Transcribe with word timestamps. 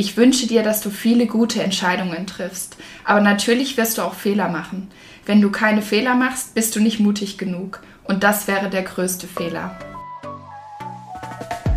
Ich 0.00 0.16
wünsche 0.16 0.46
dir, 0.46 0.62
dass 0.62 0.80
du 0.80 0.88
viele 0.88 1.26
gute 1.26 1.62
Entscheidungen 1.62 2.26
triffst. 2.26 2.78
Aber 3.04 3.20
natürlich 3.20 3.76
wirst 3.76 3.98
du 3.98 4.02
auch 4.02 4.14
Fehler 4.14 4.48
machen. 4.48 4.90
Wenn 5.26 5.42
du 5.42 5.50
keine 5.50 5.82
Fehler 5.82 6.14
machst, 6.14 6.54
bist 6.54 6.74
du 6.74 6.80
nicht 6.80 7.00
mutig 7.00 7.36
genug. 7.36 7.82
Und 8.04 8.24
das 8.24 8.48
wäre 8.48 8.70
der 8.70 8.82
größte 8.82 9.26
Fehler. 9.26 9.78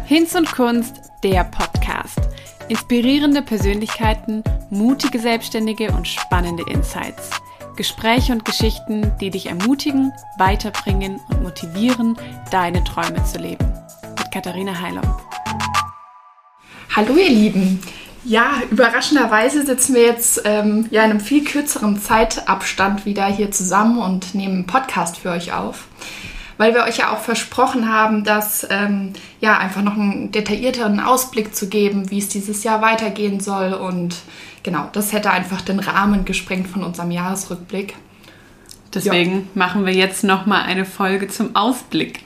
Hinz 0.05 0.35
und 0.35 0.49
Kunst, 0.53 1.01
der 1.21 1.43
Podcast. 1.43 2.21
Inspirierende 2.69 3.41
Persönlichkeiten, 3.41 4.41
mutige 4.69 5.19
Selbstständige 5.19 5.91
und 5.91 6.07
spannende 6.07 6.63
Insights. 6.71 7.29
Gespräche 7.75 8.31
und 8.31 8.45
Geschichten, 8.45 9.11
die 9.19 9.31
dich 9.31 9.47
ermutigen, 9.47 10.13
weiterbringen 10.37 11.19
und 11.29 11.43
motivieren, 11.43 12.17
deine 12.51 12.85
Träume 12.85 13.21
zu 13.25 13.39
leben. 13.39 13.69
Mit 14.17 14.31
Katharina 14.31 14.79
Heilung. 14.79 15.13
Hallo 16.95 17.17
ihr 17.17 17.29
Lieben. 17.29 17.81
Ja, 18.25 18.61
überraschenderweise 18.71 19.65
sitzen 19.65 19.95
wir 19.95 20.03
jetzt 20.03 20.41
ähm, 20.45 20.87
ja 20.91 21.03
in 21.03 21.11
einem 21.11 21.19
viel 21.19 21.43
kürzeren 21.43 22.01
Zeitabstand 22.01 23.05
wieder 23.05 23.25
hier 23.25 23.51
zusammen 23.51 23.97
und 23.97 24.33
nehmen 24.33 24.53
einen 24.55 24.65
Podcast 24.65 25.17
für 25.17 25.31
euch 25.31 25.51
auf, 25.51 25.87
weil 26.57 26.73
wir 26.73 26.83
euch 26.83 26.97
ja 26.97 27.11
auch 27.11 27.19
versprochen 27.19 27.91
haben, 27.91 28.23
dass 28.23 28.65
ähm, 28.69 29.11
ja 29.41 29.57
einfach 29.57 29.81
noch 29.81 29.95
einen 29.95 30.31
detaillierteren 30.31 31.01
Ausblick 31.01 31.53
zu 31.53 31.67
geben, 31.67 32.11
wie 32.11 32.19
es 32.19 32.29
dieses 32.29 32.63
Jahr 32.63 32.81
weitergehen 32.81 33.41
soll 33.41 33.73
und 33.73 34.15
genau, 34.63 34.87
das 34.93 35.11
hätte 35.11 35.29
einfach 35.29 35.59
den 35.59 35.79
Rahmen 35.79 36.23
gesprengt 36.23 36.69
von 36.69 36.83
unserem 36.83 37.11
Jahresrückblick. 37.11 37.95
Deswegen 38.93 39.33
ja. 39.33 39.45
machen 39.55 39.85
wir 39.85 39.93
jetzt 39.93 40.23
noch 40.23 40.45
mal 40.45 40.61
eine 40.63 40.85
Folge 40.85 41.27
zum 41.27 41.55
Ausblick. 41.55 42.21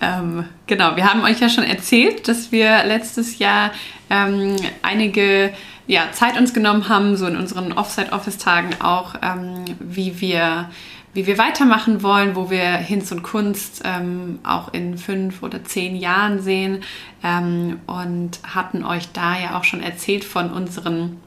Ähm, 0.00 0.44
genau, 0.66 0.96
wir 0.96 1.10
haben 1.10 1.22
euch 1.22 1.40
ja 1.40 1.48
schon 1.48 1.64
erzählt, 1.64 2.28
dass 2.28 2.52
wir 2.52 2.84
letztes 2.84 3.38
Jahr 3.38 3.70
ähm, 4.10 4.56
einige 4.82 5.52
ja, 5.86 6.12
Zeit 6.12 6.38
uns 6.38 6.54
genommen 6.54 6.88
haben, 6.88 7.16
so 7.16 7.26
in 7.26 7.36
unseren 7.36 7.72
Offside-Office-Tagen 7.72 8.80
auch, 8.80 9.14
ähm, 9.22 9.64
wie 9.80 10.20
wir 10.20 10.68
wie 11.14 11.28
wir 11.28 11.38
weitermachen 11.38 12.02
wollen, 12.02 12.34
wo 12.34 12.50
wir 12.50 12.72
Hinz 12.72 13.12
und 13.12 13.22
Kunst 13.22 13.82
ähm, 13.84 14.40
auch 14.42 14.74
in 14.74 14.98
fünf 14.98 15.44
oder 15.44 15.62
zehn 15.62 15.94
Jahren 15.94 16.42
sehen 16.42 16.82
ähm, 17.22 17.78
und 17.86 18.40
hatten 18.42 18.84
euch 18.84 19.12
da 19.12 19.38
ja 19.38 19.56
auch 19.56 19.62
schon 19.62 19.80
erzählt 19.80 20.24
von 20.24 20.52
unseren 20.52 21.20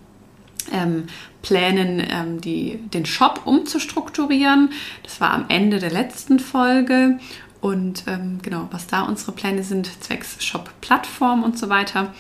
ähm, 0.72 1.08
Plänen, 1.42 2.06
ähm, 2.10 2.42
die, 2.42 2.80
den 2.94 3.06
Shop 3.06 3.42
umzustrukturieren. 3.46 4.72
Das 5.04 5.22
war 5.22 5.32
am 5.32 5.46
Ende 5.50 5.80
der 5.80 5.92
letzten 5.92 6.40
Folge. 6.40 7.20
Und 7.62 8.04
ähm, 8.08 8.40
genau, 8.42 8.68
was 8.72 8.88
da 8.88 9.04
unsere 9.04 9.32
Pläne 9.32 9.64
sind, 9.64 9.90
zwecks 10.04 10.44
Shop-Plattform 10.44 11.44
und 11.44 11.58
so 11.58 11.70
weiter. 11.70 12.14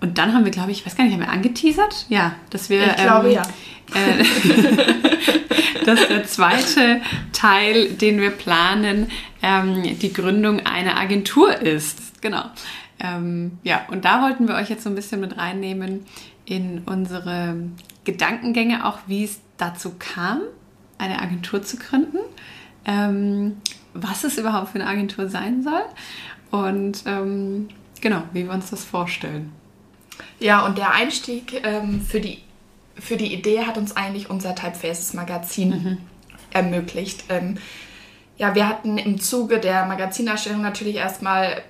Und 0.00 0.18
dann 0.18 0.32
haben 0.32 0.44
wir, 0.44 0.52
glaube 0.52 0.70
ich, 0.70 0.80
ich 0.80 0.86
weiß 0.86 0.96
gar 0.96 1.04
nicht, 1.04 1.12
haben 1.12 1.20
wir 1.20 1.30
angeteasert? 1.30 2.06
Ja, 2.08 2.36
dass 2.50 2.70
wir. 2.70 2.86
Ich 2.86 2.96
glaube, 2.96 3.28
ähm, 3.28 3.34
ja. 3.34 3.42
Äh, 3.94 4.24
dass 5.84 6.06
der 6.06 6.24
zweite 6.24 7.00
Teil, 7.32 7.90
den 7.90 8.20
wir 8.20 8.30
planen, 8.30 9.10
ähm, 9.42 9.98
die 9.98 10.12
Gründung 10.12 10.64
einer 10.66 10.98
Agentur 10.98 11.60
ist. 11.60 12.20
Genau. 12.20 12.44
Ähm, 13.00 13.58
ja, 13.62 13.86
und 13.90 14.04
da 14.04 14.22
wollten 14.22 14.48
wir 14.48 14.56
euch 14.56 14.70
jetzt 14.70 14.84
so 14.84 14.90
ein 14.90 14.94
bisschen 14.94 15.20
mit 15.20 15.36
reinnehmen 15.36 16.04
in 16.48 16.82
unsere 16.86 17.56
Gedankengänge, 18.04 18.86
auch 18.86 19.00
wie 19.06 19.24
es 19.24 19.38
dazu 19.58 19.92
kam, 19.98 20.40
eine 20.96 21.20
Agentur 21.20 21.62
zu 21.62 21.76
gründen, 21.76 22.18
ähm, 22.86 23.58
was 23.92 24.24
es 24.24 24.38
überhaupt 24.38 24.70
für 24.70 24.80
eine 24.80 24.88
Agentur 24.88 25.28
sein 25.28 25.62
soll 25.62 25.82
und 26.50 27.02
ähm, 27.06 27.68
genau, 28.00 28.22
wie 28.32 28.44
wir 28.44 28.52
uns 28.52 28.70
das 28.70 28.84
vorstellen. 28.84 29.52
Ja, 30.40 30.64
und 30.64 30.78
der 30.78 30.92
Einstieg 30.92 31.60
ähm, 31.64 32.00
für, 32.00 32.20
die, 32.20 32.38
für 32.94 33.16
die 33.16 33.34
Idee 33.34 33.66
hat 33.66 33.76
uns 33.76 33.94
eigentlich 33.94 34.30
unser 34.30 34.54
Typefaces 34.54 35.12
Magazin 35.12 35.68
mhm. 35.68 35.98
ermöglicht. 36.50 37.24
Ähm, 37.28 37.58
ja, 38.38 38.54
wir 38.54 38.68
hatten 38.68 38.96
im 38.96 39.20
Zuge 39.20 39.60
der 39.60 39.84
Magazinerstellung 39.84 40.62
natürlich 40.62 40.96
erstmal 40.96 41.62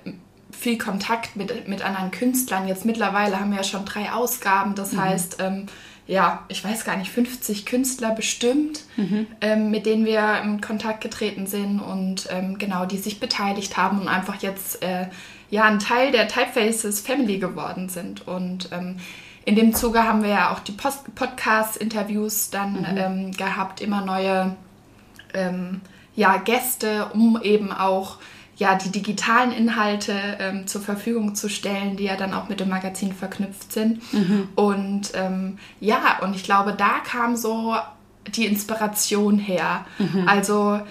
viel 0.59 0.77
Kontakt 0.77 1.35
mit, 1.35 1.67
mit 1.67 1.81
anderen 1.81 2.11
Künstlern. 2.11 2.67
Jetzt 2.67 2.85
mittlerweile 2.85 3.39
haben 3.39 3.51
wir 3.51 3.57
ja 3.57 3.63
schon 3.63 3.85
drei 3.85 4.11
Ausgaben. 4.11 4.75
Das 4.75 4.91
mhm. 4.91 5.01
heißt, 5.01 5.37
ähm, 5.39 5.67
ja, 6.05 6.43
ich 6.47 6.63
weiß 6.63 6.85
gar 6.85 6.97
nicht, 6.97 7.11
50 7.11 7.65
Künstler 7.65 8.11
bestimmt, 8.11 8.81
mhm. 8.97 9.27
ähm, 9.41 9.71
mit 9.71 9.85
denen 9.85 10.05
wir 10.05 10.41
in 10.43 10.59
Kontakt 10.59 11.01
getreten 11.01 11.47
sind 11.47 11.79
und 11.79 12.27
ähm, 12.31 12.57
genau, 12.57 12.85
die 12.85 12.97
sich 12.97 13.19
beteiligt 13.19 13.77
haben 13.77 14.01
und 14.01 14.07
einfach 14.07 14.41
jetzt 14.41 14.83
äh, 14.83 15.07
ja 15.49 15.63
ein 15.63 15.79
Teil 15.79 16.11
der 16.11 16.27
Typefaces 16.27 16.99
Family 16.99 17.37
geworden 17.37 17.89
sind. 17.89 18.27
Und 18.27 18.69
ähm, 18.71 18.97
in 19.45 19.55
dem 19.55 19.73
Zuge 19.73 20.03
haben 20.03 20.23
wir 20.23 20.29
ja 20.29 20.51
auch 20.51 20.59
die 20.59 20.73
Podcast-Interviews 20.73 22.49
dann 22.49 22.73
mhm. 22.73 22.97
Ähm, 22.97 23.31
gehabt, 23.31 23.79
immer 23.79 24.03
neue 24.03 24.55
ähm, 25.33 25.81
ja, 26.15 26.37
Gäste, 26.37 27.11
um 27.13 27.39
eben 27.41 27.71
auch 27.71 28.17
ja, 28.59 28.75
die 28.75 28.91
digitalen 28.91 29.53
Inhalte 29.53 30.13
ähm, 30.39 30.67
zur 30.67 30.81
Verfügung 30.81 31.33
zu 31.33 31.49
stellen, 31.49 31.95
die 31.95 32.03
ja 32.03 32.17
dann 32.17 32.33
auch 32.33 32.49
mit 32.49 32.59
dem 32.59 32.67
Magazin 32.67 33.13
verknüpft 33.13 33.71
sind. 33.71 34.13
Mhm. 34.13 34.49
Und 34.55 35.11
ähm, 35.13 35.57
ja, 35.79 36.19
und 36.21 36.35
ich 36.35 36.43
glaube, 36.43 36.73
da 36.73 36.99
kam 37.05 37.37
so 37.37 37.75
die 38.27 38.45
Inspiration 38.45 39.39
her. 39.39 39.85
Mhm. 39.97 40.27
Also, 40.27 40.81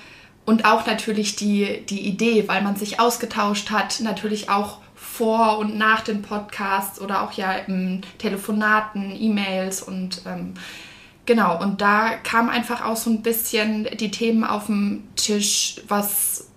und 0.47 0.65
auch 0.65 0.87
natürlich 0.87 1.37
die, 1.37 1.85
die 1.85 2.09
Idee, 2.09 2.49
weil 2.49 2.63
man 2.63 2.75
sich 2.75 3.01
ausgetauscht 3.01 3.71
hat, 3.71 4.01
natürlich 4.01 4.49
auch 4.49 4.79
vor 4.95 5.59
und 5.59 5.77
nach 5.77 6.01
den 6.01 6.23
Podcasts 6.23 6.99
oder 6.99 7.23
auch 7.23 7.33
ja 7.33 7.53
im 7.53 8.01
Telefonaten, 8.17 9.15
E-Mails 9.15 9.83
und 9.83 10.23
ähm, 10.27 10.55
genau, 11.27 11.61
und 11.61 11.83
da 11.83 12.15
kam 12.17 12.49
einfach 12.49 12.83
auch 12.83 12.97
so 12.97 13.11
ein 13.11 13.23
bisschen 13.23 13.87
die 13.99 14.11
Themen 14.11 14.43
auf 14.43 14.67
den 14.67 15.07
Tisch, 15.17 15.83
was 15.87 16.48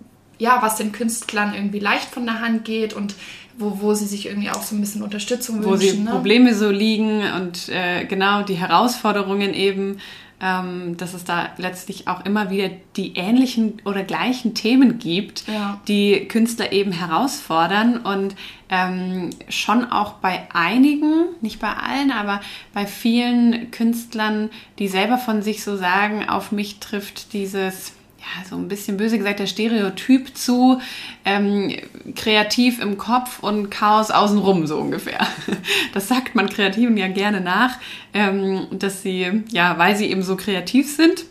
ja, 0.42 0.58
was 0.60 0.74
den 0.74 0.90
Künstlern 0.90 1.54
irgendwie 1.54 1.78
leicht 1.78 2.10
von 2.10 2.26
der 2.26 2.40
Hand 2.40 2.64
geht 2.64 2.94
und 2.94 3.14
wo, 3.56 3.78
wo 3.80 3.94
sie 3.94 4.06
sich 4.06 4.26
irgendwie 4.26 4.50
auch 4.50 4.62
so 4.62 4.74
ein 4.74 4.80
bisschen 4.80 5.02
Unterstützung 5.02 5.64
wo 5.64 5.70
wünschen. 5.70 5.90
Wo 5.90 5.96
die 5.96 6.02
ne? 6.02 6.10
Probleme 6.10 6.54
so 6.54 6.68
liegen 6.68 7.22
und 7.36 7.68
äh, 7.68 8.04
genau 8.06 8.42
die 8.42 8.54
Herausforderungen 8.54 9.54
eben, 9.54 9.98
ähm, 10.40 10.96
dass 10.96 11.14
es 11.14 11.22
da 11.22 11.50
letztlich 11.58 12.08
auch 12.08 12.24
immer 12.24 12.50
wieder 12.50 12.70
die 12.96 13.14
ähnlichen 13.14 13.80
oder 13.84 14.02
gleichen 14.02 14.54
Themen 14.54 14.98
gibt, 14.98 15.44
ja. 15.46 15.80
die 15.86 16.26
Künstler 16.26 16.72
eben 16.72 16.90
herausfordern 16.90 17.98
und 17.98 18.34
ähm, 18.68 19.30
schon 19.48 19.84
auch 19.92 20.14
bei 20.14 20.48
einigen, 20.52 21.26
nicht 21.40 21.60
bei 21.60 21.72
allen, 21.72 22.10
aber 22.10 22.40
bei 22.74 22.86
vielen 22.86 23.70
Künstlern, 23.70 24.50
die 24.80 24.88
selber 24.88 25.18
von 25.18 25.42
sich 25.42 25.62
so 25.62 25.76
sagen, 25.76 26.28
auf 26.28 26.50
mich 26.50 26.80
trifft 26.80 27.32
dieses 27.32 27.92
ja, 28.22 28.48
so 28.48 28.54
ein 28.56 28.68
bisschen 28.68 28.96
böse 28.96 29.18
gesagt, 29.18 29.40
der 29.40 29.46
Stereotyp 29.46 30.36
zu 30.36 30.80
ähm, 31.24 31.74
kreativ 32.14 32.80
im 32.80 32.96
Kopf 32.96 33.40
und 33.40 33.68
Chaos 33.70 34.12
außenrum, 34.12 34.66
so 34.66 34.78
ungefähr. 34.78 35.26
Das 35.92 36.08
sagt 36.08 36.34
man 36.34 36.48
Kreativen 36.48 36.96
ja 36.96 37.08
gerne 37.08 37.40
nach, 37.40 37.78
ähm, 38.14 38.66
dass 38.70 39.02
sie, 39.02 39.42
ja, 39.50 39.76
weil 39.76 39.96
sie 39.96 40.06
eben 40.06 40.22
so 40.22 40.36
kreativ 40.36 40.94
sind, 40.94 41.24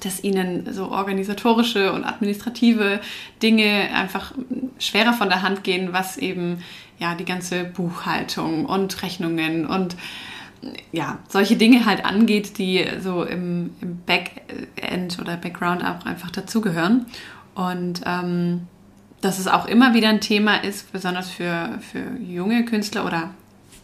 dass 0.00 0.24
ihnen 0.24 0.72
so 0.72 0.90
organisatorische 0.90 1.92
und 1.92 2.04
administrative 2.04 3.00
Dinge 3.42 3.90
einfach 3.94 4.32
schwerer 4.78 5.12
von 5.12 5.28
der 5.28 5.42
Hand 5.42 5.62
gehen, 5.62 5.92
was 5.92 6.16
eben 6.16 6.62
ja 6.98 7.14
die 7.14 7.24
ganze 7.24 7.64
Buchhaltung 7.64 8.64
und 8.64 9.02
Rechnungen 9.02 9.66
und 9.66 9.96
ja, 10.92 11.18
solche 11.28 11.56
Dinge 11.56 11.86
halt 11.86 12.04
angeht, 12.04 12.58
die 12.58 12.84
so 13.00 13.22
im, 13.22 13.70
im 13.80 14.00
Backend 14.04 15.18
oder 15.20 15.36
Background 15.36 15.84
auch 15.84 16.04
einfach 16.04 16.30
dazugehören. 16.30 17.06
Und 17.54 18.02
ähm, 18.06 18.66
dass 19.20 19.38
es 19.38 19.48
auch 19.48 19.66
immer 19.66 19.94
wieder 19.94 20.08
ein 20.08 20.20
Thema 20.20 20.56
ist, 20.56 20.92
besonders 20.92 21.30
für, 21.30 21.78
für 21.80 22.20
junge 22.20 22.64
Künstler 22.64 23.04
oder 23.04 23.30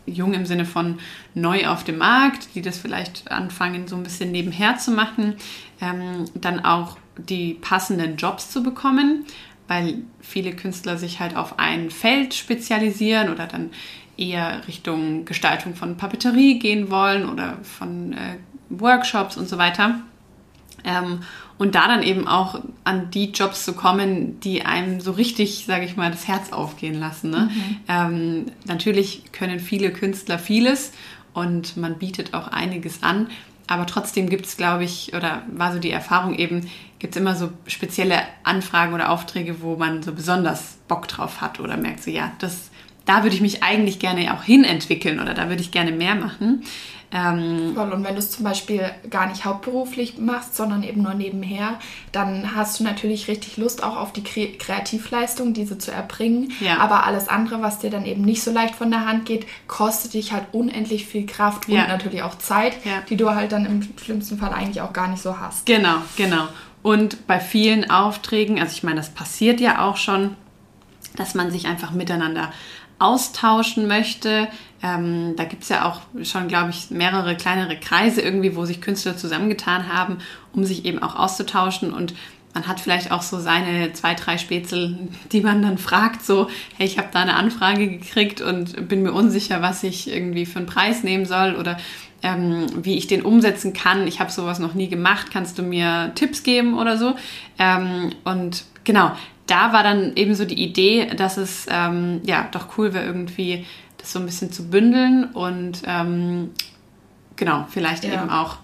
jung 0.06 0.34
im 0.34 0.46
Sinne 0.46 0.64
von 0.64 0.98
neu 1.34 1.66
auf 1.66 1.84
dem 1.84 1.98
Markt, 1.98 2.54
die 2.54 2.62
das 2.62 2.78
vielleicht 2.78 3.30
anfangen, 3.30 3.88
so 3.88 3.97
ein 3.97 4.03
bisschen 4.03 4.30
nebenher 4.30 4.77
zu 4.78 4.91
machen, 4.91 5.36
ähm, 5.80 6.27
dann 6.34 6.65
auch 6.65 6.98
die 7.16 7.54
passenden 7.54 8.16
Jobs 8.16 8.50
zu 8.50 8.62
bekommen, 8.62 9.24
weil 9.66 9.98
viele 10.20 10.54
Künstler 10.54 10.98
sich 10.98 11.20
halt 11.20 11.36
auf 11.36 11.59
ein 11.59 11.91
Feld 11.91 12.34
spezialisieren 12.34 13.30
oder 13.30 13.47
dann 13.47 13.70
eher 14.16 14.66
Richtung 14.69 15.25
Gestaltung 15.25 15.75
von 15.75 15.97
Papeterie 15.97 16.59
gehen 16.59 16.91
wollen 16.91 17.28
oder 17.28 17.59
von 17.63 18.13
äh, 18.13 18.37
Workshops 18.71 19.37
und 19.37 19.49
so 19.49 19.59
weiter. 19.59 20.01
Ähm, 20.84 21.21
und 21.57 21.75
da 21.75 21.87
dann 21.87 22.03
eben 22.03 22.27
auch 22.27 22.61
an 22.83 23.11
die 23.11 23.31
Jobs 23.31 23.65
zu 23.65 23.75
kommen, 23.75 24.41
die 24.41 24.65
einem 24.65 25.01
so 25.01 25.13
richtig, 25.13 25.65
sage 25.66 25.84
ich 25.84 25.97
mal, 25.97 26.11
das 26.11 26.27
Herz 26.27 26.53
aufgehen 26.53 26.99
lassen. 26.99 27.31
Ne? 27.31 27.51
Mhm. 27.53 27.77
Ähm, 27.89 28.47
natürlich 28.66 29.33
können 29.33 29.61
viele 29.61 29.93
Künstler 29.93 30.39
vieles 30.39 30.93
und 31.33 31.77
man 31.77 31.99
bietet 31.99 32.34
auch 32.34 32.49
einiges 32.49 33.03
an. 33.03 33.28
Aber 33.66 33.87
trotzdem 33.87 34.28
gibt 34.28 34.47
es, 34.47 34.57
glaube 34.57 34.84
ich, 34.84 35.15
oder 35.15 35.43
war 35.51 35.72
so 35.72 35.78
die 35.78 35.91
Erfahrung 35.91 36.34
eben, 36.34 36.69
gibt 36.99 37.15
es 37.15 37.21
immer 37.21 37.34
so 37.34 37.51
spezielle 37.66 38.19
Anfragen 38.43 38.93
oder 38.93 39.11
Aufträge, 39.11 39.63
wo 39.63 39.77
man 39.77 40.03
so 40.03 40.13
besonders 40.13 40.78
Bock 40.87 41.09
drauf 41.09 41.41
hat 41.41 41.61
oder 41.61 41.77
merkt 41.77 42.03
so, 42.03 42.11
ja, 42.11 42.33
das 42.41 42.71
da 43.04 43.22
würde 43.22 43.34
ich 43.34 43.42
mich 43.42 43.62
eigentlich 43.62 43.98
gerne 43.98 44.34
auch 44.34 44.42
hin 44.42 44.65
entwickeln 44.65 45.21
oder 45.21 45.34
da 45.34 45.48
würde 45.48 45.62
ich 45.62 45.71
gerne 45.71 45.92
mehr 45.92 46.15
machen. 46.15 46.65
Ähm, 47.15 47.74
Voll. 47.74 47.92
Und 47.92 48.03
wenn 48.03 48.15
du 48.15 48.18
es 48.18 48.33
zum 48.33 48.45
Beispiel 48.45 48.91
gar 49.09 49.28
nicht 49.28 49.45
hauptberuflich 49.45 50.18
machst, 50.18 50.56
sondern 50.56 50.83
eben 50.83 51.03
nur 51.03 51.15
nebenher, 51.15 51.78
dann 52.10 52.56
hast 52.56 52.80
du 52.80 52.84
natürlich 52.84 53.28
richtig 53.28 53.56
Lust 53.56 53.84
auch 53.84 53.97
auf 53.97 54.12
die 54.12 54.24
Kreativleistung, 54.24 55.54
diese 55.54 55.78
zu 55.78 55.92
erbringen. 55.92 56.53
Ja. 56.59 56.78
Aber 56.78 57.04
alles 57.04 57.28
andere, 57.28 57.62
was 57.62 57.78
dir 57.78 57.91
dann 57.91 58.04
eben 58.04 58.22
nicht 58.22 58.42
so 58.42 58.51
leicht 58.51 58.74
von 58.74 58.91
der 58.91 59.06
Hand 59.06 59.27
geht, 59.27 59.47
kostet 59.68 60.15
dich 60.15 60.33
halt 60.33 60.47
unendlich 60.51 61.06
viel 61.06 61.24
Kraft 61.24 61.68
ja. 61.68 61.83
und 61.83 61.89
natürlich 61.89 62.22
auch 62.22 62.36
Zeit, 62.39 62.84
ja. 62.84 63.03
die 63.09 63.16
du 63.16 63.30
halt 63.30 63.53
dann 63.53 63.65
im 63.65 63.89
schlimmsten 64.03 64.36
Fall 64.36 64.53
eigentlich 64.53 64.80
auch 64.80 64.92
gar 64.92 65.06
nicht 65.06 65.22
so 65.22 65.39
hast. 65.39 65.66
Genau, 65.66 65.98
genau. 66.16 66.48
Und 66.83 67.28
bei 67.28 67.39
vielen 67.39 67.91
Aufträgen, 67.91 68.59
also 68.59 68.72
ich 68.72 68.83
meine, 68.83 68.97
das 68.97 69.10
passiert 69.10 69.60
ja 69.60 69.86
auch 69.86 69.97
schon, 69.97 70.36
dass 71.16 71.34
man 71.34 71.53
sich 71.53 71.66
einfach 71.66 71.92
miteinander 71.92 72.53
austauschen 72.98 73.86
möchte. 73.86 74.48
Ähm, 74.82 75.34
da 75.36 75.44
gibt 75.44 75.62
es 75.62 75.68
ja 75.68 75.86
auch 75.86 76.00
schon, 76.22 76.48
glaube 76.48 76.70
ich, 76.70 76.91
mehrere 76.91 77.36
kleinere 77.36 77.76
Kreise 77.76 78.20
irgendwie, 78.20 78.56
wo 78.56 78.64
sich 78.64 78.80
Künstler 78.80 79.16
zusammengetan 79.16 79.92
haben, 79.92 80.18
um 80.52 80.64
sich 80.64 80.84
eben 80.84 81.02
auch 81.02 81.16
auszutauschen 81.16 81.92
und 81.92 82.14
man 82.54 82.68
hat 82.68 82.78
vielleicht 82.78 83.10
auch 83.10 83.22
so 83.22 83.41
seine 83.41 83.92
zwei, 83.94 84.14
drei 84.14 84.38
Spätzle, 84.38 84.96
die 85.32 85.41
man 85.41 85.60
dann 85.60 85.76
fragt, 85.76 86.24
so, 86.24 86.48
hey, 86.76 86.86
ich 86.86 86.98
habe 86.98 87.08
da 87.12 87.20
eine 87.20 87.34
Anfrage 87.34 87.88
gekriegt 87.88 88.41
und 88.41 88.88
bin 88.88 89.02
mir 89.02 89.12
unsicher, 89.12 89.60
was 89.60 89.82
ich 89.82 90.08
irgendwie 90.08 90.46
für 90.46 90.60
einen 90.60 90.66
Preis 90.66 91.02
nehmen 91.02 91.26
soll 91.26 91.56
oder 91.56 91.78
ähm, 92.22 92.66
wie 92.76 92.96
ich 92.96 93.08
den 93.08 93.22
umsetzen 93.22 93.72
kann. 93.72 94.06
Ich 94.06 94.20
habe 94.20 94.30
sowas 94.30 94.60
noch 94.60 94.74
nie 94.74 94.88
gemacht, 94.88 95.28
kannst 95.32 95.58
du 95.58 95.62
mir 95.62 96.12
Tipps 96.14 96.44
geben 96.44 96.78
oder 96.78 96.96
so? 96.96 97.14
Ähm, 97.58 98.12
und 98.22 98.64
genau, 98.84 99.10
da 99.46 99.72
war 99.72 99.82
dann 99.82 100.16
eben 100.16 100.34
so 100.34 100.44
die 100.44 100.62
Idee, 100.62 101.06
dass 101.16 101.36
es 101.36 101.66
ähm, 101.70 102.20
ja 102.24 102.48
doch 102.50 102.78
cool 102.78 102.94
wäre, 102.94 103.04
irgendwie 103.04 103.66
das 103.98 104.12
so 104.12 104.18
ein 104.18 104.26
bisschen 104.26 104.52
zu 104.52 104.68
bündeln 104.70 105.24
und 105.32 105.82
ähm, 105.86 106.50
genau, 107.36 107.66
vielleicht 107.70 108.04
ja. 108.04 108.14
eben 108.14 108.30
auch 108.30 108.58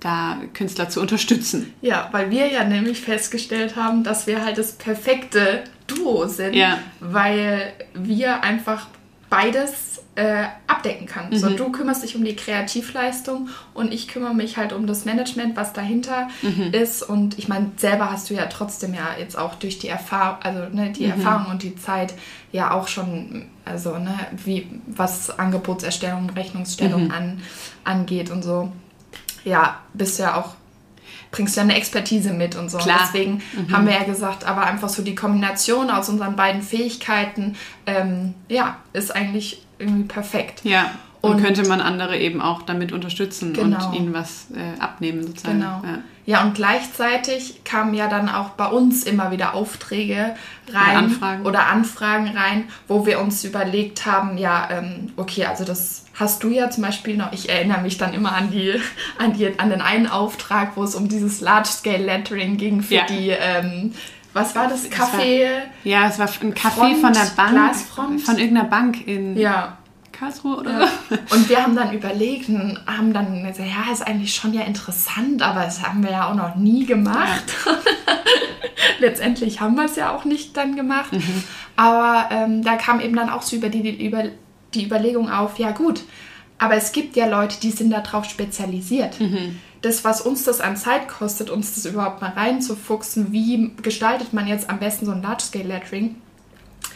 da 0.00 0.38
Künstler 0.52 0.88
zu 0.88 1.00
unterstützen. 1.00 1.72
Ja, 1.80 2.08
weil 2.12 2.30
wir 2.30 2.48
ja 2.52 2.64
nämlich 2.64 3.00
festgestellt 3.00 3.76
haben, 3.76 4.04
dass 4.04 4.26
wir 4.26 4.44
halt 4.44 4.58
das 4.58 4.72
perfekte 4.72 5.64
Duo 5.86 6.26
sind, 6.26 6.54
ja. 6.54 6.78
weil 7.00 7.72
wir 7.94 8.42
einfach 8.42 8.86
beides 9.30 10.03
äh, 10.16 10.44
abdecken 10.66 11.06
kann. 11.06 11.30
Mhm. 11.30 11.36
So, 11.36 11.50
du 11.50 11.72
kümmerst 11.72 12.02
dich 12.02 12.14
um 12.14 12.24
die 12.24 12.36
Kreativleistung 12.36 13.48
und 13.72 13.92
ich 13.92 14.08
kümmere 14.08 14.34
mich 14.34 14.56
halt 14.56 14.72
um 14.72 14.86
das 14.86 15.04
Management, 15.04 15.56
was 15.56 15.72
dahinter 15.72 16.28
mhm. 16.42 16.72
ist. 16.72 17.02
Und 17.02 17.38
ich 17.38 17.48
meine, 17.48 17.72
selber 17.76 18.10
hast 18.10 18.30
du 18.30 18.34
ja 18.34 18.46
trotzdem 18.46 18.94
ja 18.94 19.16
jetzt 19.18 19.36
auch 19.36 19.56
durch 19.56 19.78
die 19.78 19.88
Erfahrung, 19.88 20.42
also 20.42 20.74
ne, 20.74 20.92
die 20.92 21.06
mhm. 21.06 21.12
Erfahrung 21.12 21.50
und 21.50 21.62
die 21.62 21.76
Zeit 21.76 22.14
ja 22.52 22.72
auch 22.72 22.86
schon, 22.86 23.46
also 23.64 23.98
ne, 23.98 24.16
wie 24.44 24.68
was 24.86 25.36
Angebotserstellung, 25.36 26.30
Rechnungsstellung 26.30 27.06
mhm. 27.06 27.10
an, 27.10 27.42
angeht 27.82 28.30
und 28.30 28.42
so. 28.42 28.70
Ja, 29.44 29.80
bist 29.94 30.18
ja 30.18 30.36
auch 30.36 30.54
bringst 31.34 31.56
ja 31.56 31.64
eine 31.64 31.74
Expertise 31.74 32.32
mit 32.32 32.54
und 32.54 32.70
so. 32.70 32.78
Klar. 32.78 33.00
Deswegen 33.02 33.42
mhm. 33.52 33.72
haben 33.72 33.86
wir 33.86 33.94
ja 33.94 34.04
gesagt, 34.04 34.44
aber 34.44 34.64
einfach 34.66 34.88
so 34.88 35.02
die 35.02 35.16
Kombination 35.16 35.90
aus 35.90 36.08
unseren 36.08 36.36
beiden 36.36 36.62
Fähigkeiten, 36.62 37.56
ähm, 37.86 38.34
ja, 38.48 38.76
ist 38.92 39.14
eigentlich 39.14 39.63
irgendwie 39.78 40.04
perfekt. 40.04 40.60
Ja. 40.64 40.90
Und, 41.20 41.36
und, 41.36 41.42
könnte 41.42 41.66
man 41.66 41.80
andere 41.80 42.18
eben 42.18 42.42
auch 42.42 42.62
damit 42.62 42.92
unterstützen 42.92 43.54
genau. 43.54 43.88
und 43.88 43.94
ihnen 43.94 44.12
was 44.12 44.48
äh, 44.54 44.78
abnehmen 44.78 45.26
sozusagen. 45.26 45.60
Genau. 45.60 45.82
Ja. 45.82 45.98
ja. 46.26 46.42
und 46.42 46.54
gleichzeitig 46.54 47.64
kamen 47.64 47.94
ja 47.94 48.08
dann 48.08 48.28
auch 48.28 48.50
bei 48.50 48.66
uns 48.66 49.04
immer 49.04 49.30
wieder 49.30 49.54
Aufträge 49.54 50.34
rein 50.70 50.90
oder 50.90 50.98
Anfragen, 50.98 51.46
oder 51.46 51.66
Anfragen 51.66 52.28
rein, 52.36 52.64
wo 52.88 53.06
wir 53.06 53.20
uns 53.20 53.42
überlegt 53.42 54.04
haben, 54.04 54.36
ja, 54.36 54.68
ähm, 54.70 55.12
okay, 55.16 55.46
also 55.46 55.64
das 55.64 56.04
hast 56.14 56.42
du 56.42 56.50
ja 56.50 56.68
zum 56.68 56.84
Beispiel 56.84 57.16
noch, 57.16 57.32
ich 57.32 57.48
erinnere 57.48 57.80
mich 57.80 57.96
dann 57.96 58.12
immer 58.12 58.32
an 58.32 58.50
die, 58.50 58.74
an 59.18 59.32
die, 59.32 59.58
an 59.58 59.70
den 59.70 59.80
einen 59.80 60.06
Auftrag, 60.06 60.76
wo 60.76 60.84
es 60.84 60.94
um 60.94 61.08
dieses 61.08 61.40
Large-Scale 61.40 62.04
Lettering 62.04 62.58
ging 62.58 62.82
für 62.82 62.96
ja. 62.96 63.06
die 63.06 63.30
ähm, 63.30 63.94
was 64.34 64.54
war 64.54 64.68
das? 64.68 64.90
Kaffee? 64.90 65.48
ja, 65.84 66.08
es 66.08 66.18
war 66.18 66.28
ein 66.42 66.54
Kaffee 66.54 66.96
von 66.96 67.12
der 67.12 67.30
Bank. 67.36 67.52
Glasfront? 67.52 68.20
Von 68.20 68.38
irgendeiner 68.38 68.68
Bank 68.68 69.06
in 69.06 69.36
ja. 69.36 69.78
Karlsruhe 70.12 70.56
oder 70.56 70.80
ja. 70.80 70.88
Und 71.30 71.48
wir 71.48 71.62
haben 71.62 71.74
dann 71.74 71.92
überlegt 71.92 72.48
und 72.48 72.78
haben 72.86 73.12
dann 73.12 73.44
gesagt, 73.44 73.68
ja, 73.68 73.92
ist 73.92 74.06
eigentlich 74.06 74.34
schon 74.34 74.52
ja 74.52 74.62
interessant, 74.62 75.40
aber 75.40 75.62
das 75.62 75.82
haben 75.86 76.02
wir 76.02 76.10
ja 76.10 76.28
auch 76.28 76.34
noch 76.34 76.56
nie 76.56 76.84
gemacht. 76.84 77.44
Ja. 77.64 77.72
Letztendlich 78.98 79.60
haben 79.60 79.76
wir 79.76 79.84
es 79.84 79.96
ja 79.96 80.14
auch 80.14 80.24
nicht 80.24 80.56
dann 80.56 80.76
gemacht. 80.76 81.12
Mhm. 81.12 81.44
Aber 81.76 82.28
ähm, 82.30 82.62
da 82.62 82.76
kam 82.76 83.00
eben 83.00 83.16
dann 83.16 83.30
auch 83.30 83.42
so 83.42 83.56
über 83.56 83.68
die, 83.68 83.82
die, 83.82 84.06
über, 84.06 84.24
die 84.74 84.84
Überlegung 84.84 85.30
auf, 85.30 85.58
ja 85.58 85.70
gut, 85.70 86.02
aber 86.58 86.74
es 86.74 86.92
gibt 86.92 87.16
ja 87.16 87.26
Leute, 87.26 87.58
die 87.60 87.70
sind 87.70 87.90
darauf 87.90 88.24
spezialisiert. 88.24 89.20
Mhm 89.20 89.60
das, 89.84 90.04
was 90.04 90.20
uns 90.20 90.44
das 90.44 90.60
an 90.60 90.76
Zeit 90.76 91.08
kostet, 91.08 91.50
uns 91.50 91.74
das 91.74 91.86
überhaupt 91.86 92.22
mal 92.22 92.30
reinzufuchsen, 92.30 93.32
wie 93.32 93.72
gestaltet 93.82 94.32
man 94.32 94.46
jetzt 94.46 94.70
am 94.70 94.78
besten 94.78 95.06
so 95.06 95.12
ein 95.12 95.22
Large-Scale-Lettering? 95.22 96.16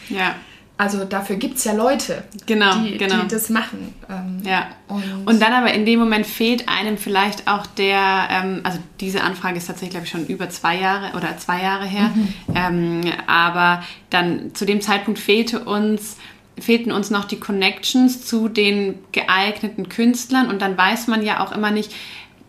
Ja. 0.09 0.35
Also 0.77 1.03
dafür 1.03 1.35
gibt 1.35 1.57
es 1.57 1.65
ja 1.65 1.73
Leute, 1.73 2.23
genau, 2.45 2.73
die, 2.75 2.97
genau. 2.97 3.23
die 3.23 3.27
das 3.27 3.49
machen. 3.49 3.93
Ähm, 4.09 4.41
ja. 4.45 4.69
Und, 4.87 5.03
und, 5.25 5.41
dann 5.41 5.51
aber 5.51 5.73
in 5.73 5.85
dem 5.85 5.99
Moment 5.99 6.25
fehlt 6.25 6.69
einem 6.69 6.97
vielleicht 6.97 7.49
auch 7.49 7.65
der, 7.65 8.29
ähm, 8.31 8.61
also 8.63 8.79
diese 9.01 9.21
Anfrage 9.21 9.57
ist 9.57 9.67
tatsächlich, 9.67 9.89
glaube 9.89 10.05
ich, 10.05 10.11
schon 10.11 10.25
über 10.27 10.49
zwei 10.49 10.77
Jahre 10.77 11.17
oder 11.17 11.37
zwei 11.37 11.61
Jahre 11.61 11.85
her. 11.85 12.11
Mhm. 12.15 12.33
Ähm, 12.55 13.01
aber 13.27 13.83
dann 14.09 14.55
zu 14.55 14.65
dem 14.65 14.79
Zeitpunkt 14.79 15.19
fehlte 15.19 15.65
uns 15.65 16.15
fehlten 16.61 16.91
uns 16.91 17.09
noch 17.09 17.25
die 17.25 17.39
Connections 17.39 18.25
zu 18.25 18.49
den 18.49 18.95
geeigneten 19.11 19.89
Künstlern 19.89 20.49
und 20.49 20.61
dann 20.61 20.77
weiß 20.77 21.07
man 21.07 21.23
ja 21.23 21.43
auch 21.43 21.51
immer 21.51 21.71
nicht, 21.71 21.93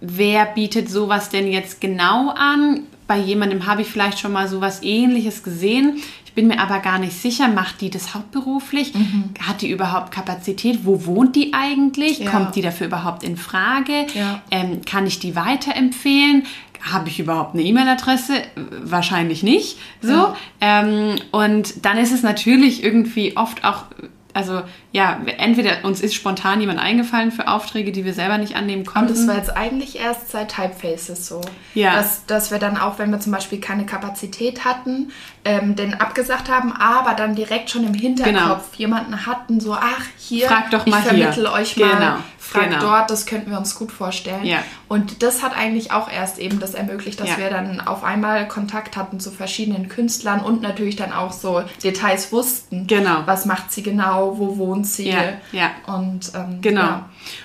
wer 0.00 0.46
bietet 0.46 0.90
sowas 0.90 1.28
denn 1.28 1.50
jetzt 1.50 1.80
genau 1.80 2.30
an? 2.30 2.84
Bei 3.06 3.18
jemandem 3.18 3.66
habe 3.66 3.82
ich 3.82 3.88
vielleicht 3.88 4.20
schon 4.20 4.32
mal 4.32 4.48
sowas 4.48 4.82
ähnliches 4.82 5.42
gesehen. 5.42 6.00
Ich 6.24 6.34
bin 6.34 6.46
mir 6.46 6.60
aber 6.60 6.78
gar 6.78 7.00
nicht 7.00 7.20
sicher, 7.20 7.48
macht 7.48 7.80
die 7.80 7.90
das 7.90 8.14
hauptberuflich? 8.14 8.94
Mhm. 8.94 9.34
Hat 9.40 9.62
die 9.62 9.70
überhaupt 9.70 10.12
Kapazität? 10.12 10.80
Wo 10.84 11.04
wohnt 11.04 11.34
die 11.34 11.52
eigentlich? 11.52 12.20
Ja. 12.20 12.30
Kommt 12.30 12.54
die 12.54 12.62
dafür 12.62 12.86
überhaupt 12.86 13.24
in 13.24 13.36
Frage? 13.36 14.06
Ja. 14.14 14.40
Ähm, 14.52 14.82
kann 14.86 15.08
ich 15.08 15.18
die 15.18 15.34
weiterempfehlen? 15.34 16.44
Habe 16.82 17.08
ich 17.08 17.18
überhaupt 17.18 17.54
eine 17.54 17.64
E-Mail-Adresse? 17.64 18.42
Wahrscheinlich 18.54 19.42
nicht. 19.42 19.78
So. 20.00 20.12
Ja. 20.12 20.36
Ähm, 20.60 21.16
und 21.32 21.84
dann 21.84 21.98
ist 21.98 22.12
es 22.12 22.22
natürlich 22.22 22.84
irgendwie 22.84 23.36
oft 23.36 23.64
auch 23.64 23.86
also 24.34 24.62
ja, 24.92 25.20
entweder 25.38 25.84
uns 25.84 26.00
ist 26.00 26.14
spontan 26.14 26.60
jemand 26.60 26.78
eingefallen 26.78 27.32
für 27.32 27.48
Aufträge, 27.48 27.92
die 27.92 28.04
wir 28.04 28.14
selber 28.14 28.38
nicht 28.38 28.56
annehmen 28.56 28.84
konnten. 28.84 29.08
Und 29.08 29.16
das 29.16 29.26
war 29.26 29.36
jetzt 29.36 29.56
eigentlich 29.56 29.98
erst 29.98 30.30
seit 30.30 30.54
Typefaces 30.54 31.26
so. 31.26 31.40
Ja. 31.74 31.94
Dass, 31.96 32.26
dass 32.26 32.50
wir 32.50 32.58
dann 32.58 32.76
auch, 32.76 32.98
wenn 32.98 33.10
wir 33.10 33.20
zum 33.20 33.32
Beispiel 33.32 33.60
keine 33.60 33.86
Kapazität 33.86 34.64
hatten, 34.64 35.12
ähm, 35.44 35.76
den 35.76 35.94
abgesagt 35.94 36.50
haben, 36.50 36.72
aber 36.72 37.14
dann 37.14 37.34
direkt 37.34 37.70
schon 37.70 37.84
im 37.84 37.94
Hinterkopf 37.94 38.32
genau. 38.32 38.56
jemanden 38.76 39.26
hatten, 39.26 39.60
so, 39.60 39.74
ach, 39.74 40.04
hier, 40.18 40.48
Frag 40.48 40.70
doch 40.70 40.86
mal 40.86 40.98
ich 40.98 41.04
vermittle 41.04 41.48
hier. 41.48 41.52
euch 41.52 41.76
mal, 41.76 41.90
genau. 41.90 42.16
Frag 42.50 42.70
genau. 42.70 42.80
dort, 42.80 43.10
das 43.10 43.26
könnten 43.26 43.50
wir 43.50 43.58
uns 43.58 43.74
gut 43.74 43.92
vorstellen. 43.92 44.44
Ja. 44.44 44.58
Und 44.88 45.22
das 45.22 45.42
hat 45.42 45.56
eigentlich 45.56 45.92
auch 45.92 46.10
erst 46.10 46.38
eben 46.38 46.58
das 46.58 46.74
ermöglicht, 46.74 47.20
dass 47.20 47.28
ja. 47.28 47.38
wir 47.38 47.50
dann 47.50 47.80
auf 47.80 48.02
einmal 48.02 48.48
Kontakt 48.48 48.96
hatten 48.96 49.20
zu 49.20 49.30
verschiedenen 49.30 49.88
Künstlern 49.88 50.40
und 50.40 50.60
natürlich 50.60 50.96
dann 50.96 51.12
auch 51.12 51.32
so 51.32 51.62
Details 51.82 52.32
wussten. 52.32 52.86
Genau. 52.86 53.22
Was 53.26 53.44
macht 53.44 53.70
sie 53.70 53.82
genau, 53.82 54.38
wo 54.38 54.58
wohnt 54.58 54.86
sie? 54.86 55.10
Ja. 55.10 55.22
ja. 55.52 55.70
Und 55.86 56.32
ähm, 56.34 56.58
genau. 56.60 57.04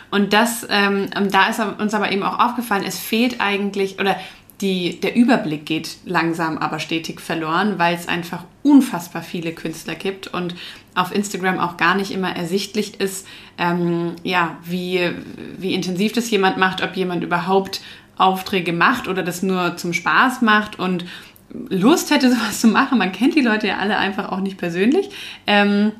Und 0.09 0.33
das, 0.33 0.65
ähm, 0.69 1.09
da 1.29 1.47
ist 1.47 1.59
uns 1.59 1.93
aber 1.93 2.11
eben 2.11 2.23
auch 2.23 2.39
aufgefallen, 2.39 2.83
es 2.87 2.97
fehlt 2.97 3.41
eigentlich, 3.41 3.99
oder 3.99 4.15
die, 4.61 4.99
der 5.01 5.15
Überblick 5.15 5.65
geht 5.65 5.97
langsam 6.05 6.57
aber 6.57 6.79
stetig 6.79 7.19
verloren, 7.19 7.77
weil 7.77 7.95
es 7.95 8.07
einfach 8.07 8.45
unfassbar 8.63 9.21
viele 9.21 9.51
Künstler 9.51 9.95
gibt 9.95 10.27
und 10.27 10.55
auf 10.93 11.13
Instagram 11.13 11.59
auch 11.59 11.75
gar 11.77 11.95
nicht 11.95 12.11
immer 12.11 12.33
ersichtlich 12.35 12.99
ist, 13.01 13.27
ähm, 13.57 14.15
ja, 14.23 14.57
wie, 14.63 15.11
wie 15.57 15.73
intensiv 15.73 16.13
das 16.13 16.29
jemand 16.29 16.57
macht, 16.57 16.81
ob 16.81 16.95
jemand 16.95 17.23
überhaupt 17.23 17.81
Aufträge 18.17 18.71
macht 18.71 19.09
oder 19.09 19.23
das 19.23 19.43
nur 19.43 19.75
zum 19.75 19.91
Spaß 19.91 20.41
macht 20.41 20.79
und 20.79 21.05
Lust 21.69 22.11
hätte, 22.11 22.29
sowas 22.33 22.61
zu 22.61 22.67
machen. 22.67 22.97
Man 22.97 23.11
kennt 23.11 23.35
die 23.35 23.41
Leute 23.41 23.67
ja 23.67 23.77
alle 23.77 23.97
einfach 23.97 24.31
auch 24.31 24.39
nicht 24.39 24.57
persönlich. 24.57 25.09
Ähm, 25.47 25.91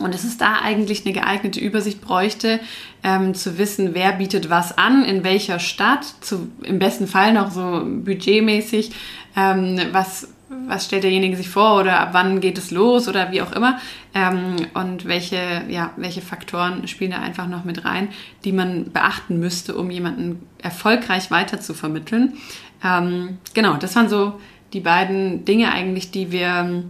und 0.00 0.14
es 0.14 0.24
da 0.38 0.60
eigentlich 0.62 1.04
eine 1.04 1.14
geeignete 1.14 1.60
Übersicht 1.60 2.00
bräuchte, 2.00 2.60
ähm, 3.02 3.34
zu 3.34 3.58
wissen, 3.58 3.94
wer 3.94 4.12
bietet 4.12 4.50
was 4.50 4.76
an, 4.76 5.04
in 5.04 5.24
welcher 5.24 5.58
Stadt, 5.58 6.04
zu, 6.20 6.48
im 6.62 6.78
besten 6.78 7.06
Fall 7.06 7.32
noch 7.32 7.50
so 7.50 7.82
budgetmäßig, 7.84 8.90
ähm, 9.36 9.80
was, 9.92 10.28
was 10.66 10.86
stellt 10.86 11.04
derjenige 11.04 11.36
sich 11.36 11.48
vor 11.48 11.80
oder 11.80 12.00
ab 12.00 12.10
wann 12.12 12.40
geht 12.40 12.58
es 12.58 12.70
los 12.70 13.08
oder 13.08 13.30
wie 13.30 13.42
auch 13.42 13.52
immer. 13.52 13.78
Ähm, 14.14 14.56
und 14.74 15.06
welche, 15.06 15.62
ja, 15.68 15.92
welche 15.96 16.20
Faktoren 16.20 16.88
spielen 16.88 17.12
da 17.12 17.20
einfach 17.20 17.46
noch 17.46 17.64
mit 17.64 17.84
rein, 17.84 18.08
die 18.44 18.52
man 18.52 18.90
beachten 18.92 19.38
müsste, 19.38 19.76
um 19.76 19.90
jemanden 19.90 20.46
erfolgreich 20.58 21.30
weiter 21.30 21.60
zu 21.60 21.74
vermitteln. 21.74 22.34
Ähm, 22.82 23.38
genau, 23.54 23.76
das 23.76 23.94
waren 23.96 24.08
so 24.08 24.40
die 24.72 24.80
beiden 24.80 25.44
Dinge 25.44 25.72
eigentlich, 25.72 26.10
die 26.10 26.32
wir, 26.32 26.84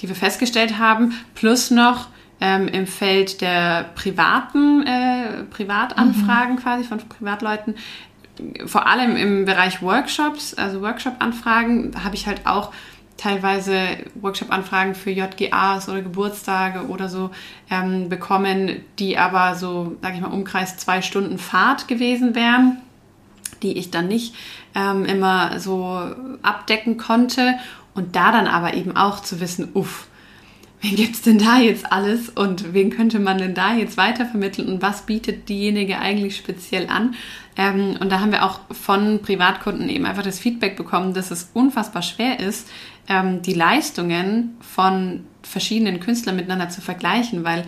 die 0.00 0.08
wir 0.08 0.16
festgestellt 0.16 0.78
haben, 0.78 1.12
plus 1.34 1.70
noch, 1.70 2.08
ähm, 2.40 2.68
im 2.68 2.86
Feld 2.86 3.40
der 3.40 3.90
privaten 3.94 4.86
äh, 4.86 5.44
Privatanfragen 5.50 6.54
mhm. 6.54 6.58
quasi 6.60 6.84
von 6.84 6.98
Privatleuten. 6.98 7.74
Vor 8.66 8.86
allem 8.86 9.16
im 9.16 9.44
Bereich 9.44 9.82
Workshops, 9.82 10.54
also 10.54 10.80
Workshop-Anfragen, 10.80 11.92
habe 12.04 12.14
ich 12.14 12.26
halt 12.26 12.46
auch 12.46 12.72
teilweise 13.16 13.80
Workshop-Anfragen 14.14 14.94
für 14.94 15.10
JGAs 15.10 15.88
oder 15.88 16.02
Geburtstage 16.02 16.86
oder 16.86 17.08
so 17.08 17.30
ähm, 17.68 18.08
bekommen, 18.08 18.80
die 18.98 19.18
aber 19.18 19.56
so, 19.56 19.96
sage 20.00 20.14
ich 20.14 20.20
mal, 20.20 20.28
Umkreis 20.28 20.76
zwei 20.78 21.02
Stunden 21.02 21.38
Fahrt 21.38 21.88
gewesen 21.88 22.36
wären, 22.36 22.78
die 23.62 23.76
ich 23.76 23.90
dann 23.90 24.06
nicht 24.06 24.36
ähm, 24.76 25.04
immer 25.04 25.58
so 25.58 26.00
abdecken 26.42 26.96
konnte. 26.96 27.54
Und 27.94 28.14
da 28.14 28.30
dann 28.30 28.46
aber 28.46 28.74
eben 28.74 28.96
auch 28.96 29.20
zu 29.20 29.40
wissen, 29.40 29.70
uff, 29.74 30.06
wen 30.80 30.96
gibt 30.96 31.14
es 31.14 31.22
denn 31.22 31.38
da 31.38 31.58
jetzt 31.58 31.90
alles 31.90 32.28
und 32.28 32.72
wen 32.72 32.90
könnte 32.90 33.18
man 33.18 33.38
denn 33.38 33.54
da 33.54 33.74
jetzt 33.74 33.96
weitervermitteln 33.96 34.68
und 34.68 34.82
was 34.82 35.02
bietet 35.02 35.48
diejenige 35.48 35.98
eigentlich 35.98 36.36
speziell 36.36 36.88
an? 36.88 37.14
Ähm, 37.56 37.96
und 38.00 38.10
da 38.10 38.20
haben 38.20 38.32
wir 38.32 38.44
auch 38.44 38.60
von 38.70 39.20
Privatkunden 39.20 39.88
eben 39.88 40.06
einfach 40.06 40.22
das 40.22 40.38
Feedback 40.38 40.76
bekommen, 40.76 41.14
dass 41.14 41.30
es 41.30 41.50
unfassbar 41.54 42.02
schwer 42.02 42.38
ist, 42.38 42.68
ähm, 43.08 43.42
die 43.42 43.54
Leistungen 43.54 44.56
von 44.60 45.24
verschiedenen 45.42 45.98
Künstlern 45.98 46.36
miteinander 46.36 46.68
zu 46.68 46.80
vergleichen, 46.80 47.44
weil 47.44 47.64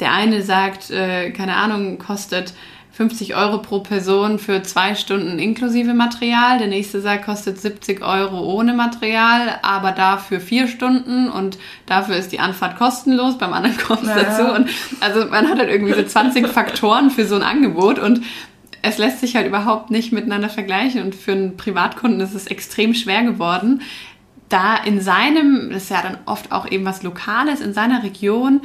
der 0.00 0.12
eine 0.12 0.42
sagt, 0.42 0.90
äh, 0.90 1.30
keine 1.30 1.56
Ahnung, 1.56 1.98
kostet 1.98 2.54
50 2.92 3.34
Euro 3.34 3.58
pro 3.58 3.80
Person 3.80 4.38
für 4.38 4.62
zwei 4.62 4.94
Stunden 4.94 5.38
inklusive 5.38 5.94
Material. 5.94 6.58
Der 6.58 6.66
nächste 6.66 7.00
sagt, 7.00 7.24
kostet 7.24 7.58
70 7.58 8.02
Euro 8.02 8.40
ohne 8.40 8.74
Material, 8.74 9.58
aber 9.62 9.92
dafür 9.92 10.40
vier 10.40 10.68
Stunden 10.68 11.30
und 11.30 11.58
dafür 11.86 12.16
ist 12.16 12.32
die 12.32 12.40
Anfahrt 12.40 12.76
kostenlos. 12.76 13.38
Beim 13.38 13.54
anderen 13.54 13.78
kommt 13.86 14.02
es 14.02 14.08
ja. 14.08 14.22
dazu. 14.22 14.52
Und 14.52 14.68
also 15.00 15.26
man 15.26 15.48
hat 15.48 15.58
halt 15.58 15.70
irgendwie 15.70 15.94
so 15.94 16.02
20 16.02 16.46
Faktoren 16.48 17.10
für 17.10 17.26
so 17.26 17.34
ein 17.34 17.42
Angebot 17.42 17.98
und 17.98 18.20
es 18.82 18.98
lässt 18.98 19.20
sich 19.20 19.36
halt 19.36 19.46
überhaupt 19.46 19.90
nicht 19.90 20.12
miteinander 20.12 20.50
vergleichen. 20.50 21.02
Und 21.02 21.14
für 21.14 21.32
einen 21.32 21.56
Privatkunden 21.56 22.20
ist 22.20 22.34
es 22.34 22.46
extrem 22.46 22.92
schwer 22.92 23.22
geworden, 23.22 23.80
da 24.50 24.76
in 24.76 25.00
seinem, 25.00 25.70
das 25.70 25.84
ist 25.84 25.90
ja 25.90 26.02
dann 26.02 26.18
oft 26.26 26.52
auch 26.52 26.70
eben 26.70 26.84
was 26.84 27.02
Lokales, 27.02 27.62
in 27.62 27.72
seiner 27.72 28.02
Region, 28.02 28.60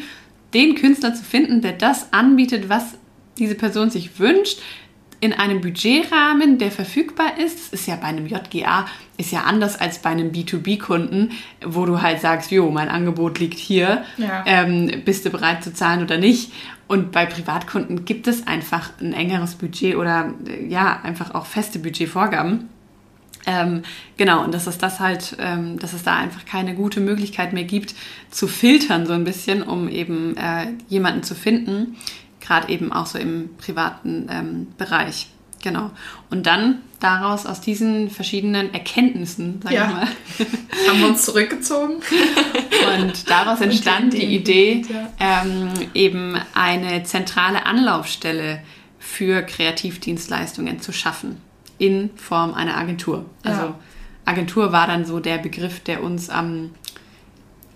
den 0.53 0.75
Künstler 0.75 1.13
zu 1.13 1.24
finden, 1.24 1.62
der 1.62 1.74
das 1.74 2.12
anbietet, 2.12 2.67
was 2.67 2.98
diese 3.39 3.56
Person 3.56 3.89
sich 3.89 4.20
wünscht, 4.20 4.60
in 5.20 5.34
einem 5.34 5.62
Budgetrahmen, 5.62 6.60
der 6.60 6.72
verfügbar 6.72 7.39
ist. 7.44 7.58
Das 7.58 7.79
ist 7.79 7.88
ja 7.88 7.96
bei 7.96 8.08
einem 8.08 8.27
JGA 8.27 8.86
ist 9.17 9.32
ja 9.32 9.41
anders 9.41 9.79
als 9.79 10.00
bei 10.00 10.12
einem 10.12 10.32
B2B-Kunden, 10.32 11.32
wo 11.65 11.86
du 11.86 12.01
halt 12.01 12.22
sagst, 12.22 12.51
jo, 12.51 12.70
mein 12.70 12.88
Angebot 12.88 13.39
liegt 13.39 13.58
hier, 13.58 14.03
ja. 14.17 14.44
ähm, 14.46 15.01
bist 15.06 15.25
du 15.25 15.32
bereit 15.32 15.63
zu 15.63 15.74
zahlen 15.74 16.03
oder 16.03 16.17
nicht? 16.17 16.51
Und 16.88 17.12
bei 17.12 17.25
Privatkunden 17.25 18.06
gibt 18.06 18.27
es 18.27 18.46
einfach 18.46 18.91
ein 19.01 19.13
engeres 19.13 19.56
Budget 19.56 19.96
oder 19.96 20.34
ja, 20.70 21.01
einfach 21.01 21.34
auch 21.34 21.48
feste 21.48 21.79
Budgetvorgaben. 21.79 22.70
Ähm, 23.48 23.84
genau, 24.17 24.44
und 24.44 24.53
dass 24.53 24.67
es 24.67 24.77
das 24.77 25.00
halt, 25.00 25.36
ähm, 25.39 25.79
dass 25.79 25.94
es 25.94 26.03
da 26.03 26.15
einfach 26.15 26.46
keine 26.46 26.75
gute 26.75 27.00
Möglichkeit 27.00 27.53
mehr 27.53 27.63
gibt, 27.63 27.96
zu 28.29 28.48
filtern 28.48 29.06
so 29.06 29.13
ein 29.13 29.24
bisschen, 29.24 29.63
um 29.63 29.89
eben 29.89 30.36
äh, 30.38 30.67
jemanden 30.89 31.24
zu 31.24 31.34
finden, 31.34 31.96
gerade 32.48 32.70
eben 32.70 32.92
auch 32.94 33.06
so 33.06 33.20
im 33.20 33.50
privaten 33.58 34.27
ähm, 34.32 34.68
Bereich. 34.77 35.27
Genau. 35.62 35.92
Und 36.30 36.46
dann 36.46 36.82
daraus, 37.00 37.46
aus 37.46 37.62
diesen 37.62 38.10
verschiedenen 38.10 38.74
Erkenntnissen, 38.74 39.60
sag 39.63 39.72
ja. 39.72 39.88
ich 39.88 39.94
mal, 39.94 40.08
haben 40.88 41.00
wir 41.00 41.08
uns 41.08 41.25
zurückgezogen. 41.25 41.96
Und 41.96 43.30
daraus 43.30 43.60
entstand 43.62 44.13
die, 44.13 44.20
die, 44.20 44.36
Idee, 44.36 44.86
ja. 44.88 45.44
ähm, 45.44 45.70
eben 45.94 46.38
eine 46.54 47.04
zentrale 47.04 47.66
Anlaufstelle 47.66 48.62
für 49.00 49.42
Kreativdienstleistungen 49.42 50.80
zu 50.80 50.92
schaffen 50.92 51.42
in 51.77 52.12
Form 52.16 52.54
einer 52.54 52.77
Agentur. 52.77 53.25
Also 53.44 53.62
ja. 53.62 53.80
Agentur 54.25 54.72
war 54.72 54.88
dann 54.88 55.06
so 55.06 55.20
der 55.20 55.38
Begriff, 55.38 55.80
der 55.82 56.04
uns 56.04 56.30
am, 56.30 56.72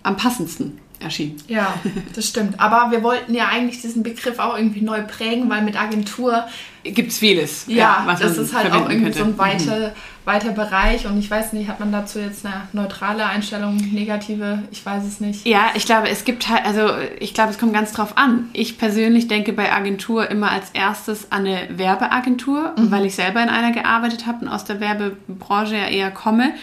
am 0.02 0.16
passendsten 0.16 0.78
erschien. 1.02 1.36
Ja, 1.48 1.74
das 2.14 2.28
stimmt. 2.28 2.60
Aber 2.60 2.90
wir 2.90 3.02
wollten 3.02 3.34
ja 3.34 3.48
eigentlich 3.48 3.80
diesen 3.80 4.02
Begriff 4.02 4.38
auch 4.38 4.56
irgendwie 4.56 4.80
neu 4.80 5.02
prägen, 5.02 5.48
weil 5.50 5.62
mit 5.62 5.80
Agentur 5.80 6.44
gibt 6.84 7.12
es 7.12 7.18
vieles. 7.18 7.66
Ja, 7.68 7.76
ja 7.76 8.02
was 8.06 8.20
das 8.20 8.38
ist 8.38 8.54
halt 8.54 8.72
auch 8.72 8.88
irgendwie 8.88 9.12
könnte. 9.12 9.18
so 9.18 9.24
ein 9.24 9.38
weiter, 9.38 9.88
mhm. 9.88 9.92
weiter 10.24 10.50
Bereich. 10.50 11.06
Und 11.06 11.18
ich 11.18 11.30
weiß 11.30 11.52
nicht, 11.52 11.68
hat 11.68 11.80
man 11.80 11.92
dazu 11.92 12.18
jetzt 12.18 12.44
eine 12.44 12.68
neutrale 12.72 13.24
Einstellung, 13.26 13.76
negative? 13.76 14.62
Ich 14.72 14.84
weiß 14.84 15.04
es 15.04 15.20
nicht. 15.20 15.46
Ja, 15.46 15.70
ich 15.74 15.86
glaube, 15.86 16.08
es 16.08 16.24
gibt 16.24 16.48
halt, 16.48 16.64
also 16.64 16.88
ich 17.20 17.34
glaube, 17.34 17.50
es 17.50 17.58
kommt 17.58 17.72
ganz 17.72 17.92
drauf 17.92 18.16
an. 18.16 18.48
Ich 18.52 18.78
persönlich 18.78 19.28
denke 19.28 19.52
bei 19.52 19.72
Agentur 19.72 20.28
immer 20.30 20.50
als 20.50 20.70
erstes 20.70 21.30
an 21.30 21.46
eine 21.46 21.68
Werbeagentur, 21.70 22.74
mhm. 22.76 22.90
weil 22.90 23.06
ich 23.06 23.14
selber 23.14 23.42
in 23.42 23.48
einer 23.48 23.72
gearbeitet 23.72 24.26
habe 24.26 24.44
und 24.44 24.48
aus 24.48 24.64
der 24.64 24.80
Werbebranche 24.80 25.76
ja 25.76 25.86
eher 25.86 26.10
komme 26.10 26.54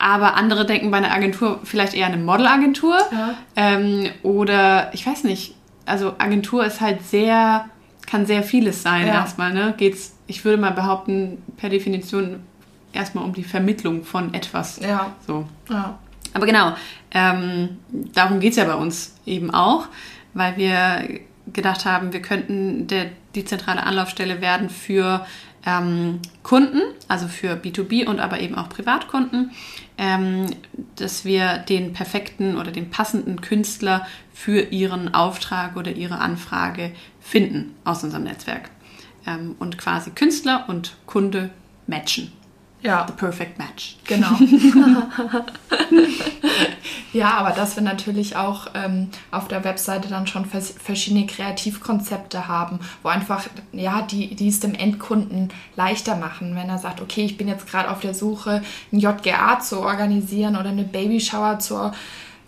aber 0.00 0.34
andere 0.34 0.66
denken 0.66 0.90
bei 0.90 0.96
einer 0.96 1.12
Agentur 1.12 1.60
vielleicht 1.62 1.94
eher 1.94 2.06
eine 2.06 2.16
Modelagentur. 2.16 2.98
Ja. 3.12 3.34
Ähm, 3.54 4.10
oder 4.22 4.90
ich 4.94 5.06
weiß 5.06 5.24
nicht, 5.24 5.54
also 5.86 6.14
Agentur 6.18 6.64
ist 6.64 6.80
halt 6.80 7.04
sehr, 7.06 7.66
kann 8.06 8.26
sehr 8.26 8.42
vieles 8.42 8.82
sein 8.82 9.06
ja. 9.06 9.14
erstmal. 9.14 9.52
Ne? 9.52 9.74
Geht's, 9.76 10.16
ich 10.26 10.44
würde 10.44 10.60
mal 10.60 10.72
behaupten, 10.72 11.42
per 11.56 11.68
Definition 11.68 12.40
erstmal 12.92 13.24
um 13.24 13.34
die 13.34 13.44
Vermittlung 13.44 14.04
von 14.04 14.34
etwas. 14.34 14.80
Ja. 14.80 15.14
So. 15.26 15.46
Ja. 15.68 15.98
Aber 16.32 16.46
genau, 16.46 16.74
ähm, 17.10 17.78
darum 18.14 18.40
geht 18.40 18.52
es 18.52 18.56
ja 18.56 18.64
bei 18.64 18.74
uns 18.74 19.16
eben 19.26 19.52
auch, 19.52 19.86
weil 20.32 20.56
wir 20.56 21.20
gedacht 21.52 21.84
haben, 21.84 22.12
wir 22.12 22.22
könnten 22.22 22.86
der, 22.86 23.06
die 23.34 23.44
zentrale 23.44 23.82
Anlaufstelle 23.82 24.40
werden 24.40 24.70
für 24.70 25.26
ähm, 25.66 26.20
Kunden, 26.42 26.80
also 27.08 27.28
für 27.28 27.54
B2B 27.54 28.06
und 28.06 28.20
aber 28.20 28.40
eben 28.40 28.54
auch 28.54 28.68
Privatkunden, 28.68 29.50
ähm, 29.98 30.46
dass 30.96 31.24
wir 31.24 31.58
den 31.58 31.92
perfekten 31.92 32.56
oder 32.56 32.70
den 32.70 32.90
passenden 32.90 33.40
Künstler 33.40 34.06
für 34.32 34.60
ihren 34.70 35.14
Auftrag 35.14 35.76
oder 35.76 35.92
ihre 35.92 36.18
Anfrage 36.18 36.92
finden 37.20 37.74
aus 37.84 38.02
unserem 38.04 38.24
Netzwerk. 38.24 38.70
Ähm, 39.26 39.56
und 39.58 39.76
quasi 39.76 40.10
Künstler 40.10 40.64
und 40.68 40.96
Kunde 41.06 41.50
matchen. 41.86 42.32
Ja. 42.82 43.06
The 43.06 43.12
perfect 43.12 43.58
match. 43.58 43.96
Genau. 44.06 44.30
ja, 47.12 47.34
aber 47.34 47.50
dass 47.50 47.76
wir 47.76 47.82
natürlich 47.82 48.36
auch 48.36 48.68
ähm, 48.74 49.08
auf 49.30 49.48
der 49.48 49.64
Webseite 49.64 50.08
dann 50.08 50.26
schon 50.26 50.46
vers 50.46 50.74
verschiedene 50.82 51.26
Kreativkonzepte 51.26 52.48
haben, 52.48 52.80
wo 53.02 53.10
einfach, 53.10 53.46
ja, 53.72 54.02
die, 54.02 54.34
die 54.34 54.48
es 54.48 54.60
dem 54.60 54.74
Endkunden 54.74 55.50
leichter 55.76 56.16
machen, 56.16 56.56
wenn 56.56 56.68
er 56.68 56.78
sagt, 56.78 57.00
okay, 57.02 57.24
ich 57.24 57.36
bin 57.36 57.48
jetzt 57.48 57.66
gerade 57.66 57.90
auf 57.90 58.00
der 58.00 58.14
Suche, 58.14 58.62
ein 58.92 58.98
JGA 58.98 59.60
zu 59.60 59.80
organisieren 59.80 60.56
oder 60.56 60.70
eine 60.70 60.84
Babyshower 60.84 61.58
zu 61.58 61.92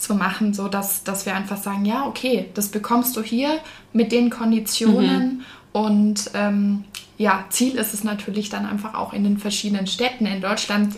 zu 0.02 0.14
machen, 0.16 0.52
so 0.52 0.66
dass, 0.66 1.04
dass 1.04 1.26
wir 1.26 1.36
einfach 1.36 1.56
sagen, 1.56 1.84
ja, 1.84 2.06
okay, 2.06 2.50
das 2.54 2.68
bekommst 2.68 3.16
du 3.16 3.22
hier 3.22 3.58
mit 3.92 4.10
den 4.10 4.30
Konditionen 4.30 5.38
mhm. 5.38 5.44
und 5.72 6.30
ähm, 6.34 6.84
ja, 7.22 7.44
Ziel 7.50 7.76
ist 7.76 7.94
es 7.94 8.02
natürlich 8.02 8.50
dann 8.50 8.66
einfach 8.66 8.94
auch 8.94 9.12
in 9.12 9.22
den 9.22 9.38
verschiedenen 9.38 9.86
Städten 9.86 10.26
in 10.26 10.40
Deutschland 10.40 10.96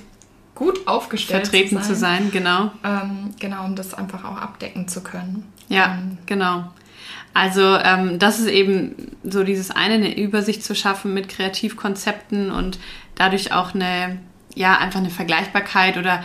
gut 0.54 0.86
aufgestellt 0.86 1.48
vertreten 1.48 1.82
zu 1.82 1.94
sein, 1.94 2.30
zu 2.30 2.30
sein 2.30 2.30
genau. 2.30 2.70
Ähm, 2.82 3.34
genau, 3.38 3.66
um 3.66 3.76
das 3.76 3.92
einfach 3.92 4.24
auch 4.24 4.38
abdecken 4.38 4.88
zu 4.88 5.02
können. 5.02 5.44
Ja, 5.68 5.98
ähm, 5.98 6.16
genau. 6.24 6.70
Also 7.34 7.76
ähm, 7.76 8.18
das 8.18 8.38
ist 8.38 8.46
eben 8.46 9.16
so 9.22 9.44
dieses 9.44 9.70
eine, 9.70 9.94
eine 9.94 10.16
Übersicht 10.16 10.64
zu 10.64 10.74
schaffen 10.74 11.12
mit 11.12 11.28
Kreativkonzepten 11.28 12.50
und 12.50 12.78
dadurch 13.16 13.52
auch 13.52 13.74
eine, 13.74 14.18
ja, 14.54 14.78
einfach 14.78 15.00
eine 15.00 15.10
Vergleichbarkeit 15.10 15.98
oder 15.98 16.24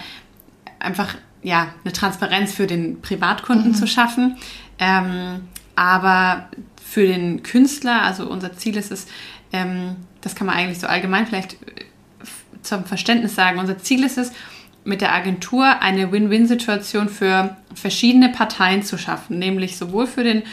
einfach, 0.79 1.15
ja, 1.44 1.74
eine 1.84 1.91
Transparenz 1.91 2.53
für 2.53 2.68
den 2.68 3.01
Privatkunden 3.01 3.72
mhm. 3.72 3.75
zu 3.75 3.86
schaffen. 3.86 4.38
Ähm, 4.77 5.41
aber 5.75 6.48
für 6.86 7.06
den 7.06 7.44
Künstler, 7.44 8.03
also 8.03 8.29
unser 8.29 8.56
Ziel 8.56 8.77
ist 8.77 8.91
es, 8.91 9.08
ähm, 9.51 9.96
das 10.22 10.36
kann 10.36 10.48
man 10.48 10.56
eigentlich 10.56 10.79
so 10.79 10.88
allgemein 10.88 11.27
vielleicht 11.27 11.53
äh, 11.53 11.86
zum 12.62 12.86
Verständnis 12.86 13.36
sagen. 13.36 13.60
Unser 13.60 13.77
Ziel 13.77 14.03
ist 14.03 14.18
es, 14.18 14.32
mit 14.84 15.01
der 15.01 15.13
Agentur 15.13 15.82
eine 15.82 16.12
Win-Win-Situation 16.12 17.10
für 17.10 17.56
verschiedene 17.74 18.29
Parteien 18.29 18.84
zu 18.84 18.98
schaffen, 18.98 19.39
nämlich 19.39 19.77
sowohl 19.77 20.08
für 20.08 20.24
den 20.24 20.44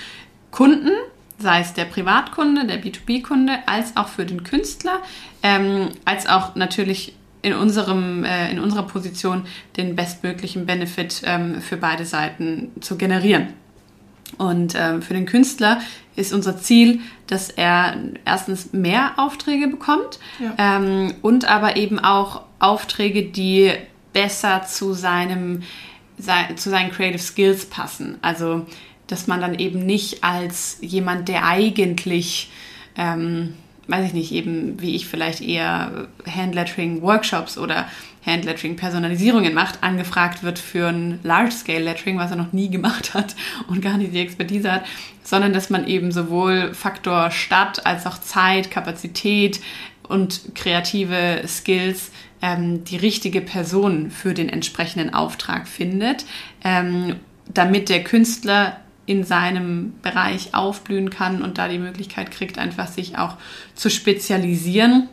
Kunden, 0.51 0.91
sei 1.39 1.61
es 1.61 1.75
der 1.75 1.85
Privatkunde, 1.85 2.67
der 2.67 2.83
B2B-Kunde, 2.83 3.59
als 3.67 3.97
auch 3.97 4.09
für 4.09 4.25
den 4.25 4.45
Künstler, 4.45 5.01
ähm, 5.43 5.91
als 6.05 6.27
auch 6.27 6.55
natürlich 6.55 7.15
in, 7.43 7.55
unserem, 7.55 8.25
äh, 8.25 8.51
in 8.51 8.59
unserer 8.59 8.85
Position 8.85 9.47
den 9.77 9.97
bestmöglichen 9.97 10.67
Benefit 10.67 11.23
ähm, 11.25 11.61
für 11.61 11.77
beide 11.77 12.05
Seiten 12.05 12.73
zu 12.81 12.97
generieren. 12.97 13.49
Und 14.39 14.75
ähm, 14.77 15.03
für 15.03 15.15
den 15.15 15.27
Künstler 15.27 15.81
ist 16.17 16.33
unser 16.33 16.59
Ziel, 16.59 17.01
dass 17.27 17.51
er 17.51 17.97
erstens 18.25 18.73
mehr 18.73 19.15
Aufträge 19.17 19.69
bekommt 19.69 20.19
ja. 20.39 20.55
ähm, 20.59 21.15
und 21.23 21.45
aber 21.47 21.77
eben 21.77 21.99
auch 21.99 22.43
Aufträge, 22.59 23.25
die 23.25 23.73
besser 24.13 24.63
zu 24.63 24.93
seinem 24.93 25.63
zu 26.57 26.71
seinen 26.71 26.91
Creative 26.93 27.19
Skills 27.19 27.67
passen. 27.67 28.17
Also 28.23 28.65
dass 29.07 29.27
man 29.27 29.41
dann 29.41 29.59
eben 29.59 29.85
nicht 29.85 30.25
als 30.25 30.79
jemand, 30.81 31.29
der 31.29 31.45
eigentlich, 31.47 32.51
ähm, 32.97 33.55
weiß 33.87 34.07
ich 34.07 34.13
nicht, 34.15 34.33
eben 34.33 34.81
wie 34.81 34.97
ich 34.97 35.07
vielleicht 35.07 35.41
eher 35.41 36.09
Handlettering-Workshops 36.27 37.57
oder 37.59 37.89
Handlettering-Personalisierungen 38.27 39.55
macht, 39.55 39.83
angefragt 39.83 40.43
wird 40.43 40.59
für 40.59 40.89
ein 40.89 41.21
Large-Scale-Lettering, 41.23 42.19
was 42.19 42.33
er 42.33 42.37
noch 42.37 42.53
nie 42.53 42.69
gemacht 42.69 43.15
hat 43.15 43.37
und 43.69 43.81
gar 43.81 43.97
nicht 43.97 44.13
die 44.13 44.21
Expertise 44.21 44.71
hat, 44.71 44.85
sondern 45.23 45.53
dass 45.53 45.71
man 45.71 45.87
eben 45.87 46.13
sowohl 46.13 46.75
Faktor 46.75 47.31
Stadt 47.31 47.87
als 47.87 48.07
auch 48.07 48.19
Zeit, 48.19 48.71
Kapazität 48.71 49.61
und 50.03 50.55
kreative 50.55 51.43
Skills 51.47 52.11
ähm, 52.43 52.85
die 52.85 52.97
richtige 52.97 53.41
Person 53.41 54.11
für 54.11 54.35
den 54.35 54.49
entsprechenden 54.49 55.15
Auftrag 55.15 55.67
findet, 55.69 56.27
ähm, 56.65 57.17
damit 57.53 57.89
der 57.89 58.05
Künstler 58.05 58.81
in 59.07 59.23
seinem 59.23 59.95
Bereich 60.03 60.55
aufblühen 60.55 61.11
kann 61.11 61.43
und 61.43 61.59
da 61.59 61.69
die 61.69 61.79
Möglichkeit 61.79 62.33
kriegt, 62.33 62.59
einfach 62.59 62.89
sich 62.89 63.17
auch 63.17 63.37
zu 63.75 63.89
spezialisieren. 63.89 65.09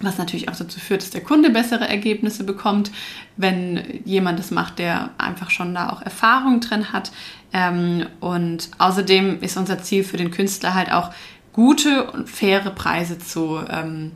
Was 0.00 0.18
natürlich 0.18 0.48
auch 0.48 0.56
dazu 0.56 0.78
führt, 0.78 1.02
dass 1.02 1.10
der 1.10 1.22
Kunde 1.22 1.50
bessere 1.50 1.88
Ergebnisse 1.88 2.44
bekommt, 2.44 2.90
wenn 3.36 4.02
jemand 4.04 4.38
das 4.38 4.50
macht, 4.50 4.78
der 4.78 5.10
einfach 5.16 5.50
schon 5.50 5.74
da 5.74 5.90
auch 5.90 6.02
Erfahrung 6.02 6.60
drin 6.60 6.92
hat. 6.92 7.12
Ähm, 7.52 8.06
und 8.20 8.68
außerdem 8.78 9.40
ist 9.40 9.56
unser 9.56 9.82
Ziel 9.82 10.04
für 10.04 10.18
den 10.18 10.30
Künstler 10.30 10.74
halt 10.74 10.92
auch 10.92 11.12
gute 11.52 12.10
und 12.10 12.28
faire 12.28 12.70
Preise 12.70 13.18
zu 13.18 13.60
ähm, 13.70 14.12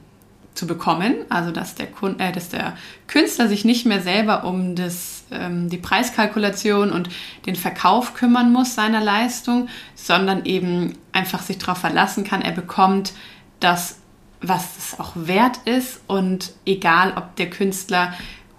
zu 0.54 0.66
bekommen. 0.66 1.14
Also 1.28 1.50
dass 1.50 1.74
der, 1.74 1.86
Kunde, 1.86 2.22
äh, 2.22 2.32
dass 2.32 2.48
der 2.50 2.76
Künstler 3.06 3.48
sich 3.48 3.64
nicht 3.64 3.86
mehr 3.86 4.02
selber 4.02 4.44
um 4.44 4.76
das, 4.76 5.24
ähm, 5.30 5.68
die 5.68 5.78
Preiskalkulation 5.78 6.92
und 6.92 7.08
den 7.46 7.56
Verkauf 7.56 8.14
kümmern 8.14 8.52
muss 8.52 8.74
seiner 8.74 9.00
Leistung, 9.00 9.68
sondern 9.94 10.44
eben 10.44 10.94
einfach 11.12 11.42
sich 11.42 11.58
darauf 11.58 11.78
verlassen 11.78 12.24
kann, 12.24 12.42
er 12.42 12.52
bekommt 12.52 13.12
das, 13.60 14.00
was 14.42 14.76
es 14.78 15.00
auch 15.00 15.12
wert 15.14 15.58
ist. 15.64 16.00
Und 16.06 16.52
egal, 16.64 17.12
ob 17.16 17.36
der 17.36 17.50
Künstler 17.50 18.12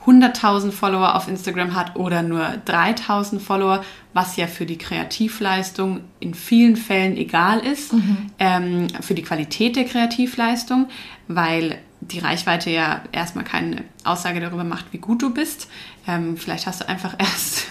100.000 0.05 0.71
Follower 0.71 1.15
auf 1.15 1.27
Instagram 1.27 1.75
hat 1.75 1.95
oder 1.95 2.23
nur 2.23 2.43
3.000 2.65 3.39
Follower, 3.39 3.83
was 4.13 4.35
ja 4.35 4.47
für 4.47 4.65
die 4.65 4.77
Kreativleistung 4.77 6.01
in 6.19 6.33
vielen 6.33 6.75
Fällen 6.75 7.17
egal 7.17 7.59
ist, 7.59 7.93
mhm. 7.93 8.31
ähm, 8.39 8.87
für 9.01 9.13
die 9.13 9.21
Qualität 9.21 9.75
der 9.75 9.85
Kreativleistung, 9.85 10.87
weil 11.27 11.77
die 12.01 12.17
Reichweite 12.17 12.71
ja 12.71 13.03
erstmal 13.11 13.45
keine 13.45 13.83
Aussage 14.03 14.39
darüber 14.39 14.63
macht, 14.63 14.85
wie 14.91 14.97
gut 14.97 15.21
du 15.21 15.31
bist. 15.31 15.69
Ähm, 16.07 16.35
vielleicht 16.35 16.65
hast 16.65 16.81
du 16.81 16.89
einfach 16.89 17.15
erst 17.19 17.67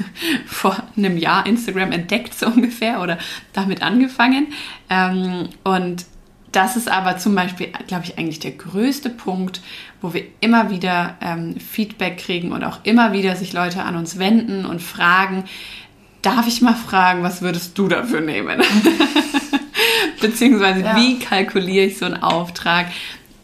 vor 0.47 0.77
einem 0.97 1.17
Jahr 1.17 1.47
Instagram 1.47 1.91
entdeckt, 1.91 2.39
so 2.39 2.47
ungefähr, 2.47 3.01
oder 3.01 3.19
damit 3.53 3.83
angefangen. 3.83 4.53
Ähm, 4.89 5.49
und 5.65 6.07
das 6.53 6.77
ist 6.77 6.91
aber 6.91 7.17
zum 7.19 7.35
Beispiel, 7.35 7.69
glaube 7.87 8.05
ich, 8.05 8.19
eigentlich 8.19 8.41
der 8.41 8.53
größte 8.53 9.11
Punkt, 9.11 9.61
wo 10.01 10.15
wir 10.15 10.25
immer 10.41 10.71
wieder 10.71 11.17
ähm, 11.21 11.57
Feedback 11.59 12.19
kriegen 12.19 12.53
und 12.53 12.65
auch 12.65 12.81
immer 12.83 13.13
wieder 13.13 13.37
sich 13.37 13.53
Leute 13.53 13.83
an 13.83 13.97
uns 13.97 14.19
wenden 14.19 14.67
und 14.67 14.83
fragen, 14.83 15.45
darf 16.23 16.47
ich 16.49 16.61
mal 16.61 16.75
fragen, 16.75 17.23
was 17.23 17.43
würdest 17.43 17.79
du 17.79 17.89
dafür 17.89 18.21
nehmen? 18.21 18.63
Beziehungsweise, 20.21 20.81
ja. 20.81 20.97
wie 20.97 21.19
kalkuliere 21.19 21.87
ich 21.87 21.99
so 21.99 22.07
einen 22.07 22.23
Auftrag? 22.23 22.87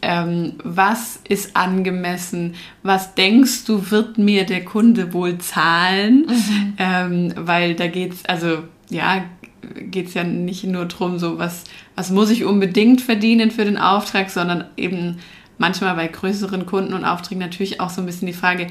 Ähm, 0.01 0.53
was 0.63 1.19
ist 1.27 1.55
angemessen? 1.55 2.55
Was 2.83 3.15
denkst 3.15 3.65
du, 3.65 3.89
wird 3.89 4.17
mir 4.17 4.45
der 4.45 4.63
Kunde 4.63 5.13
wohl 5.13 5.37
zahlen? 5.39 6.27
Mhm. 6.27 6.73
Ähm, 6.77 7.33
weil 7.35 7.73
da 7.73 7.87
geht 7.87 8.13
es, 8.13 8.25
also 8.25 8.63
ja, 8.89 9.23
geht 9.61 10.07
es 10.07 10.13
ja 10.13 10.23
nicht 10.23 10.63
nur 10.63 10.85
darum, 10.85 11.19
so 11.19 11.37
was, 11.37 11.63
was 11.95 12.09
muss 12.09 12.29
ich 12.29 12.45
unbedingt 12.45 13.01
verdienen 13.01 13.51
für 13.51 13.65
den 13.65 13.77
Auftrag, 13.77 14.29
sondern 14.29 14.65
eben 14.77 15.19
manchmal 15.57 15.95
bei 15.95 16.07
größeren 16.07 16.65
Kunden 16.65 16.93
und 16.93 17.05
Aufträgen 17.05 17.39
natürlich 17.39 17.79
auch 17.79 17.89
so 17.89 18.01
ein 18.01 18.05
bisschen 18.05 18.27
die 18.27 18.33
Frage, 18.33 18.67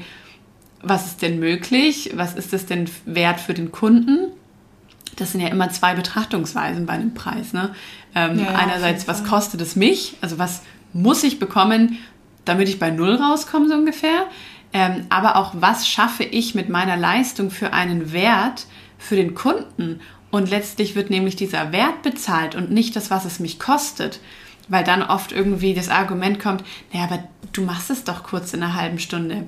was 0.81 1.07
ist 1.07 1.21
denn 1.21 1.39
möglich? 1.39 2.11
Was 2.15 2.35
ist 2.35 2.53
es 2.53 2.65
denn 2.65 2.89
wert 3.05 3.39
für 3.39 3.53
den 3.53 3.71
Kunden? 3.71 4.31
Das 5.15 5.31
sind 5.31 5.41
ja 5.41 5.47
immer 5.47 5.69
zwei 5.69 5.95
Betrachtungsweisen 5.95 6.85
bei 6.85 6.93
einem 6.93 7.13
Preis. 7.13 7.53
Ne? 7.53 7.73
Ähm, 8.13 8.39
ja, 8.39 8.49
einerseits, 8.49 9.07
was 9.07 9.23
kostet 9.23 9.61
es 9.61 9.75
mich? 9.75 10.15
Also 10.21 10.37
was 10.37 10.61
muss 10.93 11.23
ich 11.23 11.39
bekommen, 11.39 11.97
damit 12.45 12.69
ich 12.69 12.79
bei 12.79 12.91
Null 12.91 13.15
rauskomme, 13.15 13.67
so 13.67 13.73
ungefähr? 13.73 14.27
Ähm, 14.73 15.05
aber 15.09 15.37
auch, 15.37 15.53
was 15.55 15.87
schaffe 15.87 16.23
ich 16.23 16.53
mit 16.53 16.69
meiner 16.69 16.97
Leistung 16.97 17.49
für 17.49 17.73
einen 17.73 18.11
Wert 18.11 18.67
für 18.97 19.15
den 19.15 19.33
Kunden? 19.33 20.01
Und 20.29 20.49
letztlich 20.49 20.95
wird 20.95 21.09
nämlich 21.09 21.35
dieser 21.35 21.71
Wert 21.71 22.01
bezahlt 22.01 22.55
und 22.55 22.71
nicht 22.71 22.95
das, 22.95 23.09
was 23.09 23.25
es 23.25 23.39
mich 23.39 23.59
kostet. 23.59 24.19
Weil 24.69 24.83
dann 24.83 25.01
oft 25.01 25.31
irgendwie 25.31 25.73
das 25.73 25.87
Argument 25.87 26.39
kommt, 26.41 26.63
naja, 26.91 27.05
aber 27.05 27.23
du 27.53 27.61
machst 27.61 27.89
es 27.89 28.03
doch 28.03 28.23
kurz 28.23 28.53
in 28.53 28.61
einer 28.61 28.73
halben 28.73 28.99
Stunde. 28.99 29.43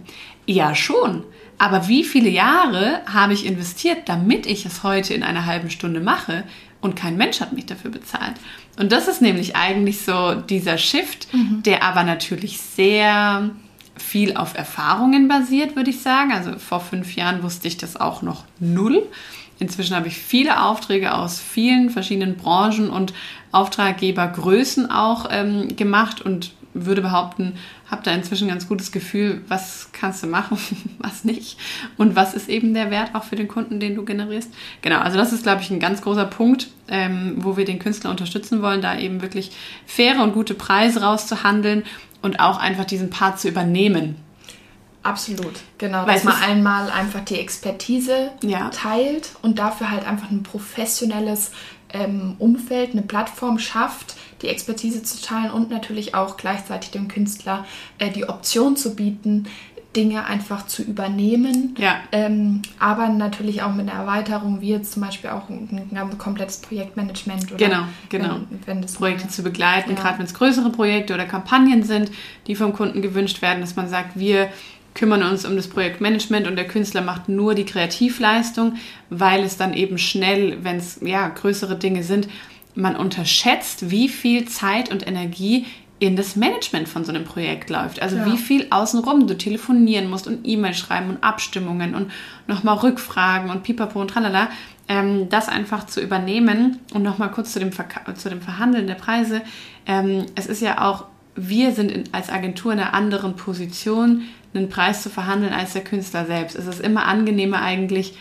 Ja, 0.45 0.73
schon. 0.75 1.25
Aber 1.57 1.89
wie 1.89 2.05
viele 2.05 2.29
Jahre 2.29 3.01
habe 3.05 3.33
ich 3.33 3.45
investiert, 3.45 4.07
damit 4.07 4.45
ich 4.45 4.65
es 4.65 4.83
heute 4.83 5.13
in 5.13 5.23
einer 5.23 5.45
halben 5.45 5.69
Stunde 5.69 5.99
mache 5.99 6.45
und 6.79 6.95
kein 6.95 7.17
Mensch 7.17 7.41
hat 7.41 7.51
mich 7.51 7.65
dafür 7.65 7.91
bezahlt? 7.91 8.35
Und 8.77 8.93
das 8.93 9.09
ist 9.09 9.21
nämlich 9.21 9.57
eigentlich 9.57 10.01
so 10.01 10.35
dieser 10.35 10.77
Shift, 10.77 11.27
mhm. 11.33 11.63
der 11.63 11.83
aber 11.83 12.03
natürlich 12.03 12.61
sehr 12.61 13.49
viel 13.97 14.37
auf 14.37 14.55
Erfahrungen 14.55 15.27
basiert, 15.27 15.75
würde 15.75 15.89
ich 15.89 16.01
sagen. 16.01 16.31
Also 16.31 16.57
vor 16.57 16.79
fünf 16.79 17.15
Jahren 17.15 17.43
wusste 17.43 17.67
ich 17.67 17.75
das 17.75 17.97
auch 17.97 18.21
noch 18.21 18.45
null. 18.59 19.05
Inzwischen 19.59 19.95
habe 19.95 20.07
ich 20.07 20.17
viele 20.17 20.63
Aufträge 20.63 21.13
aus 21.13 21.39
vielen 21.39 21.89
verschiedenen 21.89 22.35
Branchen 22.35 22.89
und 22.89 23.13
Auftraggebergrößen 23.51 24.89
auch 24.89 25.27
ähm, 25.29 25.75
gemacht 25.75 26.21
und 26.21 26.53
würde 26.73 27.01
behaupten, 27.01 27.53
habe 27.89 28.03
da 28.03 28.11
inzwischen 28.11 28.45
ein 28.45 28.51
ganz 28.51 28.67
gutes 28.67 28.91
Gefühl, 28.91 29.41
was 29.47 29.89
kannst 29.91 30.23
du 30.23 30.27
machen, 30.27 30.57
was 30.99 31.23
nicht 31.23 31.57
und 31.97 32.15
was 32.15 32.33
ist 32.33 32.47
eben 32.47 32.73
der 32.73 32.91
Wert 32.91 33.15
auch 33.15 33.23
für 33.23 33.35
den 33.35 33.47
Kunden, 33.47 33.79
den 33.79 33.95
du 33.95 34.05
generierst. 34.05 34.53
Genau, 34.81 34.99
also 34.99 35.17
das 35.17 35.33
ist, 35.33 35.43
glaube 35.43 35.61
ich, 35.61 35.71
ein 35.71 35.79
ganz 35.79 36.01
großer 36.01 36.25
Punkt, 36.25 36.69
ähm, 36.87 37.35
wo 37.37 37.57
wir 37.57 37.65
den 37.65 37.79
Künstler 37.79 38.11
unterstützen 38.11 38.61
wollen, 38.61 38.81
da 38.81 38.97
eben 38.97 39.21
wirklich 39.21 39.51
faire 39.85 40.23
und 40.23 40.33
gute 40.33 40.53
Preise 40.53 41.01
rauszuhandeln 41.01 41.83
und 42.21 42.39
auch 42.39 42.59
einfach 42.59 42.85
diesen 42.85 43.09
Part 43.09 43.39
zu 43.39 43.47
übernehmen. 43.47 44.15
Absolut, 45.03 45.53
genau. 45.77 46.05
Weil 46.05 46.15
dass 46.15 46.23
man 46.25 46.35
einmal 46.41 46.89
einfach 46.89 47.21
die 47.21 47.39
Expertise 47.39 48.31
ja. 48.43 48.69
teilt 48.69 49.31
und 49.41 49.57
dafür 49.59 49.91
halt 49.91 50.05
einfach 50.05 50.29
ein 50.29 50.43
professionelles 50.43 51.51
ähm, 51.93 52.35
Umfeld, 52.37 52.91
eine 52.91 53.01
Plattform 53.01 53.59
schafft, 53.59 54.15
die 54.41 54.47
Expertise 54.47 55.01
zu 55.03 55.21
teilen 55.21 55.51
und 55.51 55.69
natürlich 55.69 56.15
auch 56.15 56.37
gleichzeitig 56.37 56.91
dem 56.91 57.07
Künstler 57.07 57.65
äh, 57.97 58.09
die 58.09 58.27
Option 58.27 58.75
zu 58.75 58.95
bieten, 58.95 59.47
Dinge 59.95 60.25
einfach 60.25 60.67
zu 60.67 60.83
übernehmen. 60.83 61.75
Ja. 61.79 61.95
Ähm, 62.11 62.61
aber 62.77 63.09
natürlich 63.09 63.63
auch 63.63 63.73
mit 63.73 63.89
einer 63.89 63.99
Erweiterung, 63.99 64.61
wie 64.61 64.69
jetzt 64.69 64.93
zum 64.93 65.01
Beispiel 65.01 65.31
auch 65.31 65.49
ein, 65.49 65.89
ein 65.91 66.17
komplettes 66.19 66.57
Projektmanagement. 66.57 67.51
Oder 67.51 67.57
genau, 67.57 67.83
genau. 68.09 68.39
Wenn, 68.65 68.83
wenn 68.83 68.85
Projekte 68.85 69.25
mal, 69.25 69.31
zu 69.31 69.41
begleiten, 69.41 69.91
ja. 69.91 69.95
gerade 69.95 70.19
wenn 70.19 70.25
es 70.25 70.35
größere 70.35 70.69
Projekte 70.69 71.15
oder 71.15 71.25
Kampagnen 71.25 71.81
sind, 71.81 72.11
die 72.45 72.53
vom 72.53 72.73
Kunden 72.73 73.01
gewünscht 73.01 73.41
werden, 73.41 73.61
dass 73.61 73.75
man 73.75 73.89
sagt, 73.89 74.19
wir 74.19 74.49
kümmern 74.99 75.23
uns 75.23 75.45
um 75.45 75.55
das 75.55 75.69
Projektmanagement 75.69 76.45
und 76.45 76.57
der 76.57 76.67
Künstler 76.67 77.01
macht 77.01 77.29
nur 77.29 77.55
die 77.55 77.63
Kreativleistung, 77.63 78.75
weil 79.09 79.43
es 79.43 79.55
dann 79.55 79.73
eben 79.73 79.97
schnell, 79.97 80.57
wenn 80.63 80.75
es 80.75 80.99
ja 81.01 81.29
größere 81.29 81.77
Dinge 81.77 82.03
sind, 82.03 82.27
man 82.75 82.97
unterschätzt, 82.97 83.91
wie 83.91 84.09
viel 84.09 84.45
Zeit 84.49 84.91
und 84.91 85.07
Energie 85.07 85.65
in 85.99 86.17
das 86.17 86.35
Management 86.35 86.89
von 86.89 87.05
so 87.05 87.13
einem 87.13 87.23
Projekt 87.23 87.69
läuft. 87.69 88.01
Also 88.01 88.17
ja. 88.17 88.25
wie 88.25 88.37
viel 88.37 88.67
außenrum 88.71 89.25
du 89.25 89.37
telefonieren 89.37 90.09
musst 90.09 90.27
und 90.27 90.45
E-Mail 90.45 90.73
schreiben 90.73 91.09
und 91.09 91.23
Abstimmungen 91.23 91.95
und 91.95 92.11
nochmal 92.47 92.77
Rückfragen 92.77 93.49
und 93.49 93.63
pipapo 93.63 94.01
und 94.01 94.09
tralala. 94.09 94.49
Ähm, 94.89 95.29
das 95.29 95.47
einfach 95.47 95.85
zu 95.85 96.01
übernehmen 96.01 96.79
und 96.93 97.03
nochmal 97.03 97.31
kurz 97.31 97.53
zu 97.53 97.59
dem, 97.59 97.71
zu 97.71 98.29
dem 98.29 98.41
Verhandeln 98.41 98.87
der 98.87 98.95
Preise. 98.95 99.41
Ähm, 99.85 100.25
es 100.35 100.47
ist 100.47 100.61
ja 100.61 100.89
auch, 100.89 101.05
wir 101.35 101.71
sind 101.71 101.89
in, 101.89 102.03
als 102.11 102.29
Agentur 102.29 102.73
in 102.73 102.79
einer 102.79 102.93
anderen 102.93 103.37
Position, 103.37 104.23
einen 104.53 104.69
Preis 104.69 105.03
zu 105.03 105.09
verhandeln 105.09 105.53
als 105.53 105.73
der 105.73 105.83
Künstler 105.83 106.25
selbst. 106.25 106.55
Es 106.55 106.67
ist 106.67 106.81
immer 106.81 107.05
angenehmer 107.05 107.61
eigentlich, 107.61 108.15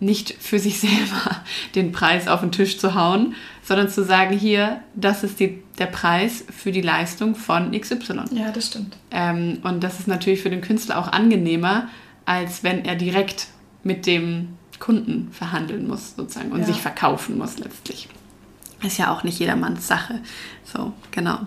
nicht 0.00 0.34
für 0.38 0.58
sich 0.58 0.80
selber 0.80 1.42
den 1.74 1.92
Preis 1.92 2.28
auf 2.28 2.40
den 2.40 2.52
Tisch 2.52 2.78
zu 2.78 2.94
hauen, 2.94 3.34
sondern 3.62 3.88
zu 3.88 4.04
sagen, 4.04 4.36
hier, 4.36 4.80
das 4.94 5.24
ist 5.24 5.40
die, 5.40 5.62
der 5.78 5.86
Preis 5.86 6.44
für 6.56 6.72
die 6.72 6.80
Leistung 6.80 7.34
von 7.34 7.72
XY. 7.72 8.24
Ja, 8.32 8.50
das 8.52 8.66
stimmt. 8.66 8.96
Ähm, 9.10 9.58
und 9.62 9.82
das 9.82 9.98
ist 9.98 10.08
natürlich 10.08 10.42
für 10.42 10.50
den 10.50 10.60
Künstler 10.60 10.98
auch 10.98 11.08
angenehmer, 11.08 11.88
als 12.24 12.62
wenn 12.62 12.84
er 12.84 12.94
direkt 12.94 13.48
mit 13.82 14.06
dem 14.06 14.56
Kunden 14.78 15.30
verhandeln 15.32 15.88
muss, 15.88 16.14
sozusagen, 16.14 16.52
und 16.52 16.60
ja. 16.60 16.66
sich 16.66 16.80
verkaufen 16.80 17.38
muss 17.38 17.58
letztlich. 17.58 18.08
Ist 18.82 18.98
ja 18.98 19.12
auch 19.12 19.24
nicht 19.24 19.40
jedermanns 19.40 19.88
Sache. 19.88 20.20
So, 20.64 20.92
genau. 21.10 21.40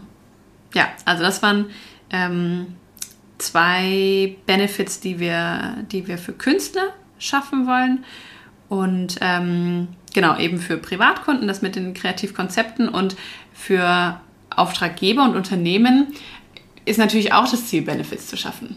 Ja, 0.74 0.88
also 1.06 1.24
das 1.24 1.41
waren 1.41 1.67
ähm, 2.10 2.67
zwei 3.41 4.36
Benefits, 4.45 4.99
die 4.99 5.19
wir, 5.19 5.77
die 5.91 6.08
wir 6.08 6.17
für 6.17 6.34
Künstler 6.34 6.93
schaffen 7.19 7.67
wollen. 7.67 8.04
Und 8.69 9.17
ähm, 9.21 9.89
genau, 10.13 10.38
eben 10.38 10.60
für 10.60 10.77
Privatkunden, 10.77 11.47
das 11.47 11.62
mit 11.62 11.75
den 11.75 11.93
Kreativkonzepten 11.93 12.89
und 12.89 13.15
für 13.54 14.19
Auftraggeber 14.56 15.23
und 15.23 15.36
Unternehmen 15.36 16.08
ist 16.86 16.97
natürlich 16.97 17.34
auch 17.34 17.49
das 17.49 17.67
Ziel, 17.67 17.84
Benefits 17.84 18.27
zu 18.27 18.38
schaffen. 18.38 18.75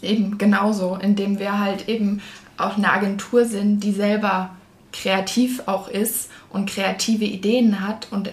Eben, 0.00 0.38
genauso, 0.38 0.96
indem 1.00 1.38
wir 1.38 1.58
halt 1.58 1.88
eben 1.88 2.20
auch 2.56 2.76
eine 2.76 2.92
Agentur 2.92 3.44
sind, 3.44 3.80
die 3.80 3.92
selber 3.92 4.50
kreativ 4.92 5.62
auch 5.66 5.88
ist 5.88 6.30
und 6.50 6.68
kreative 6.68 7.24
Ideen 7.24 7.86
hat 7.86 8.08
und 8.10 8.30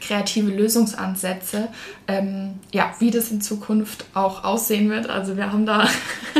kreative 0.00 0.50
Lösungsansätze, 0.50 1.68
ähm, 2.08 2.54
ja, 2.72 2.92
wie 2.98 3.10
das 3.10 3.30
in 3.30 3.40
Zukunft 3.40 4.04
auch 4.14 4.44
aussehen 4.44 4.90
wird. 4.90 5.08
Also 5.08 5.36
wir 5.36 5.52
haben 5.52 5.64
da 5.64 5.88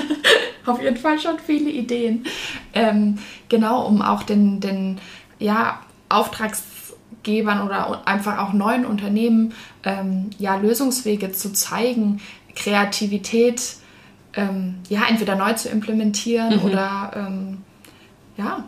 auf 0.66 0.82
jeden 0.82 0.96
Fall 0.96 1.18
schon 1.20 1.38
viele 1.38 1.70
Ideen. 1.70 2.26
Ähm, 2.74 3.18
genau, 3.48 3.86
um 3.86 4.02
auch 4.02 4.24
den, 4.24 4.60
den 4.60 5.00
ja, 5.38 5.80
Auftragsgebern 6.08 7.62
oder 7.62 8.06
einfach 8.06 8.38
auch 8.38 8.52
neuen 8.52 8.84
Unternehmen 8.84 9.54
ähm, 9.84 10.30
ja, 10.38 10.56
Lösungswege 10.56 11.32
zu 11.32 11.52
zeigen, 11.52 12.20
Kreativität 12.54 13.76
ähm, 14.34 14.76
ja, 14.88 15.02
entweder 15.08 15.36
neu 15.36 15.52
zu 15.54 15.68
implementieren 15.68 16.56
mhm. 16.56 16.64
oder 16.64 17.12
ähm, 17.14 17.58
ja, 18.36 18.64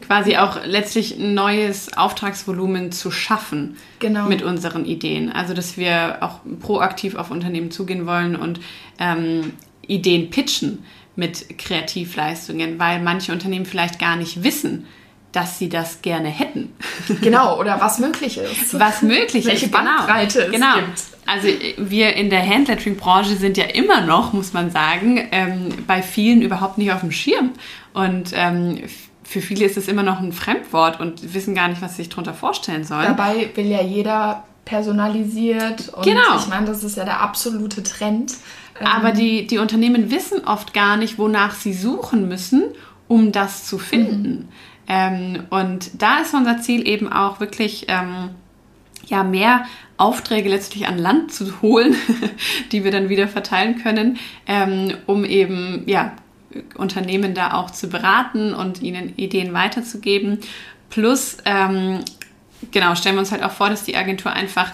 quasi 0.00 0.36
auch 0.36 0.64
letztlich 0.64 1.18
ein 1.18 1.34
neues 1.34 1.96
Auftragsvolumen 1.96 2.92
zu 2.92 3.10
schaffen 3.10 3.76
genau. 3.98 4.26
mit 4.28 4.42
unseren 4.42 4.84
Ideen. 4.84 5.30
Also 5.30 5.54
dass 5.54 5.76
wir 5.76 6.18
auch 6.20 6.40
proaktiv 6.60 7.14
auf 7.14 7.30
Unternehmen 7.30 7.70
zugehen 7.70 8.06
wollen 8.06 8.36
und 8.36 8.60
ähm, 8.98 9.52
Ideen 9.86 10.30
pitchen 10.30 10.84
mit 11.16 11.58
Kreativleistungen, 11.58 12.78
weil 12.78 13.00
manche 13.00 13.32
Unternehmen 13.32 13.66
vielleicht 13.66 13.98
gar 13.98 14.16
nicht 14.16 14.42
wissen, 14.42 14.86
dass 15.34 15.58
sie 15.58 15.68
das 15.68 16.00
gerne 16.02 16.28
hätten. 16.28 16.72
Genau, 17.20 17.58
oder 17.58 17.80
was 17.80 17.98
möglich 17.98 18.38
ist. 18.38 18.78
Was 18.78 19.02
möglich 19.02 19.44
Welche 19.44 19.66
ist. 19.66 19.72
Welche 19.72 19.84
genau. 19.84 19.96
Bandbreite 19.96 20.48
genau. 20.50 20.78
es 20.78 20.84
gibt. 20.84 21.14
Also 21.26 21.48
wir 21.78 22.14
in 22.14 22.30
der 22.30 22.46
Handlettering-Branche 22.46 23.36
sind 23.36 23.56
ja 23.56 23.64
immer 23.64 24.02
noch, 24.02 24.32
muss 24.32 24.52
man 24.52 24.70
sagen, 24.70 25.26
ähm, 25.32 25.70
bei 25.86 26.02
vielen 26.02 26.42
überhaupt 26.42 26.78
nicht 26.78 26.92
auf 26.92 27.00
dem 27.00 27.10
Schirm. 27.10 27.52
Und 27.94 28.32
ähm, 28.34 28.82
für 29.24 29.40
viele 29.40 29.64
ist 29.64 29.76
es 29.76 29.88
immer 29.88 30.02
noch 30.02 30.20
ein 30.20 30.32
Fremdwort 30.32 31.00
und 31.00 31.34
wissen 31.34 31.54
gar 31.54 31.68
nicht, 31.68 31.82
was 31.82 31.92
sie 31.92 32.02
sich 32.02 32.08
darunter 32.10 32.34
vorstellen 32.34 32.84
sollen. 32.84 33.06
Dabei 33.06 33.50
will 33.54 33.66
ja 33.66 33.82
jeder 33.82 34.44
personalisiert 34.64 35.88
und 35.90 36.04
genau. 36.04 36.36
ich 36.38 36.46
meine, 36.46 36.66
das 36.66 36.84
ist 36.84 36.96
ja 36.96 37.04
der 37.04 37.20
absolute 37.20 37.82
Trend. 37.82 38.32
Aber 38.82 39.10
ähm, 39.10 39.16
die, 39.16 39.46
die 39.46 39.58
Unternehmen 39.58 40.10
wissen 40.10 40.44
oft 40.46 40.74
gar 40.74 40.96
nicht, 40.96 41.18
wonach 41.18 41.54
sie 41.54 41.74
suchen 41.74 42.28
müssen, 42.28 42.64
um 43.08 43.32
das 43.32 43.64
zu 43.64 43.78
finden. 43.78 44.30
Mhm. 44.30 44.48
Ähm, 44.86 45.44
und 45.50 46.02
da 46.02 46.18
ist 46.18 46.34
unser 46.34 46.60
Ziel 46.60 46.86
eben 46.86 47.10
auch 47.10 47.40
wirklich 47.40 47.86
ähm, 47.88 48.30
ja, 49.06 49.22
mehr 49.22 49.64
Aufträge 49.96 50.48
letztlich 50.48 50.86
an 50.86 50.98
Land 50.98 51.32
zu 51.32 51.62
holen, 51.62 51.94
die 52.72 52.84
wir 52.84 52.90
dann 52.90 53.08
wieder 53.08 53.28
verteilen 53.28 53.82
können, 53.82 54.18
ähm, 54.46 54.94
um 55.06 55.24
eben 55.24 55.84
ja, 55.86 56.12
Unternehmen 56.76 57.34
da 57.34 57.54
auch 57.54 57.70
zu 57.70 57.88
beraten 57.88 58.54
und 58.54 58.82
ihnen 58.82 59.14
Ideen 59.16 59.52
weiterzugeben. 59.52 60.38
Plus, 60.90 61.38
ähm, 61.44 62.00
genau, 62.70 62.94
stellen 62.94 63.16
wir 63.16 63.20
uns 63.20 63.32
halt 63.32 63.42
auch 63.42 63.50
vor, 63.50 63.70
dass 63.70 63.84
die 63.84 63.96
Agentur 63.96 64.32
einfach 64.32 64.72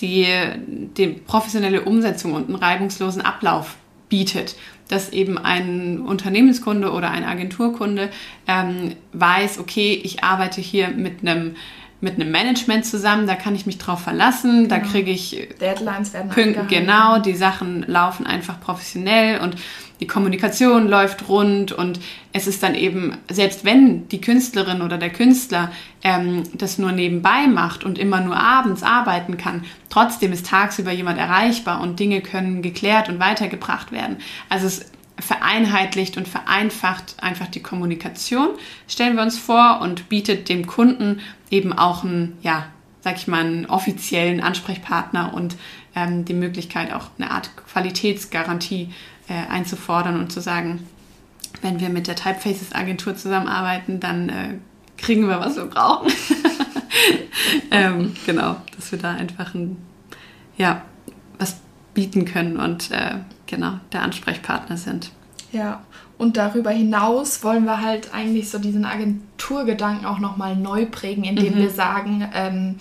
die, 0.00 0.26
die 0.66 1.08
professionelle 1.08 1.82
Umsetzung 1.82 2.34
und 2.34 2.48
einen 2.48 2.56
reibungslosen 2.56 3.22
Ablauf 3.22 3.76
bietet, 4.08 4.56
dass 4.88 5.10
eben 5.10 5.38
ein 5.38 6.00
Unternehmenskunde 6.00 6.90
oder 6.92 7.10
ein 7.10 7.24
Agenturkunde 7.24 8.10
ähm, 8.46 8.94
weiß, 9.12 9.58
okay, 9.58 10.00
ich 10.02 10.22
arbeite 10.22 10.60
hier 10.60 10.88
mit 10.88 11.20
einem 11.22 11.56
mit 12.02 12.16
einem 12.16 12.32
Management 12.32 12.84
zusammen, 12.84 13.26
da 13.26 13.36
kann 13.36 13.54
ich 13.54 13.64
mich 13.64 13.78
drauf 13.78 14.00
verlassen, 14.00 14.64
genau. 14.64 14.68
da 14.68 14.78
kriege 14.80 15.10
ich 15.10 15.48
Deadlines 15.60 16.12
werden 16.12 16.30
Pünkt, 16.30 16.68
genau, 16.68 17.20
die 17.20 17.34
Sachen 17.34 17.84
laufen 17.86 18.26
einfach 18.26 18.60
professionell 18.60 19.40
und 19.40 19.54
die 20.00 20.08
Kommunikation 20.08 20.88
läuft 20.88 21.28
rund 21.28 21.70
und 21.70 22.00
es 22.32 22.48
ist 22.48 22.64
dann 22.64 22.74
eben, 22.74 23.16
selbst 23.30 23.64
wenn 23.64 24.08
die 24.08 24.20
Künstlerin 24.20 24.82
oder 24.82 24.98
der 24.98 25.10
Künstler 25.10 25.70
ähm, 26.02 26.42
das 26.54 26.76
nur 26.76 26.90
nebenbei 26.90 27.46
macht 27.46 27.84
und 27.84 28.00
immer 28.00 28.20
nur 28.20 28.36
abends 28.36 28.82
arbeiten 28.82 29.36
kann, 29.36 29.64
trotzdem 29.88 30.32
ist 30.32 30.46
tagsüber 30.46 30.90
jemand 30.90 31.20
erreichbar 31.20 31.80
und 31.80 32.00
Dinge 32.00 32.20
können 32.20 32.62
geklärt 32.62 33.08
und 33.08 33.20
weitergebracht 33.20 33.92
werden. 33.92 34.16
Also 34.48 34.66
es 34.66 34.86
vereinheitlicht 35.22 36.16
und 36.16 36.28
vereinfacht 36.28 37.16
einfach 37.22 37.46
die 37.48 37.62
Kommunikation, 37.62 38.50
stellen 38.88 39.16
wir 39.16 39.22
uns 39.22 39.38
vor, 39.38 39.80
und 39.80 40.08
bietet 40.08 40.48
dem 40.48 40.66
Kunden 40.66 41.20
eben 41.50 41.72
auch 41.72 42.04
einen, 42.04 42.36
ja, 42.42 42.66
sag 43.00 43.16
ich 43.16 43.28
mal, 43.28 43.44
einen 43.44 43.66
offiziellen 43.66 44.40
Ansprechpartner 44.40 45.34
und 45.34 45.56
ähm, 45.94 46.24
die 46.24 46.34
Möglichkeit, 46.34 46.92
auch 46.92 47.10
eine 47.18 47.30
Art 47.30 47.50
Qualitätsgarantie 47.72 48.90
äh, 49.28 49.50
einzufordern 49.50 50.18
und 50.18 50.32
zu 50.32 50.40
sagen, 50.40 50.86
wenn 51.60 51.80
wir 51.80 51.88
mit 51.88 52.06
der 52.06 52.16
Typefaces 52.16 52.72
Agentur 52.72 53.14
zusammenarbeiten, 53.16 54.00
dann 54.00 54.28
äh, 54.28 54.54
kriegen 54.96 55.28
wir, 55.28 55.40
was 55.40 55.56
wir 55.56 55.66
brauchen. 55.66 56.12
ähm, 57.70 58.14
genau, 58.26 58.56
dass 58.76 58.92
wir 58.92 58.98
da 58.98 59.12
einfach 59.12 59.54
ein, 59.54 59.76
ja, 60.56 60.82
was 61.38 61.56
bieten 61.94 62.24
können 62.24 62.56
und 62.56 62.90
äh, 62.90 63.16
genau 63.52 63.74
der 63.92 64.02
Ansprechpartner 64.02 64.76
sind. 64.76 65.12
Ja, 65.52 65.82
und 66.18 66.36
darüber 66.36 66.70
hinaus 66.70 67.44
wollen 67.44 67.64
wir 67.64 67.80
halt 67.82 68.14
eigentlich 68.14 68.48
so 68.50 68.58
diesen 68.58 68.84
Agenturgedanken 68.84 70.06
auch 70.06 70.18
nochmal 70.18 70.56
neu 70.56 70.86
prägen, 70.86 71.24
indem 71.24 71.54
mhm. 71.54 71.58
wir 71.58 71.70
sagen, 71.70 72.28
ähm, 72.34 72.76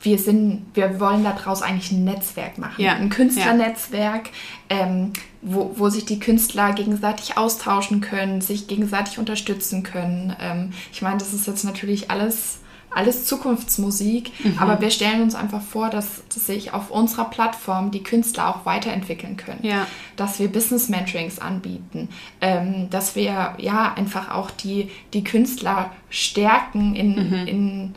wir 0.00 0.18
sind, 0.18 0.66
wir 0.74 1.00
wollen 1.00 1.24
daraus 1.24 1.62
eigentlich 1.62 1.90
ein 1.90 2.04
Netzwerk 2.04 2.58
machen. 2.58 2.82
Ja. 2.82 2.94
Ein 2.94 3.08
Künstlernetzwerk, 3.08 4.28
ähm, 4.68 5.12
wo, 5.40 5.72
wo 5.76 5.88
sich 5.88 6.04
die 6.04 6.20
Künstler 6.20 6.72
gegenseitig 6.74 7.38
austauschen 7.38 8.02
können, 8.02 8.40
sich 8.40 8.68
gegenseitig 8.68 9.18
unterstützen 9.18 9.82
können. 9.82 10.36
Ähm, 10.38 10.70
ich 10.92 11.00
meine, 11.00 11.16
das 11.16 11.32
ist 11.32 11.46
jetzt 11.46 11.64
natürlich 11.64 12.10
alles 12.10 12.60
alles 12.90 13.26
Zukunftsmusik, 13.26 14.32
mhm. 14.42 14.58
aber 14.58 14.80
wir 14.80 14.90
stellen 14.90 15.22
uns 15.22 15.34
einfach 15.34 15.60
vor, 15.60 15.90
dass, 15.90 16.22
dass 16.32 16.46
sich 16.46 16.72
auf 16.72 16.90
unserer 16.90 17.26
Plattform 17.26 17.90
die 17.90 18.02
Künstler 18.02 18.48
auch 18.48 18.64
weiterentwickeln 18.64 19.36
können, 19.36 19.60
ja. 19.62 19.86
dass 20.16 20.38
wir 20.38 20.48
Business 20.48 20.88
Mentorings 20.88 21.38
anbieten, 21.38 22.08
ähm, 22.40 22.88
dass 22.90 23.14
wir 23.14 23.54
ja 23.58 23.92
einfach 23.94 24.30
auch 24.30 24.50
die, 24.50 24.90
die 25.12 25.24
Künstler 25.24 25.90
stärken 26.08 26.94
in, 26.94 27.28
mhm. 27.28 27.46
in 27.46 27.94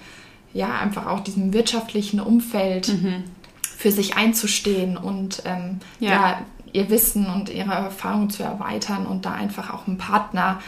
ja 0.53 0.77
einfach 0.79 1.05
auch 1.05 1.21
diesem 1.21 1.53
wirtschaftlichen 1.53 2.19
Umfeld 2.19 2.89
mhm. 2.89 3.23
für 3.61 3.91
sich 3.91 4.17
einzustehen 4.17 4.97
und 4.97 5.43
ähm, 5.45 5.79
ja. 5.99 6.09
ja 6.09 6.41
ihr 6.73 6.89
Wissen 6.89 7.27
und 7.27 7.49
ihre 7.49 7.71
Erfahrung 7.71 8.29
zu 8.29 8.43
erweitern 8.43 9.05
und 9.05 9.25
da 9.25 9.33
einfach 9.33 9.73
auch 9.73 9.87
ein 9.87 9.97
Partner 9.97 10.59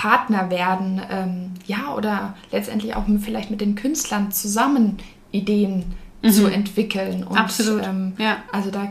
Partner 0.00 0.48
werden, 0.48 0.98
ähm, 1.10 1.50
ja, 1.66 1.94
oder 1.94 2.34
letztendlich 2.50 2.96
auch 2.96 3.04
vielleicht 3.20 3.50
mit 3.50 3.60
den 3.60 3.74
Künstlern 3.74 4.32
zusammen 4.32 4.96
Ideen 5.30 5.84
mhm. 6.22 6.30
zu 6.30 6.46
entwickeln. 6.46 7.22
Und, 7.22 7.36
Absolut. 7.36 7.86
Ähm, 7.86 8.14
ja. 8.16 8.38
Also 8.50 8.70
da 8.70 8.90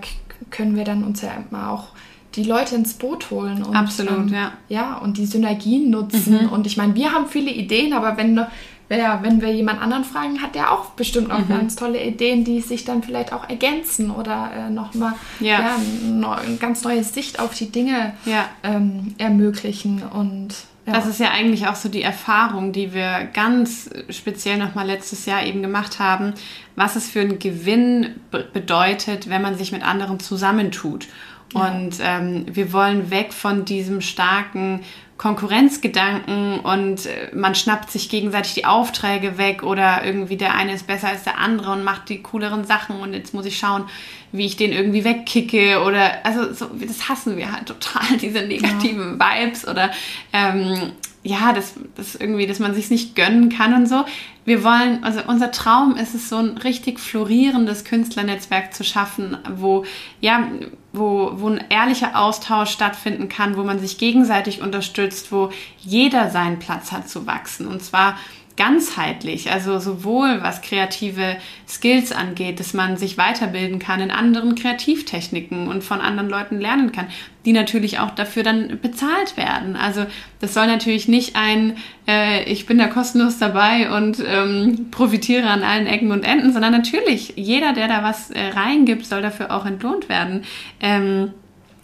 können 0.52 0.76
wir 0.76 0.84
dann 0.84 1.04
uns 1.04 1.24
ja 1.24 1.32
immer 1.50 1.72
auch 1.72 1.88
die 2.36 2.43
Leute 2.43 2.76
ins 2.76 2.93
Boot 2.93 3.32
holen 3.32 3.63
und 3.63 3.76
Absolut, 3.76 4.19
ähm, 4.19 4.28
ja. 4.28 4.52
ja 4.67 4.98
und 5.00 5.17
die 5.17 5.26
Synergien 5.26 5.89
nutzen. 5.89 6.43
Mhm. 6.43 6.50
Und 6.50 6.67
ich 6.67 6.78
meine, 6.78 6.93
wir 6.93 7.12
haben 7.12 7.26
viele 7.26 7.50
Ideen, 7.50 7.93
aber 7.93 8.15
wenn 8.15 8.45
ja, 8.91 9.19
wenn 9.24 9.41
wir 9.41 9.52
jemand 9.52 9.82
anderen 9.82 10.04
fragen, 10.04 10.43
hat 10.43 10.54
der 10.54 10.72
auch 10.72 10.91
bestimmt 10.91 11.32
auch 11.32 11.39
mhm. 11.39 11.50
ganz 11.50 11.76
tolle 11.76 12.04
Ideen, 12.04 12.43
die 12.43 12.62
sich 12.62 12.86
dann 12.86 13.02
vielleicht 13.02 13.34
auch 13.34 13.50
ergänzen 13.50 14.12
oder 14.12 14.52
äh, 14.56 14.69
nochmal 14.69 15.13
ja. 15.39 15.60
ja, 15.60 15.76
eine 16.06 16.58
ganz 16.58 16.84
neue 16.84 17.04
Sicht 17.04 17.39
auf 17.39 17.56
die 17.56 17.72
Dinge 17.72 18.13
ja. 18.26 18.45
ähm, 18.63 19.15
ermöglichen. 19.17 20.04
Und 20.04 20.56
ja. 20.89 20.95
Das 20.95 21.08
ist 21.08 21.19
ja 21.19 21.32
eigentlich 21.32 21.67
auch 21.67 21.75
so 21.75 21.89
die 21.89 22.02
Erfahrung, 22.02 22.71
die 22.71 22.93
wir 22.93 23.30
ganz 23.34 23.89
speziell 24.10 24.58
nochmal 24.58 24.88
letztes 24.88 25.25
Jahr 25.25 25.45
eben 25.45 25.62
gemacht 25.62 25.99
haben, 25.99 26.34
was 26.75 26.95
es 26.95 27.10
für 27.10 27.21
einen 27.21 27.39
Gewinn 27.39 28.15
bedeutet, 28.54 29.30
wenn 29.30 29.41
man 29.41 29.58
sich 29.58 29.71
mit 29.71 29.84
anderen 29.84 30.19
zusammentut. 30.19 31.08
Ja. 31.53 31.67
Und 31.67 31.97
ähm, 32.01 32.45
wir 32.51 32.71
wollen 32.73 33.09
weg 33.09 33.33
von 33.33 33.65
diesem 33.65 34.01
starken 34.01 34.81
Konkurrenzgedanken 35.19 36.62
und 36.62 37.05
äh, 37.05 37.35
man 37.35 37.53
schnappt 37.53 37.91
sich 37.91 38.07
gegenseitig 38.07 38.53
die 38.53 38.65
Aufträge 38.65 39.38
weg 39.38 39.63
oder 39.63 40.05
irgendwie 40.05 40.38
der 40.38 40.55
eine 40.55 40.73
ist 40.73 40.88
besser 40.88 41.09
als 41.09 41.25
der 41.25 41.38
andere 41.38 41.73
und 41.73 41.83
macht 41.83 42.07
die 42.07 42.21
cooleren 42.21 42.63
Sachen 42.63 43.01
und 43.01 43.13
jetzt 43.13 43.33
muss 43.33 43.45
ich 43.45 43.57
schauen, 43.57 43.83
wie 44.31 44.45
ich 44.45 44.55
den 44.55 44.71
irgendwie 44.71 45.03
wegkicke 45.03 45.83
oder 45.83 46.25
also 46.25 46.53
so, 46.53 46.69
das 46.79 47.09
hassen 47.09 47.35
wir 47.35 47.51
halt 47.51 47.65
total, 47.65 48.17
diese 48.21 48.43
negativen 48.43 49.19
ja. 49.19 49.45
Vibes 49.45 49.67
oder 49.67 49.91
ähm, 50.31 50.93
ja, 51.21 51.51
das, 51.51 51.73
das 51.95 52.15
irgendwie, 52.15 52.47
dass 52.47 52.59
man 52.59 52.73
sich 52.73 52.89
nicht 52.89 53.13
gönnen 53.15 53.49
kann 53.49 53.73
und 53.73 53.88
so. 53.88 54.05
Wir 54.45 54.63
wollen, 54.63 55.03
also 55.03 55.19
unser 55.27 55.51
Traum 55.51 55.97
ist 55.97 56.15
es, 56.15 56.29
so 56.29 56.38
ein 56.38 56.57
richtig 56.57 56.97
florierendes 56.97 57.83
Künstlernetzwerk 57.83 58.73
zu 58.73 58.85
schaffen, 58.85 59.38
wo, 59.57 59.83
ja, 60.21 60.47
wo, 60.91 61.32
wo 61.36 61.49
ein 61.49 61.63
ehrlicher 61.69 62.19
Austausch 62.19 62.71
stattfinden 62.71 63.30
kann, 63.30 63.58
wo 63.58 63.63
man 63.63 63.80
sich 63.80 63.97
gegenseitig 63.97 64.62
unterstützt, 64.62 65.32
wo 65.32 65.52
jeder 65.78 66.30
seinen 66.30 66.60
Platz 66.60 66.91
hat 66.91 67.10
zu 67.10 67.28
wachsen. 67.28 67.67
Und 67.67 67.84
zwar 67.84 68.17
ganzheitlich, 68.60 69.50
also 69.50 69.80
sowohl 69.80 70.43
was 70.43 70.62
kreative 70.62 71.38
Skills 71.65 72.12
angeht, 72.12 72.60
dass 72.60 72.74
man 72.74 72.98
sich 72.98 73.17
weiterbilden 73.17 73.80
kann 73.80 74.02
in 74.02 74.12
anderen 74.12 74.56
Kreativtechniken 74.56 75.69
und 75.69 75.82
von 75.82 76.02
anderen 76.02 76.30
Leuten 76.30 76.60
lernen 76.60 76.91
kann, 76.91 77.08
die 77.45 77.54
natürlich 77.54 78.00
auch 78.00 78.12
dafür 78.12 78.43
dann 78.43 78.78
bezahlt 78.82 79.38
werden. 79.38 79.78
Also 79.78 80.06
das 80.41 80.54
soll 80.54 80.67
natürlich 80.67 81.08
nicht 81.08 81.38
ein, 81.38 81.78
äh, 82.06 82.43
ich 82.52 82.65
bin 82.65 82.78
da 82.78 82.88
kostenlos 82.88 83.38
dabei 83.38 83.95
und 83.95 84.22
ähm, 84.28 84.91
profitiere 84.91 85.48
an 85.48 85.63
allen 85.63 85.88
Ecken 85.88 86.12
und 86.12 86.26
Enden, 86.26 86.52
sondern 86.52 86.74
natürlich 86.74 87.36
jeder, 87.38 87.72
der 87.72 87.88
da 87.88 88.04
was 88.04 88.30
äh, 88.30 88.50
reingibt, 88.50 89.06
soll 89.06 89.22
dafür 89.22 89.56
auch 89.56 89.65
entlohnt 89.65 90.10
werden. 90.10 90.43
Ähm, 90.82 91.32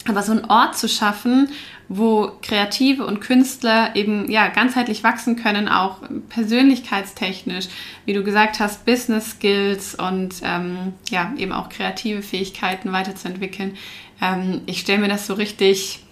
aber 0.08 0.22
so 0.22 0.32
einen 0.32 0.46
Ort 0.46 0.78
zu 0.78 0.88
schaffen, 0.88 1.50
wo 1.88 2.32
Kreative 2.42 3.06
und 3.06 3.22
Künstler 3.22 3.96
eben 3.96 4.30
ja 4.30 4.48
ganzheitlich 4.48 5.04
wachsen 5.04 5.36
können, 5.36 5.68
auch 5.68 6.00
persönlichkeitstechnisch, 6.30 7.68
wie 8.06 8.14
du 8.14 8.24
gesagt 8.24 8.60
hast, 8.60 8.86
Business 8.86 9.32
Skills 9.32 9.96
und 9.96 10.36
ähm, 10.44 10.94
ja 11.10 11.34
eben 11.38 11.52
auch 11.52 11.70
kreative 11.70 12.22
Fähigkeiten 12.22 12.92
weiterzuentwickeln. 12.92 13.76
Ähm, 14.22 14.62
ich 14.66 14.80
stelle 14.80 15.00
mir 15.00 15.10
das 15.10 15.28
so 15.28 15.34
richtig, 15.34 16.04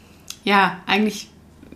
ja 0.44 0.78
eigentlich 0.86 1.30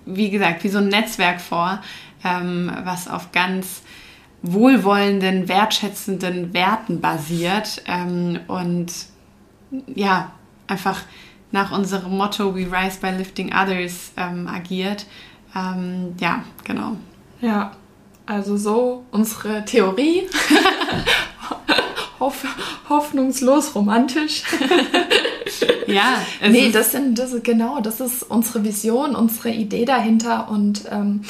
wie 0.07 0.29
gesagt 0.29 0.63
wie 0.63 0.69
so 0.69 0.79
ein 0.79 0.87
Netzwerk 0.87 1.41
vor, 1.41 1.81
ähm, 2.23 2.71
was 2.83 3.07
auf 3.07 3.31
ganz 3.31 3.83
wohlwollenden, 4.41 5.47
wertschätzenden 5.47 6.53
Werten 6.53 7.01
basiert 7.01 7.83
ähm, 7.87 8.39
und 8.47 8.91
ja 9.93 10.31
einfach 10.67 11.01
nach 11.51 11.71
unserem 11.71 12.17
Motto 12.17 12.55
We 12.55 12.67
Rise 12.71 12.99
by 12.99 13.11
Lifting 13.17 13.53
Others 13.53 14.11
ähm, 14.17 14.47
agiert. 14.47 15.05
Ähm, 15.55 16.15
ja, 16.19 16.43
genau. 16.63 16.97
Ja, 17.41 17.71
also 18.25 18.57
so 18.57 19.05
unsere 19.11 19.63
Theorie. 19.65 20.23
Hoff, 22.19 22.43
hoffnungslos 22.89 23.75
romantisch. 23.75 24.41
ja. 25.87 26.15
nee, 26.49 26.71
das 26.71 26.91
sind 26.91 27.19
das, 27.19 27.31
genau, 27.43 27.79
das 27.79 27.99
ist 27.99 28.23
unsere 28.23 28.63
Vision, 28.63 29.15
unsere 29.15 29.49
Idee 29.51 29.85
dahinter 29.85 30.49
und 30.49 30.85
ähm, 30.91 31.21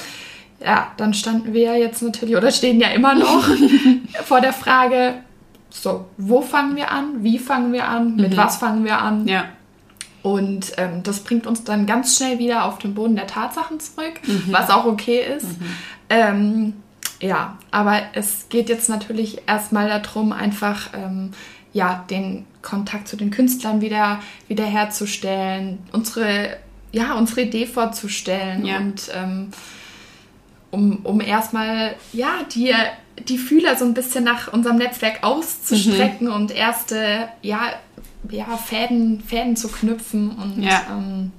ja, 0.64 0.92
dann 0.96 1.14
standen 1.14 1.54
wir 1.54 1.78
jetzt 1.78 2.02
natürlich 2.02 2.38
oder 2.38 2.52
stehen 2.52 2.80
ja 2.80 2.88
immer 2.90 3.16
noch 3.16 3.44
vor 4.24 4.40
der 4.40 4.54
Frage, 4.54 5.16
so, 5.70 6.06
wo 6.18 6.42
fangen 6.42 6.76
wir 6.76 6.90
an? 6.92 7.24
Wie 7.24 7.38
fangen 7.38 7.74
wir 7.74 7.88
an? 7.88 8.16
Mit 8.16 8.32
mhm. 8.32 8.38
was 8.38 8.56
fangen 8.56 8.86
wir 8.86 9.00
an? 9.00 9.28
Ja. 9.28 9.46
Und 10.24 10.74
ähm, 10.78 11.04
das 11.04 11.22
bringt 11.22 11.48
uns 11.48 11.64
dann 11.64 11.86
ganz 11.86 12.18
schnell 12.18 12.40
wieder 12.40 12.66
auf 12.66 12.80
den 12.80 12.94
Boden 12.94 13.16
der 13.16 13.28
Tatsachen 13.28 13.80
zurück, 13.80 14.14
mhm. 14.26 14.46
was 14.48 14.70
auch 14.70 14.86
okay 14.86 15.24
ist. 15.38 15.60
Mhm. 15.60 15.66
Ähm, 16.10 16.74
ja, 17.20 17.58
aber 17.72 18.02
es 18.14 18.48
geht 18.50 18.70
jetzt 18.70 18.90
natürlich 18.90 19.42
erstmal 19.48 19.88
darum, 19.90 20.32
einfach 20.32 20.90
ähm, 20.94 21.32
ja, 21.74 22.06
den 22.10 22.46
Kontakt 22.62 23.08
zu 23.08 23.16
den 23.18 23.32
Künstlern 23.32 23.82
wieder, 23.82 24.20
wieder 24.48 24.66
herzustellen, 24.66 25.80
unsere, 25.92 26.58
ja, 26.92 27.14
unsere 27.14 27.42
Idee 27.42 27.66
vorzustellen 27.66 28.66
ja. 28.66 28.78
und 28.78 29.12
ähm, 29.14 29.52
um, 30.72 30.98
um 31.04 31.22
erstmal 31.22 31.96
ja, 32.14 32.44
die, 32.54 32.74
die 33.28 33.38
Fühler 33.38 33.76
so 33.76 33.86
ein 33.86 33.94
bisschen 33.94 34.24
nach 34.24 34.52
unserem 34.52 34.78
Netzwerk 34.78 35.24
auszustrecken 35.24 36.28
mhm. 36.28 36.34
und 36.34 36.52
erste 36.52 37.30
ja, 37.42 37.74
ja, 38.30 38.58
Fäden, 38.58 39.22
Fäden 39.22 39.56
zu 39.56 39.68
knüpfen 39.68 40.32
und 40.32 40.64
ja. 40.64 40.82
Ähm, 40.92 41.32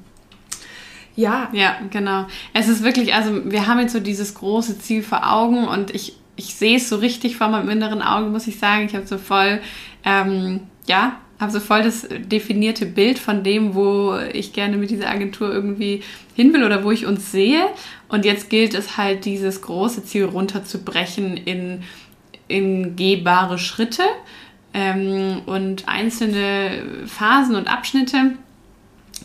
ja. 1.19 1.49
Ja, 1.53 1.79
genau. 1.91 2.27
Es 2.55 2.69
ist 2.69 2.85
wirklich, 2.85 3.13
also 3.13 3.51
wir 3.51 3.67
haben 3.67 3.81
jetzt 3.81 3.93
so 3.93 3.99
dieses 3.99 4.35
große 4.35 4.79
Ziel 4.79 5.03
vor 5.03 5.33
Augen 5.33 5.67
und 5.67 5.93
ich, 5.93 6.17
ich 6.37 6.55
sehe 6.55 6.77
es 6.77 6.89
so 6.89 6.97
richtig 6.97 7.37
vor 7.37 7.49
meinem 7.49 7.69
inneren 7.71 8.03
Auge, 8.03 8.31
muss 8.31 8.47
ich 8.47 8.59
sagen. 8.61 8.87
Ich 8.87 8.95
habe 8.95 9.07
so 9.07 9.19
voll, 9.19 9.61
ähm, 10.05 10.61
ja, 10.87 11.17
habe 11.41 11.51
so 11.51 11.59
voll 11.59 11.83
das 11.83 12.07
definierte 12.09 12.87
Bild 12.87 13.19
von 13.19 13.43
dem, 13.43 13.75
wo 13.75 14.17
ich 14.33 14.53
gerne 14.53 14.77
mit 14.77 14.91
dieser 14.91 15.11
Agentur 15.11 15.53
irgendwie 15.53 16.03
hin 16.37 16.53
will 16.53 16.63
oder 16.63 16.85
wo 16.85 16.93
ich 16.93 17.05
uns 17.05 17.33
sehe. 17.33 17.67
Und 18.09 18.25
jetzt 18.25 18.49
gilt 18.49 18.75
es 18.75 18.97
halt, 18.97 19.25
dieses 19.25 19.61
große 19.61 20.05
Ziel 20.05 20.25
runterzubrechen 20.25 21.37
in, 21.37 21.83
in 22.47 22.95
gehbare 22.95 23.59
Schritte 23.59 24.05
ähm, 24.75 25.43
und 25.47 25.89
einzelne 25.89 26.83
Phasen 27.07 27.57
und 27.57 27.69
Abschnitte. 27.69 28.33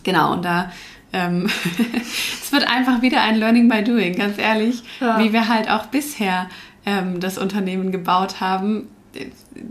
Genau, 0.04 0.34
und 0.34 0.44
da 0.46 0.72
ähm, 1.14 1.46
es 2.42 2.52
wird 2.52 2.68
einfach 2.68 3.02
wieder 3.02 3.22
ein 3.22 3.36
Learning 3.38 3.70
by 3.70 3.84
Doing, 3.84 4.16
ganz 4.16 4.38
ehrlich, 4.38 4.84
ja. 5.00 5.20
wie 5.20 5.32
wir 5.32 5.48
halt 5.48 5.70
auch 5.70 5.86
bisher 5.86 6.50
ähm, 6.86 7.20
das 7.20 7.38
Unternehmen 7.38 7.92
gebaut 7.92 8.42
haben. 8.42 8.90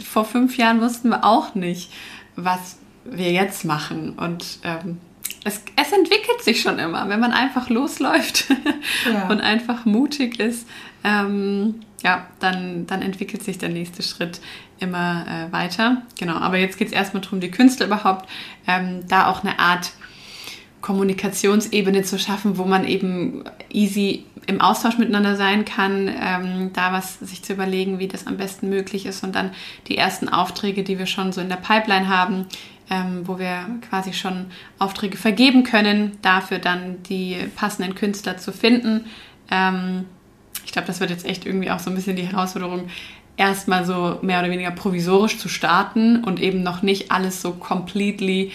Vor 0.02 0.24
fünf 0.24 0.56
Jahren 0.56 0.80
wussten 0.80 1.10
wir 1.10 1.24
auch 1.24 1.54
nicht, 1.54 1.92
was 2.36 2.78
wir 3.04 3.32
jetzt 3.32 3.64
machen. 3.64 4.10
Und 4.10 4.60
ähm, 4.62 4.98
es, 5.44 5.60
es, 5.74 5.92
entwickelt 5.92 6.42
sich 6.42 6.62
schon 6.62 6.78
immer, 6.78 7.08
wenn 7.08 7.18
man 7.18 7.32
einfach 7.32 7.68
losläuft 7.68 8.46
ja. 9.12 9.28
und 9.28 9.40
einfach 9.40 9.84
mutig 9.84 10.38
ist. 10.38 10.68
Ähm, 11.02 11.80
ja, 12.04 12.26
dann, 12.38 12.86
dann 12.86 13.02
entwickelt 13.02 13.42
sich 13.42 13.58
der 13.58 13.68
nächste 13.68 14.02
Schritt 14.02 14.40
immer 14.82 15.24
äh, 15.26 15.52
weiter. 15.52 16.02
Genau, 16.18 16.34
aber 16.34 16.58
jetzt 16.58 16.76
geht 16.76 16.88
es 16.88 16.92
erstmal 16.92 17.22
darum, 17.22 17.40
die 17.40 17.50
Künstler 17.50 17.86
überhaupt 17.86 18.28
ähm, 18.66 19.06
da 19.08 19.28
auch 19.28 19.42
eine 19.42 19.58
Art 19.58 19.92
Kommunikationsebene 20.82 22.02
zu 22.02 22.18
schaffen, 22.18 22.58
wo 22.58 22.64
man 22.64 22.86
eben 22.86 23.44
easy 23.72 24.26
im 24.46 24.60
Austausch 24.60 24.98
miteinander 24.98 25.36
sein 25.36 25.64
kann, 25.64 26.08
ähm, 26.08 26.70
da 26.72 26.92
was 26.92 27.20
sich 27.20 27.42
zu 27.42 27.52
überlegen, 27.52 28.00
wie 28.00 28.08
das 28.08 28.26
am 28.26 28.36
besten 28.36 28.68
möglich 28.68 29.06
ist 29.06 29.22
und 29.22 29.34
dann 29.34 29.52
die 29.86 29.96
ersten 29.96 30.28
Aufträge, 30.28 30.82
die 30.82 30.98
wir 30.98 31.06
schon 31.06 31.32
so 31.32 31.40
in 31.40 31.48
der 31.48 31.56
Pipeline 31.56 32.08
haben, 32.08 32.46
ähm, 32.90 33.22
wo 33.24 33.38
wir 33.38 33.64
quasi 33.88 34.12
schon 34.12 34.46
Aufträge 34.78 35.16
vergeben 35.16 35.62
können, 35.62 36.18
dafür 36.22 36.58
dann 36.58 37.02
die 37.04 37.36
passenden 37.54 37.94
Künstler 37.94 38.36
zu 38.36 38.52
finden. 38.52 39.06
Ähm, 39.50 40.06
ich 40.64 40.72
glaube, 40.72 40.86
das 40.86 41.00
wird 41.00 41.10
jetzt 41.10 41.24
echt 41.24 41.46
irgendwie 41.46 41.70
auch 41.70 41.78
so 41.78 41.90
ein 41.90 41.96
bisschen 41.96 42.16
die 42.16 42.26
Herausforderung, 42.26 42.88
erstmal 43.36 43.84
so 43.84 44.18
mehr 44.22 44.40
oder 44.40 44.50
weniger 44.50 44.70
provisorisch 44.70 45.38
zu 45.38 45.48
starten 45.48 46.22
und 46.24 46.40
eben 46.40 46.62
noch 46.62 46.82
nicht 46.82 47.10
alles 47.10 47.42
so 47.42 47.52
completely 47.52 48.52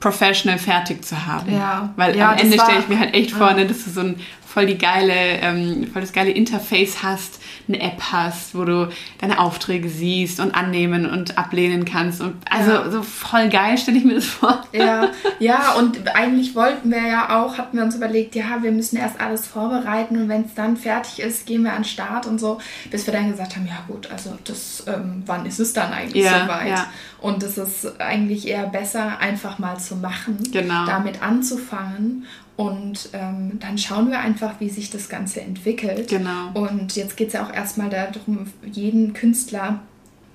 professional 0.00 0.58
fertig 0.58 1.04
zu 1.04 1.26
haben. 1.26 1.52
Ja. 1.52 1.92
Weil 1.96 2.16
ja, 2.16 2.32
am 2.32 2.38
Ende 2.38 2.58
stelle 2.58 2.80
ich 2.80 2.88
mir 2.88 2.98
halt 2.98 3.14
echt 3.14 3.32
vor, 3.32 3.52
ne, 3.52 3.66
dass 3.66 3.84
du 3.84 3.90
so 3.90 4.00
ein 4.00 4.16
voll 4.50 4.66
die 4.66 4.78
geile, 4.78 5.14
ähm, 5.14 5.88
voll 5.92 6.02
das 6.02 6.12
geile 6.12 6.30
Interface 6.32 7.04
hast, 7.04 7.40
eine 7.68 7.80
App 7.80 8.00
hast, 8.10 8.56
wo 8.56 8.64
du 8.64 8.88
deine 9.18 9.38
Aufträge 9.38 9.88
siehst 9.88 10.40
und 10.40 10.56
annehmen 10.56 11.08
und 11.08 11.38
ablehnen 11.38 11.84
kannst. 11.84 12.20
Und 12.20 12.34
also 12.50 12.72
ja. 12.72 12.90
so 12.90 13.02
voll 13.02 13.48
geil 13.48 13.78
stelle 13.78 13.98
ich 13.98 14.04
mir 14.04 14.16
das 14.16 14.26
vor. 14.26 14.64
Ja, 14.72 15.10
ja, 15.38 15.74
und 15.74 16.16
eigentlich 16.16 16.56
wollten 16.56 16.90
wir 16.90 17.06
ja 17.06 17.40
auch, 17.40 17.58
hatten 17.58 17.76
wir 17.76 17.84
uns 17.84 17.94
überlegt, 17.94 18.34
ja, 18.34 18.60
wir 18.62 18.72
müssen 18.72 18.96
erst 18.96 19.20
alles 19.20 19.46
vorbereiten 19.46 20.16
und 20.16 20.28
wenn 20.28 20.44
es 20.44 20.54
dann 20.54 20.76
fertig 20.76 21.20
ist, 21.20 21.46
gehen 21.46 21.62
wir 21.62 21.70
an 21.70 21.82
den 21.82 21.84
Start 21.84 22.26
und 22.26 22.40
so, 22.40 22.58
bis 22.90 23.06
wir 23.06 23.14
dann 23.14 23.30
gesagt 23.30 23.54
haben, 23.54 23.66
ja 23.66 23.84
gut, 23.86 24.10
also 24.10 24.36
das, 24.44 24.82
ähm, 24.88 25.22
wann 25.26 25.46
ist 25.46 25.60
es 25.60 25.72
dann 25.72 25.92
eigentlich 25.92 26.24
ja, 26.24 26.42
soweit? 26.42 26.68
Ja. 26.68 26.86
Und 27.20 27.42
es 27.44 27.56
ist 27.56 28.00
eigentlich 28.00 28.48
eher 28.48 28.66
besser, 28.66 29.18
einfach 29.18 29.60
mal 29.60 29.78
zu 29.78 29.94
machen, 29.94 30.38
genau. 30.50 30.86
damit 30.86 31.22
anzufangen 31.22 32.26
und 32.60 33.08
ähm, 33.14 33.52
dann 33.58 33.78
schauen 33.78 34.10
wir 34.10 34.20
einfach, 34.20 34.60
wie 34.60 34.68
sich 34.68 34.90
das 34.90 35.08
Ganze 35.08 35.40
entwickelt. 35.40 36.08
Genau. 36.08 36.50
Und 36.52 36.94
jetzt 36.94 37.16
geht 37.16 37.28
es 37.28 37.32
ja 37.32 37.46
auch 37.46 37.52
erstmal 37.54 37.88
darum, 37.88 38.46
jeden 38.70 39.14
Künstler 39.14 39.80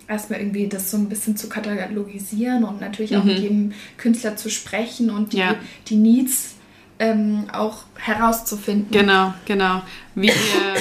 erstmal 0.08 0.40
irgendwie 0.40 0.68
das 0.68 0.90
so 0.90 0.98
ein 0.98 1.08
bisschen 1.08 1.38
zu 1.38 1.50
katalogisieren 1.50 2.64
und 2.64 2.82
natürlich 2.82 3.16
auch 3.16 3.24
mhm. 3.24 3.30
mit 3.30 3.40
jedem 3.40 3.74
Künstler 3.98 4.36
zu 4.38 4.50
sprechen 4.50 5.12
und 5.12 5.34
die, 5.34 5.38
ja. 5.38 5.54
die 5.88 5.98
Needs 5.98 6.56
ähm, 6.98 7.46
auch 7.54 7.84
herauszufinden. 7.94 8.90
Genau, 8.90 9.36
genau. 9.46 9.84
Wie 10.16 10.30
wir, 10.30 10.76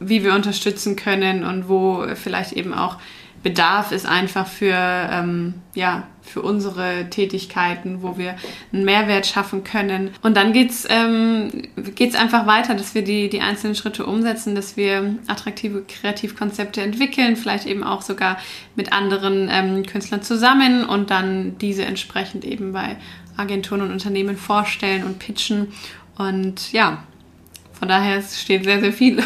wie 0.00 0.24
wir 0.24 0.34
unterstützen 0.34 0.96
können 0.96 1.44
und 1.44 1.68
wo 1.68 2.06
vielleicht 2.14 2.54
eben 2.54 2.72
auch 2.72 2.96
Bedarf 3.42 3.92
ist 3.92 4.06
einfach 4.06 4.46
für, 4.46 4.74
ähm, 4.74 5.54
ja, 5.74 6.04
für 6.28 6.42
unsere 6.42 7.08
Tätigkeiten, 7.10 8.02
wo 8.02 8.18
wir 8.18 8.36
einen 8.72 8.84
Mehrwert 8.84 9.26
schaffen 9.26 9.64
können. 9.64 10.10
Und 10.22 10.36
dann 10.36 10.52
geht's 10.52 10.86
ähm, 10.88 11.50
geht's 11.94 12.14
einfach 12.14 12.46
weiter, 12.46 12.74
dass 12.74 12.94
wir 12.94 13.02
die, 13.02 13.28
die 13.28 13.40
einzelnen 13.40 13.74
Schritte 13.74 14.06
umsetzen, 14.06 14.54
dass 14.54 14.76
wir 14.76 15.16
attraktive 15.26 15.82
Kreativkonzepte 15.82 16.82
entwickeln, 16.82 17.36
vielleicht 17.36 17.66
eben 17.66 17.84
auch 17.84 18.02
sogar 18.02 18.38
mit 18.76 18.92
anderen 18.92 19.48
ähm, 19.50 19.84
Künstlern 19.84 20.22
zusammen 20.22 20.84
und 20.84 21.10
dann 21.10 21.58
diese 21.58 21.84
entsprechend 21.84 22.44
eben 22.44 22.72
bei 22.72 22.96
Agenturen 23.36 23.82
und 23.82 23.92
Unternehmen 23.92 24.36
vorstellen 24.36 25.04
und 25.04 25.18
pitchen. 25.18 25.68
Und 26.16 26.72
ja, 26.72 27.04
von 27.78 27.88
daher 27.88 28.20
steht 28.22 28.64
sehr, 28.64 28.80
sehr 28.80 28.92
viel 28.92 29.20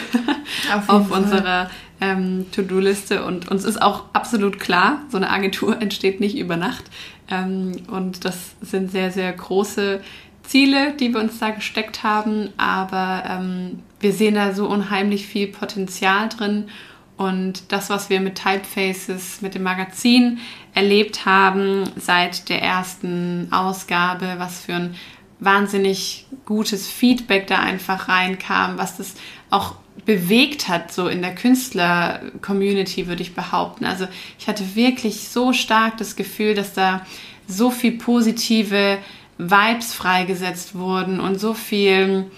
auf, 0.74 0.88
auf 0.88 1.10
unserer 1.10 1.70
ähm, 2.02 2.46
To-Do-Liste 2.50 3.24
und 3.24 3.48
uns 3.48 3.64
ist 3.64 3.80
auch 3.80 4.06
absolut 4.12 4.58
klar, 4.58 5.02
so 5.08 5.16
eine 5.16 5.30
Agentur 5.30 5.80
entsteht 5.80 6.20
nicht 6.20 6.36
über 6.36 6.56
Nacht. 6.56 6.84
Ähm, 7.30 7.76
und 7.86 8.24
das 8.24 8.56
sind 8.60 8.90
sehr, 8.90 9.12
sehr 9.12 9.32
große 9.32 10.00
Ziele, 10.42 10.92
die 10.94 11.14
wir 11.14 11.20
uns 11.20 11.38
da 11.38 11.50
gesteckt 11.50 12.02
haben, 12.02 12.50
aber 12.56 13.22
ähm, 13.28 13.78
wir 14.00 14.12
sehen 14.12 14.34
da 14.34 14.52
so 14.52 14.66
unheimlich 14.68 15.26
viel 15.28 15.46
Potenzial 15.46 16.28
drin. 16.28 16.68
Und 17.16 17.70
das, 17.70 17.88
was 17.88 18.10
wir 18.10 18.20
mit 18.20 18.42
Typefaces, 18.42 19.40
mit 19.40 19.54
dem 19.54 19.62
Magazin 19.62 20.40
erlebt 20.74 21.24
haben 21.24 21.84
seit 21.94 22.48
der 22.48 22.60
ersten 22.60 23.46
Ausgabe, 23.52 24.34
was 24.38 24.64
für 24.64 24.74
ein 24.74 24.96
wahnsinnig 25.38 26.26
gutes 26.46 26.90
Feedback 26.90 27.46
da 27.46 27.60
einfach 27.60 28.08
reinkam, 28.08 28.76
was 28.78 28.96
das 28.96 29.14
auch 29.50 29.76
bewegt 30.05 30.68
hat, 30.68 30.92
so 30.92 31.09
in 31.09 31.22
der 31.22 31.35
Künstler-Community, 31.35 33.07
würde 33.07 33.22
ich 33.22 33.35
behaupten. 33.35 33.85
Also 33.85 34.09
ich 34.38 34.48
hatte 34.48 34.74
wirklich 34.74 35.28
so 35.28 35.52
stark 35.52 35.96
das 35.98 36.16
Gefühl, 36.16 36.55
dass 36.55 36.72
da 36.72 37.07
so 37.46 37.70
viel 37.70 37.92
positive 37.92 38.98
Vibes 39.38 39.94
freigesetzt 39.94 40.74
wurden 40.74 41.20
und 41.20 41.38
so 41.38 41.55
viel 41.55 42.31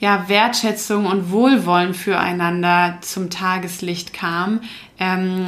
ja, 0.00 0.28
Wertschätzung 0.28 1.06
und 1.06 1.30
Wohlwollen 1.30 1.94
füreinander 1.94 2.98
zum 3.02 3.30
Tageslicht 3.30 4.12
kam. 4.12 4.60
Ähm, 4.98 5.44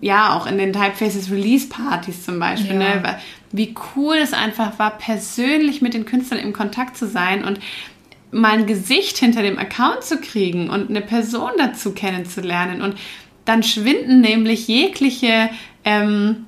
ja, 0.00 0.34
auch 0.34 0.46
in 0.46 0.56
den 0.56 0.72
Typefaces 0.72 1.30
Release 1.30 1.68
Partys 1.68 2.24
zum 2.24 2.38
Beispiel. 2.38 2.80
Ja. 2.80 3.00
Ne? 3.00 3.18
Wie 3.52 3.74
cool 3.94 4.16
es 4.16 4.32
einfach 4.32 4.78
war, 4.78 4.96
persönlich 4.96 5.82
mit 5.82 5.92
den 5.92 6.06
Künstlern 6.06 6.40
im 6.40 6.54
Kontakt 6.54 6.96
zu 6.96 7.06
sein 7.06 7.44
und 7.44 7.60
mal 8.36 8.58
ein 8.58 8.66
Gesicht 8.66 9.18
hinter 9.18 9.42
dem 9.42 9.58
Account 9.58 10.04
zu 10.04 10.18
kriegen 10.18 10.70
und 10.70 10.90
eine 10.90 11.00
Person 11.00 11.52
dazu 11.58 11.92
kennenzulernen. 11.92 12.82
Und 12.82 12.96
dann 13.44 13.62
schwinden 13.62 14.20
nämlich 14.20 14.68
jegliche 14.68 15.50
ähm, 15.84 16.46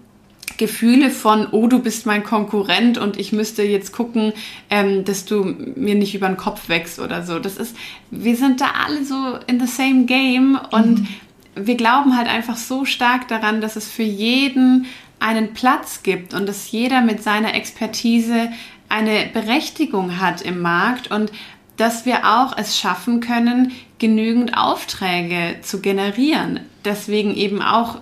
Gefühle 0.56 1.10
von, 1.10 1.46
oh, 1.52 1.68
du 1.68 1.78
bist 1.78 2.04
mein 2.04 2.24
Konkurrent 2.24 2.98
und 2.98 3.16
ich 3.18 3.32
müsste 3.32 3.62
jetzt 3.62 3.92
gucken, 3.92 4.32
ähm, 4.70 5.04
dass 5.04 5.24
du 5.24 5.44
mir 5.76 5.94
nicht 5.94 6.14
über 6.14 6.26
den 6.26 6.36
Kopf 6.36 6.68
wächst 6.68 6.98
oder 6.98 7.22
so. 7.22 7.38
Das 7.38 7.56
ist, 7.56 7.76
wir 8.10 8.36
sind 8.36 8.60
da 8.60 8.72
alle 8.84 9.04
so 9.04 9.38
in 9.46 9.60
the 9.60 9.66
same 9.66 10.04
game 10.04 10.58
und 10.70 11.00
mhm. 11.00 11.08
wir 11.54 11.76
glauben 11.76 12.16
halt 12.16 12.28
einfach 12.28 12.56
so 12.56 12.84
stark 12.84 13.28
daran, 13.28 13.60
dass 13.60 13.76
es 13.76 13.88
für 13.88 14.02
jeden 14.02 14.86
einen 15.20 15.54
Platz 15.54 16.02
gibt 16.02 16.34
und 16.34 16.46
dass 16.48 16.70
jeder 16.70 17.02
mit 17.02 17.22
seiner 17.22 17.54
Expertise 17.54 18.50
eine 18.88 19.26
Berechtigung 19.32 20.20
hat 20.20 20.42
im 20.42 20.60
Markt 20.60 21.10
und 21.10 21.30
dass 21.78 22.04
wir 22.04 22.26
auch 22.26 22.54
es 22.58 22.78
schaffen 22.78 23.20
können, 23.20 23.72
genügend 23.98 24.56
Aufträge 24.58 25.60
zu 25.62 25.80
generieren. 25.80 26.60
Deswegen 26.84 27.34
eben 27.34 27.62
auch 27.62 28.00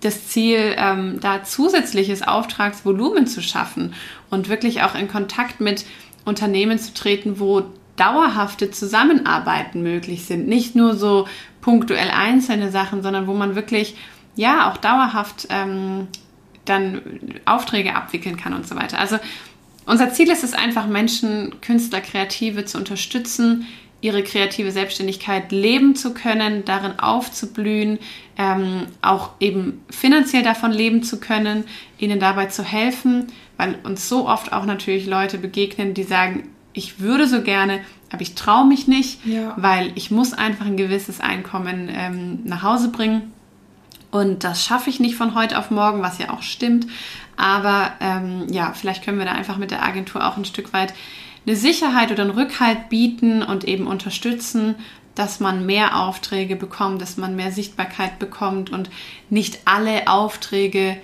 das 0.00 0.28
Ziel, 0.28 0.74
ähm, 0.76 1.20
da 1.20 1.44
zusätzliches 1.44 2.22
Auftragsvolumen 2.22 3.26
zu 3.26 3.40
schaffen 3.40 3.94
und 4.28 4.48
wirklich 4.48 4.82
auch 4.82 4.94
in 4.96 5.08
Kontakt 5.08 5.60
mit 5.60 5.86
Unternehmen 6.24 6.78
zu 6.78 6.92
treten, 6.92 7.38
wo 7.38 7.62
dauerhafte 7.96 8.70
Zusammenarbeiten 8.70 9.82
möglich 9.82 10.24
sind. 10.24 10.48
Nicht 10.48 10.74
nur 10.74 10.96
so 10.96 11.28
punktuell 11.60 12.10
einzelne 12.10 12.70
Sachen, 12.70 13.02
sondern 13.02 13.28
wo 13.28 13.34
man 13.34 13.54
wirklich 13.54 13.96
ja 14.34 14.68
auch 14.68 14.76
dauerhaft 14.76 15.46
ähm, 15.50 16.08
dann 16.64 17.02
Aufträge 17.44 17.94
abwickeln 17.94 18.36
kann 18.36 18.54
und 18.54 18.66
so 18.66 18.74
weiter. 18.74 18.98
Also 18.98 19.18
unser 19.86 20.12
Ziel 20.12 20.30
ist 20.30 20.44
es 20.44 20.54
einfach, 20.54 20.86
Menschen, 20.86 21.60
Künstler, 21.60 22.00
Kreative 22.00 22.64
zu 22.64 22.78
unterstützen, 22.78 23.66
ihre 24.02 24.22
kreative 24.24 24.72
Selbstständigkeit 24.72 25.52
leben 25.52 25.94
zu 25.94 26.12
können, 26.12 26.64
darin 26.64 26.98
aufzublühen, 26.98 27.98
ähm, 28.36 28.86
auch 29.00 29.30
eben 29.38 29.84
finanziell 29.90 30.42
davon 30.42 30.72
leben 30.72 31.04
zu 31.04 31.20
können, 31.20 31.64
ihnen 31.98 32.18
dabei 32.18 32.46
zu 32.46 32.64
helfen, 32.64 33.28
weil 33.56 33.76
uns 33.84 34.08
so 34.08 34.28
oft 34.28 34.52
auch 34.52 34.66
natürlich 34.66 35.06
Leute 35.06 35.38
begegnen, 35.38 35.94
die 35.94 36.02
sagen, 36.02 36.48
ich 36.72 37.00
würde 37.00 37.28
so 37.28 37.42
gerne, 37.42 37.80
aber 38.10 38.22
ich 38.22 38.34
traue 38.34 38.66
mich 38.66 38.88
nicht, 38.88 39.24
ja. 39.24 39.54
weil 39.56 39.92
ich 39.94 40.10
muss 40.10 40.32
einfach 40.32 40.66
ein 40.66 40.76
gewisses 40.76 41.20
Einkommen 41.20 41.88
ähm, 41.92 42.40
nach 42.44 42.62
Hause 42.62 42.88
bringen. 42.90 43.31
Und 44.12 44.44
das 44.44 44.64
schaffe 44.64 44.90
ich 44.90 45.00
nicht 45.00 45.16
von 45.16 45.34
heute 45.34 45.58
auf 45.58 45.70
morgen, 45.70 46.02
was 46.02 46.18
ja 46.18 46.30
auch 46.30 46.42
stimmt. 46.42 46.86
Aber 47.36 47.92
ähm, 48.00 48.46
ja, 48.52 48.72
vielleicht 48.74 49.04
können 49.04 49.18
wir 49.18 49.24
da 49.24 49.32
einfach 49.32 49.56
mit 49.56 49.72
der 49.72 49.82
Agentur 49.82 50.24
auch 50.24 50.36
ein 50.36 50.44
Stück 50.44 50.72
weit 50.72 50.94
eine 51.44 51.56
Sicherheit 51.56 52.12
oder 52.12 52.22
einen 52.22 52.38
Rückhalt 52.38 52.88
bieten 52.88 53.42
und 53.42 53.64
eben 53.64 53.86
unterstützen, 53.86 54.76
dass 55.14 55.40
man 55.40 55.66
mehr 55.66 55.98
Aufträge 55.98 56.56
bekommt, 56.56 57.02
dass 57.02 57.16
man 57.16 57.34
mehr 57.34 57.52
Sichtbarkeit 57.52 58.18
bekommt 58.18 58.70
und 58.70 58.90
nicht 59.30 59.60
alle 59.64 60.08
Aufträge 60.08 60.98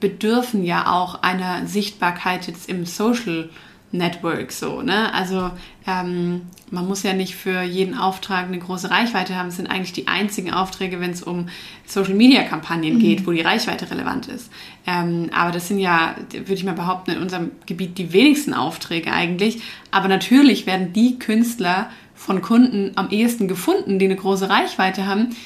bedürfen 0.00 0.64
ja 0.64 0.90
auch 0.90 1.22
einer 1.22 1.66
Sichtbarkeit 1.66 2.46
jetzt 2.46 2.68
im 2.68 2.86
Social 2.86 3.50
Network 3.92 4.52
so, 4.52 4.82
ne? 4.82 5.12
Also 5.12 5.50
ähm, 5.86 6.42
man 6.70 6.88
muss 6.88 7.02
ja 7.02 7.12
nicht 7.12 7.36
für 7.36 7.62
jeden 7.62 7.96
Auftrag 7.96 8.46
eine 8.46 8.58
große 8.58 8.90
Reichweite 8.90 9.36
haben. 9.36 9.48
Es 9.48 9.56
sind 9.56 9.68
eigentlich 9.68 9.92
die 9.92 10.08
einzigen 10.08 10.52
Aufträge, 10.52 10.98
wenn 11.00 11.10
es 11.10 11.22
um 11.22 11.48
Social 11.86 12.14
Media 12.14 12.42
Kampagnen 12.42 12.94
mhm. 12.94 13.00
geht, 13.00 13.26
wo 13.26 13.32
die 13.32 13.42
Reichweite 13.42 13.90
relevant 13.90 14.28
ist. 14.28 14.50
Ähm, 14.86 15.28
aber 15.34 15.52
das 15.52 15.68
sind 15.68 15.78
ja, 15.78 16.14
würde 16.30 16.54
ich 16.54 16.64
mal 16.64 16.74
behaupten, 16.74 17.12
in 17.12 17.18
unserem 17.18 17.50
Gebiet 17.66 17.98
die 17.98 18.12
wenigsten 18.12 18.54
Aufträge 18.54 19.12
eigentlich. 19.12 19.62
Aber 19.90 20.08
natürlich 20.08 20.66
werden 20.66 20.92
die 20.94 21.18
Künstler 21.18 21.90
von 22.14 22.40
Kunden 22.40 22.92
am 22.94 23.10
ehesten 23.10 23.48
gefunden, 23.48 23.98
die 23.98 24.06
eine 24.06 24.16
große 24.16 24.48
Reichweite 24.48 25.06
haben, 25.06 25.36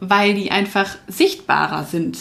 weil 0.00 0.34
die 0.34 0.50
einfach 0.50 0.96
sichtbarer 1.06 1.84
sind. 1.84 2.18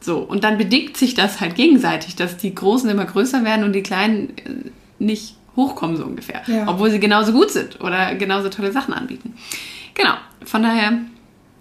So, 0.00 0.18
und 0.18 0.44
dann 0.44 0.58
bedingt 0.58 0.96
sich 0.96 1.14
das 1.14 1.40
halt 1.40 1.56
gegenseitig, 1.56 2.14
dass 2.14 2.36
die 2.36 2.54
Großen 2.54 2.88
immer 2.88 3.04
größer 3.04 3.44
werden 3.44 3.64
und 3.64 3.72
die 3.72 3.82
Kleinen 3.82 4.30
äh, 4.38 4.70
nicht 4.98 5.36
hochkommen, 5.56 5.96
so 5.96 6.04
ungefähr. 6.04 6.42
Ja. 6.46 6.66
Obwohl 6.68 6.90
sie 6.90 7.00
genauso 7.00 7.32
gut 7.32 7.50
sind 7.50 7.80
oder 7.80 8.14
genauso 8.14 8.48
tolle 8.48 8.72
Sachen 8.72 8.94
anbieten. 8.94 9.34
Genau, 9.94 10.14
von 10.44 10.62
daher, 10.62 10.92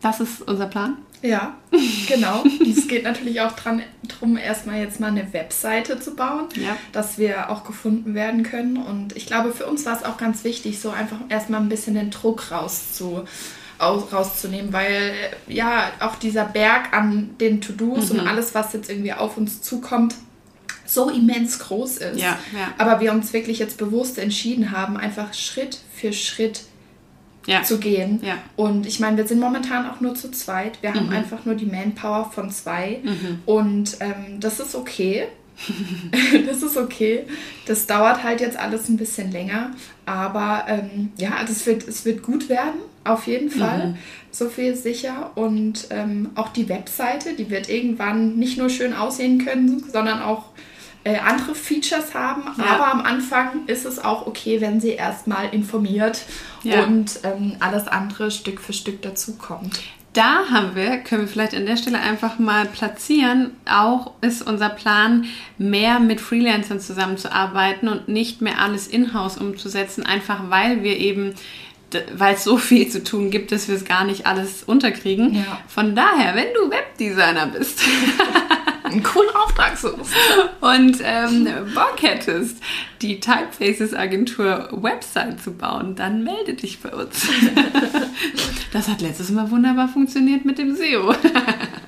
das 0.02 0.20
ist 0.20 0.42
unser 0.44 0.68
Plan. 0.68 0.98
Ja, 1.24 1.56
genau. 2.08 2.44
es 2.62 2.88
geht 2.88 3.04
natürlich 3.04 3.42
auch 3.42 3.54
darum, 3.54 4.38
erstmal 4.38 4.80
jetzt 4.80 5.00
mal 5.00 5.08
eine 5.08 5.34
Webseite 5.34 6.00
zu 6.00 6.16
bauen, 6.16 6.46
ja. 6.56 6.78
dass 6.92 7.18
wir 7.18 7.50
auch 7.50 7.64
gefunden 7.64 8.14
werden 8.14 8.44
können. 8.44 8.78
Und 8.78 9.16
ich 9.16 9.26
glaube, 9.26 9.52
für 9.52 9.66
uns 9.66 9.86
war 9.86 9.98
es 9.98 10.04
auch 10.04 10.18
ganz 10.18 10.44
wichtig, 10.44 10.80
so 10.80 10.92
einfach 10.92 11.18
erstmal 11.30 11.62
ein 11.62 11.70
bisschen 11.70 11.96
den 11.96 12.12
Druck 12.12 12.52
rauszu, 12.52 13.24
rauszunehmen, 13.80 14.74
weil 14.74 15.14
ja 15.48 15.92
auch 16.00 16.16
dieser 16.16 16.46
Berg 16.46 16.94
an 16.94 17.32
den 17.40 17.62
To-Dos 17.62 18.14
mhm. 18.14 18.20
und 18.20 18.28
alles, 18.28 18.54
was 18.54 18.74
jetzt 18.74 18.90
irgendwie 18.90 19.14
auf 19.14 19.38
uns 19.38 19.62
zukommt, 19.62 20.16
so 20.88 21.10
immens 21.10 21.60
groß 21.60 21.98
ist. 21.98 22.20
Ja, 22.20 22.40
ja. 22.54 22.74
Aber 22.78 23.00
wir 23.00 23.12
uns 23.12 23.34
wirklich 23.34 23.60
jetzt 23.60 23.78
bewusst 23.78 24.18
entschieden 24.18 24.72
haben, 24.72 24.98
einfach 24.98 25.34
Schritt 25.34 25.80
für 25.94 26.14
Schritt 26.14 26.62
ja. 27.48 27.64
zu 27.64 27.80
gehen. 27.80 28.22
Und 28.56 28.86
ich 28.86 29.00
meine, 29.00 29.18
wir 29.18 29.28
sind 29.28 29.40
momentan 29.40 29.90
auch 29.90 30.02
nur 30.02 30.16
zu 30.16 30.30
zweit. 30.32 30.82
Wir 30.82 30.92
mhm. 30.92 30.96
haben 30.96 31.10
einfach 31.10 31.46
nur 31.46 31.56
die 31.56 31.66
Manpower 31.66 32.32
von 32.32 32.52
zwei. 32.52 33.00
Mhm. 33.04 33.40
Und 33.46 33.98
ähm, 34.00 34.40
das 34.40 34.60
ist 34.60 34.76
okay. 34.76 35.28
das 36.46 36.62
ist 36.62 36.78
okay. 36.78 37.26
Das 37.66 37.88
dauert 37.88 38.24
halt 38.24 38.42
jetzt 38.42 38.58
alles 38.58 38.90
ein 38.90 38.98
bisschen 38.98 39.32
länger. 39.32 39.72
Aber 40.06 40.66
ähm, 40.68 41.12
ja, 41.18 41.44
das 41.48 41.66
wird, 41.66 41.88
es 41.88 42.06
wird 42.06 42.22
gut 42.22 42.48
werden, 42.50 42.80
auf 43.04 43.26
jeden 43.28 43.50
Fall. 43.50 43.90
Mhm. 43.90 43.98
So 44.30 44.50
viel 44.50 44.76
sicher. 44.76 45.32
Und 45.36 45.88
ähm, 45.90 46.30
auch 46.36 46.50
die 46.50 46.70
Webseite, 46.70 47.34
die 47.34 47.50
wird 47.50 47.70
irgendwann 47.70 48.36
nicht 48.38 48.58
nur 48.58 48.70
schön 48.70 48.94
aussehen 48.94 49.44
können, 49.44 49.84
sondern 49.92 50.22
auch 50.22 50.52
äh, 51.08 51.20
andere 51.20 51.56
Features 51.56 52.14
haben, 52.14 52.44
ja. 52.58 52.66
aber 52.66 52.92
am 52.92 53.02
Anfang 53.02 53.66
ist 53.68 53.86
es 53.86 53.98
auch 53.98 54.28
okay, 54.28 54.60
wenn 54.60 54.82
sie 54.82 54.92
erstmal 54.92 55.54
informiert 55.54 56.22
ja. 56.64 56.84
und 56.84 57.20
ähm, 57.24 57.56
alles 57.62 57.88
andere 57.88 58.30
Stück 58.30 58.60
für 58.60 58.74
Stück 58.74 59.02
dazukommt. 59.02 59.80
Da 60.12 60.50
haben 60.50 60.76
wir, 60.76 60.98
können 60.98 61.22
wir 61.22 61.28
vielleicht 61.30 61.56
an 61.56 61.66
der 61.66 61.78
Stelle 61.78 62.00
einfach 62.00 62.40
mal 62.40 62.66
platzieren, 62.66 63.52
auch 63.70 64.12
ist 64.20 64.42
unser 64.42 64.70
Plan, 64.70 65.26
mehr 65.58 66.00
mit 66.00 66.20
Freelancern 66.20 66.82
zusammenzuarbeiten 66.82 67.88
und 67.88 68.10
nicht 68.10 68.42
mehr 68.42 68.60
alles 68.60 68.88
in-house 68.88 69.38
umzusetzen, 69.38 70.06
einfach 70.06 70.50
weil 70.50 70.84
wir 70.84 70.98
eben 70.98 71.36
weil 72.16 72.36
es 72.36 72.44
so 72.44 72.58
viel 72.58 72.90
zu 72.90 73.02
tun 73.02 73.32
gibt, 73.32 73.54
dass 73.54 73.70
wir 73.70 73.76
es 73.76 73.86
gar 73.86 74.04
nicht 74.04 74.26
alles 74.26 74.62
unterkriegen. 74.64 75.36
Ja. 75.36 75.62
Von 75.70 75.96
daher, 75.96 76.36
wenn 76.36 76.48
du 76.54 76.70
Webdesigner 76.70 77.48
bist 77.48 77.80
einen 78.92 79.04
coolen 79.04 79.30
Auftrag 79.36 79.78
suchst 79.78 80.14
und 80.62 80.98
ähm, 81.04 81.48
Bock 81.74 82.02
hättest, 82.02 82.58
die 83.02 83.20
Typefaces 83.20 83.94
Agentur 83.94 84.70
Website 84.72 85.42
zu 85.42 85.54
bauen, 85.54 85.96
dann 85.96 86.24
melde 86.24 86.54
dich 86.54 86.80
bei 86.80 86.90
uns. 86.90 87.28
das 88.74 88.88
hat 88.88 89.02
letztes 89.02 89.30
Mal 89.30 89.50
wunderbar 89.52 89.88
funktioniert 89.88 90.46
mit 90.46 90.58
dem 90.58 90.76
SEO. 90.76 91.14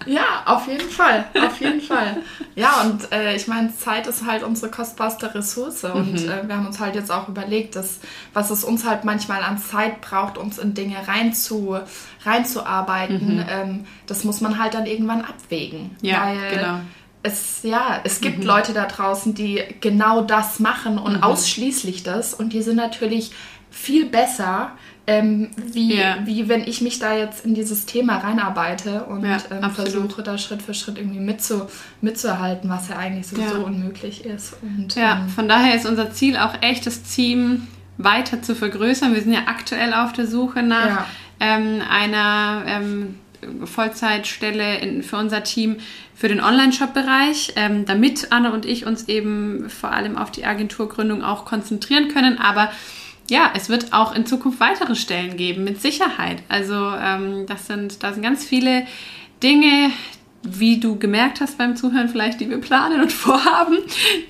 Ja, 0.10 0.44
auf 0.46 0.68
jeden 0.68 0.90
Fall, 0.90 1.26
auf 1.36 1.60
jeden 1.62 1.82
Fall. 1.82 2.18
Ja, 2.56 2.82
und 2.82 3.12
äh, 3.12 3.36
ich 3.36 3.48
meine, 3.48 3.76
Zeit 3.76 4.08
ist 4.08 4.26
halt 4.26 4.44
unsere 4.44 4.72
kostbarste 4.72 5.34
Ressource 5.34 5.84
und 5.84 6.14
mhm. 6.14 6.30
äh, 6.30 6.48
wir 6.48 6.56
haben 6.56 6.66
uns 6.66 6.80
halt 6.80 6.96
jetzt 6.96 7.12
auch 7.12 7.28
überlegt, 7.28 7.76
dass 7.76 8.00
was 8.34 8.50
es 8.50 8.64
uns 8.64 8.86
halt 8.86 9.04
manchmal 9.04 9.44
an 9.44 9.60
Zeit 9.60 10.02
braucht, 10.02 10.38
uns 10.38 10.58
in 10.58 10.74
Dinge 10.74 10.96
reinzu, 11.08 11.78
reinzuarbeiten, 12.26 13.38
mhm. 13.38 13.46
ähm, 13.50 13.86
das 14.08 14.24
muss 14.24 14.42
man 14.42 14.58
halt 14.58 14.74
dann 14.74 14.88
irgendwann 14.88 15.22
abwägen. 15.22 15.92
Ja, 16.02 16.26
weil, 16.26 16.56
genau 16.56 16.80
es, 17.22 17.60
ja, 17.64 18.00
es 18.04 18.22
gibt 18.22 18.40
mhm. 18.40 18.46
Leute 18.46 18.74
da 18.74 18.86
draußen, 18.86 19.34
die 19.34 19.62
genau 19.82 20.22
das 20.22 20.60
machen 20.60 20.98
und 20.98 21.18
mhm. 21.18 21.24
ausschließlich 21.24 22.04
das. 22.04 22.34
Und 22.34 22.54
die 22.54 22.62
sind 22.62 22.78
natürlich 22.78 23.32
viel 23.72 24.06
besser, 24.06 24.72
ähm, 25.08 25.50
wie, 25.72 25.96
ja. 25.96 26.18
wie 26.26 26.48
wenn 26.48 26.62
ich 26.62 26.82
mich 26.82 27.00
da 27.00 27.16
jetzt 27.16 27.46
in 27.46 27.56
dieses 27.56 27.86
Thema 27.86 28.18
reinarbeite 28.18 29.06
und 29.06 29.26
ja, 29.26 29.38
ähm, 29.50 29.72
versuche 29.72 30.22
da 30.22 30.38
Schritt 30.38 30.62
für 30.62 30.74
Schritt 30.74 30.98
irgendwie 30.98 31.20
mitzu, 31.20 31.64
mitzuhalten, 32.02 32.70
was 32.70 32.90
ja 32.90 32.98
eigentlich 32.98 33.28
sowieso 33.28 33.58
ja. 33.58 33.64
unmöglich 33.64 34.26
ist. 34.26 34.56
Und, 34.62 34.96
ja, 34.96 35.20
ähm, 35.20 35.30
von 35.30 35.48
daher 35.48 35.76
ist 35.76 35.88
unser 35.88 36.12
Ziel 36.12 36.38
auch 36.38 36.54
echt, 36.62 36.86
das 36.86 37.02
Team 37.04 37.68
weiter 37.98 38.42
zu 38.42 38.56
vergrößern. 38.56 39.14
Wir 39.14 39.22
sind 39.22 39.34
ja 39.34 39.44
aktuell 39.48 39.94
auf 39.94 40.14
der 40.14 40.28
Suche 40.28 40.62
nach 40.62 41.06
ähm, 41.40 41.82
einer 41.90 42.64
ähm, 42.68 43.16
Vollzeitstelle 43.64 44.78
in, 44.80 45.04
für 45.04 45.18
unser 45.18 45.44
Team 45.44 45.78
für 46.14 46.28
den 46.28 46.42
Online-Shop-Bereich, 46.42 47.54
ähm, 47.56 47.86
damit 47.86 48.32
Anne 48.32 48.52
und 48.52 48.66
ich 48.66 48.86
uns 48.86 49.08
eben 49.08 49.70
vor 49.70 49.92
allem 49.92 50.18
auf 50.18 50.32
die 50.32 50.46
Agenturgründung 50.46 51.24
auch 51.24 51.46
konzentrieren 51.46 52.10
können. 52.10 52.38
Aber 52.38 52.70
ja, 53.30 53.52
es 53.56 53.70
wird 53.70 53.94
auch 53.94 54.16
in 54.16 54.26
Zukunft 54.26 54.60
weitere 54.60 54.96
Stellen 54.96 55.38
geben, 55.38 55.64
mit 55.64 55.82
Sicherheit. 55.82 56.44
Also 56.50 56.76
ähm, 56.76 57.46
das 57.48 57.68
sind, 57.68 58.04
da 58.04 58.14
sind 58.14 58.24
ganz 58.24 58.44
viele 58.44 58.86
Dinge, 59.42 59.92
wie 60.44 60.80
du 60.80 60.98
gemerkt 60.98 61.42
hast 61.42 61.58
beim 61.58 61.76
Zuhören 61.76 62.08
vielleicht, 62.08 62.40
die 62.40 62.50
wir 62.50 62.60
planen 62.60 63.02
und 63.02 63.12
vorhaben, 63.12 63.78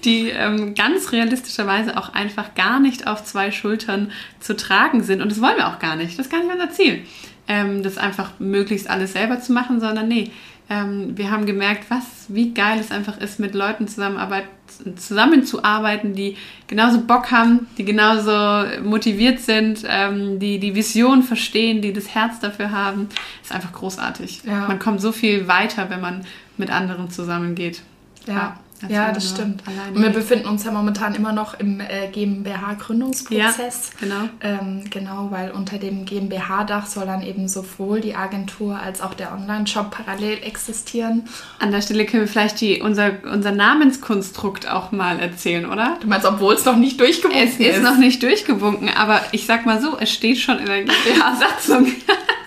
die 0.03 0.29
ähm, 0.29 0.73
ganz 0.75 1.11
realistischerweise 1.11 1.97
auch 1.97 2.13
einfach 2.13 2.55
gar 2.55 2.79
nicht 2.79 3.07
auf 3.07 3.23
zwei 3.23 3.51
Schultern 3.51 4.11
zu 4.39 4.55
tragen 4.55 5.03
sind. 5.03 5.21
Und 5.21 5.31
das 5.31 5.41
wollen 5.41 5.57
wir 5.57 5.67
auch 5.67 5.79
gar 5.79 5.95
nicht. 5.95 6.17
Das 6.17 6.25
ist 6.25 6.31
gar 6.31 6.43
nicht 6.43 6.51
unser 6.51 6.71
Ziel, 6.71 7.03
ähm, 7.47 7.83
das 7.83 7.97
einfach 7.97 8.31
möglichst 8.39 8.89
alles 8.89 9.13
selber 9.13 9.39
zu 9.39 9.53
machen, 9.53 9.79
sondern 9.79 10.07
nee, 10.07 10.31
ähm, 10.69 11.17
wir 11.17 11.31
haben 11.31 11.47
gemerkt, 11.47 11.89
was, 11.89 12.03
wie 12.27 12.53
geil 12.53 12.77
es 12.79 12.91
einfach 12.91 13.17
ist, 13.17 13.39
mit 13.39 13.55
Leuten 13.55 13.87
zusammenzuarbeiten, 13.87 16.13
die 16.13 16.37
genauso 16.67 17.01
Bock 17.01 17.31
haben, 17.31 17.65
die 17.77 17.85
genauso 17.85 18.65
motiviert 18.83 19.39
sind, 19.39 19.83
ähm, 19.87 20.37
die 20.37 20.59
die 20.59 20.75
Vision 20.75 21.23
verstehen, 21.23 21.81
die 21.81 21.91
das 21.91 22.13
Herz 22.13 22.39
dafür 22.39 22.69
haben. 22.71 23.09
ist 23.41 23.51
einfach 23.51 23.73
großartig. 23.73 24.43
Ja. 24.45 24.67
Man 24.67 24.77
kommt 24.77 25.01
so 25.01 25.11
viel 25.11 25.47
weiter, 25.47 25.89
wenn 25.89 26.01
man 26.01 26.23
mit 26.57 26.69
anderen 26.69 27.09
zusammengeht. 27.09 27.81
Ja. 28.27 28.33
ja. 28.33 28.59
Ja, 28.87 29.11
das 29.11 29.29
stimmt. 29.29 29.63
Und 29.93 30.01
wir 30.01 30.09
befinden 30.09 30.47
uns 30.47 30.63
ja 30.63 30.71
momentan 30.71 31.15
immer 31.15 31.33
noch 31.33 31.59
im 31.59 31.81
äh, 31.81 32.07
GmbH-Gründungsprozess. 32.11 33.91
Ja, 33.99 33.99
genau. 33.99 34.29
Ähm, 34.41 34.83
genau, 34.89 35.27
weil 35.31 35.51
unter 35.51 35.77
dem 35.77 36.05
GmbH-Dach 36.05 36.85
soll 36.85 37.05
dann 37.05 37.21
eben 37.21 37.47
sowohl 37.47 37.99
die 37.99 38.15
Agentur 38.15 38.79
als 38.79 39.01
auch 39.01 39.13
der 39.13 39.33
Online-Shop 39.33 39.91
parallel 39.91 40.39
existieren. 40.43 41.27
An 41.59 41.71
der 41.71 41.81
Stelle 41.81 42.05
können 42.05 42.23
wir 42.23 42.27
vielleicht 42.27 42.61
die, 42.61 42.81
unser, 42.81 43.11
unser 43.31 43.51
Namenskonstrukt 43.51 44.69
auch 44.69 44.91
mal 44.91 45.19
erzählen, 45.19 45.65
oder? 45.65 45.97
Du 45.99 46.07
meinst, 46.07 46.25
obwohl 46.25 46.53
es 46.53 46.65
noch 46.65 46.77
nicht 46.77 46.99
durchgewunken 46.99 47.43
ist? 47.43 47.59
Es 47.59 47.77
ist 47.77 47.83
noch 47.83 47.97
nicht 47.97 48.23
durchgewunken, 48.23 48.89
aber 48.89 49.21
ich 49.31 49.45
sag 49.45 49.65
mal 49.65 49.81
so, 49.81 49.97
es 49.99 50.11
steht 50.11 50.37
schon 50.37 50.59
in 50.59 50.65
der 50.65 50.83
GmbH-Satzung. 50.83 51.87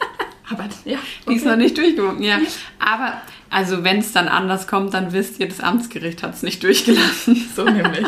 aber 0.50 0.64
ja. 0.84 0.98
Okay. 0.98 1.30
Die 1.30 1.34
ist 1.34 1.46
noch 1.46 1.56
nicht 1.56 1.76
durchgewunken, 1.76 2.24
ja. 2.24 2.38
Aber 2.78 3.20
also 3.52 3.84
wenn 3.84 3.98
es 3.98 4.12
dann 4.12 4.28
anders 4.28 4.66
kommt, 4.66 4.94
dann 4.94 5.12
wisst 5.12 5.38
ihr, 5.38 5.46
das 5.46 5.60
Amtsgericht 5.60 6.22
hat 6.22 6.32
es 6.34 6.42
nicht 6.42 6.62
durchgelassen. 6.62 7.50
So 7.54 7.64
nämlich. 7.64 8.06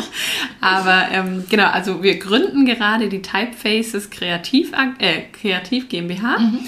Aber 0.59 1.09
ähm, 1.11 1.45
genau, 1.49 1.67
also 1.67 2.01
wir 2.01 2.17
gründen 2.17 2.65
gerade 2.65 3.09
die 3.09 3.21
Typefaces 3.21 4.09
Kreativ, 4.09 4.71
äh, 4.97 5.21
Kreativ 5.31 5.87
GmbH. 5.87 6.39
Mhm. 6.39 6.59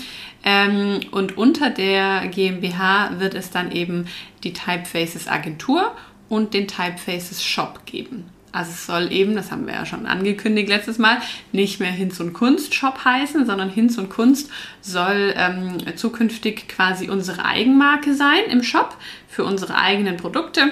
Ähm, 0.44 1.00
und 1.10 1.38
unter 1.38 1.72
der 1.72 2.28
GmbH 2.28 3.20
wird 3.20 3.34
es 3.34 3.50
dann 3.50 3.72
eben 3.72 4.06
die 4.44 4.54
Typefaces 4.54 5.28
Agentur 5.28 5.96
und 6.30 6.54
den 6.54 6.68
Typefaces 6.68 7.44
Shop 7.44 7.86
geben. 7.88 8.26
Also 8.58 8.72
es 8.72 8.88
soll 8.88 9.12
eben, 9.12 9.36
das 9.36 9.52
haben 9.52 9.68
wir 9.68 9.76
ja 9.76 9.86
schon 9.86 10.08
angekündigt 10.08 10.68
letztes 10.68 10.98
Mal, 10.98 11.18
nicht 11.52 11.80
mehr 11.80 11.92
Hinz 11.92 12.20
und 12.20 12.34
Kunst 12.34 12.74
Shop 12.74 13.06
heißen, 13.06 13.46
sondern 13.46 13.70
Hinz 13.70 14.00
und 14.00 14.10
Kunst 14.10 14.50
soll 14.82 15.36
ähm, 15.38 15.78
zukünftig 15.96 16.68
quasi 16.68 17.08
unsere 17.08 17.46
Eigenmarke 17.46 18.16
sein 18.16 18.46
im 18.50 18.64
Shop 18.64 18.98
für 19.28 19.46
unsere 19.46 19.76
eigenen 19.76 20.18
Produkte 20.18 20.72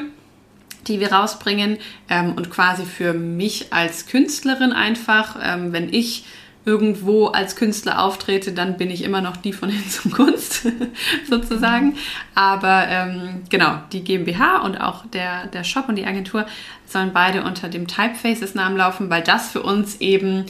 die 0.87 0.99
wir 0.99 1.11
rausbringen 1.11 1.79
ähm, 2.09 2.33
und 2.33 2.51
quasi 2.51 2.85
für 2.85 3.13
mich 3.13 3.73
als 3.73 4.05
Künstlerin 4.05 4.71
einfach, 4.71 5.35
ähm, 5.41 5.73
wenn 5.73 5.91
ich 5.91 6.25
irgendwo 6.65 7.27
als 7.27 7.55
Künstler 7.55 8.01
auftrete, 8.01 8.51
dann 8.51 8.77
bin 8.77 8.89
ich 8.89 9.03
immer 9.03 9.21
noch 9.21 9.37
die 9.37 9.53
von 9.53 9.69
Hinz 9.69 10.03
und 10.03 10.11
Kunst 10.11 10.67
sozusagen. 11.29 11.95
Aber 12.33 12.87
ähm, 12.89 13.43
genau, 13.49 13.79
die 13.91 14.03
GmbH 14.03 14.63
und 14.63 14.77
auch 14.77 15.05
der, 15.05 15.47
der 15.47 15.63
Shop 15.63 15.87
und 15.87 15.95
die 15.95 16.05
Agentur 16.05 16.45
sollen 16.87 17.11
beide 17.13 17.43
unter 17.43 17.69
dem 17.69 17.87
Typefaces-Namen 17.87 18.77
laufen, 18.77 19.09
weil 19.09 19.21
das 19.21 19.51
für 19.51 19.61
uns 19.61 20.01
eben, 20.01 20.45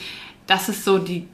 das 0.47 0.69
ist 0.69 0.85
so 0.85 0.99
die, 0.99 1.27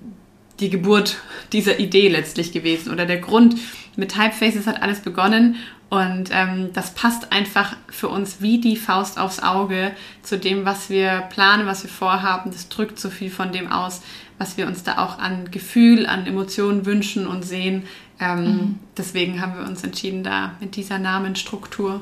die 0.60 0.70
Geburt 0.70 1.18
dieser 1.54 1.80
Idee 1.80 2.10
letztlich 2.10 2.52
gewesen 2.52 2.92
oder 2.92 3.06
der 3.06 3.20
Grund. 3.20 3.56
Mit 3.96 4.14
Typefaces 4.14 4.68
hat 4.68 4.82
alles 4.82 5.02
begonnen 5.02 5.58
und 5.92 6.30
ähm, 6.32 6.70
das 6.72 6.94
passt 6.94 7.34
einfach 7.34 7.76
für 7.90 8.08
uns 8.08 8.42
wie 8.42 8.62
die 8.62 8.78
Faust 8.78 9.20
aufs 9.20 9.44
Auge 9.44 9.92
zu 10.22 10.38
dem, 10.38 10.64
was 10.64 10.90
wir 10.90 11.28
planen, 11.30 11.68
was 11.68 11.84
wir 11.84 11.90
vorhaben. 11.90 12.52
Das 12.52 12.70
drückt 12.70 12.98
so 12.98 13.10
viel 13.10 13.30
von 13.30 13.52
dem 13.52 13.70
aus, 13.70 14.02
was 14.42 14.58
wir 14.58 14.66
uns 14.66 14.82
da 14.82 14.98
auch 14.98 15.20
an 15.20 15.52
Gefühl, 15.52 16.08
an 16.08 16.26
Emotionen 16.26 16.88
wünschen 16.88 17.28
und 17.28 17.46
sehen. 17.46 17.84
Ähm, 18.20 18.44
mhm. 18.44 18.80
Deswegen 18.98 19.39
haben 19.39 19.56
wir 19.56 19.68
uns 19.68 19.84
entschieden, 19.84 20.24
da 20.24 20.56
mit 20.60 20.76
dieser 20.76 20.98
Namenstruktur 20.98 22.02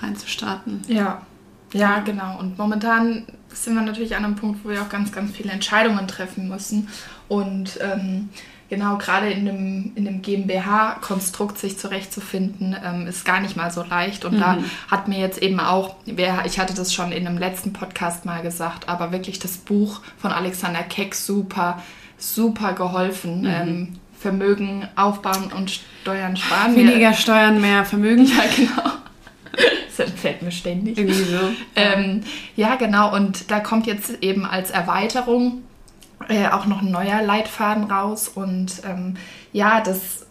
reinzustarten. 0.00 0.80
Ja, 0.88 1.20
ja, 1.74 2.00
genau. 2.00 2.38
Und 2.38 2.56
momentan 2.56 3.26
sind 3.52 3.74
wir 3.74 3.82
natürlich 3.82 4.16
an 4.16 4.24
einem 4.24 4.36
Punkt, 4.36 4.64
wo 4.64 4.70
wir 4.70 4.80
auch 4.80 4.88
ganz, 4.88 5.12
ganz 5.12 5.32
viele 5.32 5.52
Entscheidungen 5.52 6.08
treffen 6.08 6.48
müssen. 6.48 6.88
Und 7.28 7.78
ähm, 7.82 8.30
genau, 8.68 8.96
gerade 8.98 9.30
in 9.30 9.46
dem, 9.46 9.92
in 9.94 10.04
dem 10.04 10.22
GmbH-Konstrukt 10.22 11.58
sich 11.58 11.78
zurechtzufinden, 11.78 12.76
ähm, 12.84 13.06
ist 13.06 13.24
gar 13.24 13.40
nicht 13.40 13.56
mal 13.56 13.70
so 13.70 13.82
leicht. 13.82 14.24
Und 14.24 14.34
mhm. 14.34 14.40
da 14.40 14.58
hat 14.90 15.08
mir 15.08 15.18
jetzt 15.18 15.42
eben 15.42 15.60
auch, 15.60 15.96
ich 16.04 16.58
hatte 16.58 16.74
das 16.74 16.92
schon 16.92 17.12
in 17.12 17.26
einem 17.26 17.38
letzten 17.38 17.72
Podcast 17.72 18.24
mal 18.24 18.42
gesagt, 18.42 18.88
aber 18.88 19.12
wirklich 19.12 19.38
das 19.38 19.56
Buch 19.56 20.00
von 20.18 20.32
Alexander 20.32 20.82
Keck 20.82 21.14
super, 21.14 21.82
super 22.18 22.72
geholfen. 22.72 23.42
Mhm. 23.42 23.46
Ähm, 23.46 23.88
Vermögen 24.18 24.88
aufbauen 24.96 25.52
und 25.54 25.70
Steuern 26.02 26.36
sparen. 26.36 26.74
Weniger 26.74 27.12
Steuern, 27.12 27.60
mehr 27.60 27.84
Vermögen. 27.84 28.26
Ja, 28.26 28.44
genau. 28.54 28.92
Das 29.96 30.10
fällt 30.10 30.42
mir 30.42 30.50
ständig. 30.50 30.98
Irgendwie 30.98 31.22
so. 31.22 31.38
Ähm, 31.74 32.20
ja, 32.54 32.74
genau. 32.74 33.14
Und 33.14 33.50
da 33.50 33.60
kommt 33.60 33.86
jetzt 33.86 34.22
eben 34.22 34.44
als 34.44 34.70
Erweiterung 34.70 35.62
äh, 36.28 36.48
auch 36.48 36.66
noch 36.66 36.82
ein 36.82 36.90
neuer 36.90 37.22
Leitfaden 37.22 37.84
raus. 37.84 38.28
Und 38.28 38.82
ähm, 38.84 39.14
ja, 39.52 39.80
das, 39.80 40.26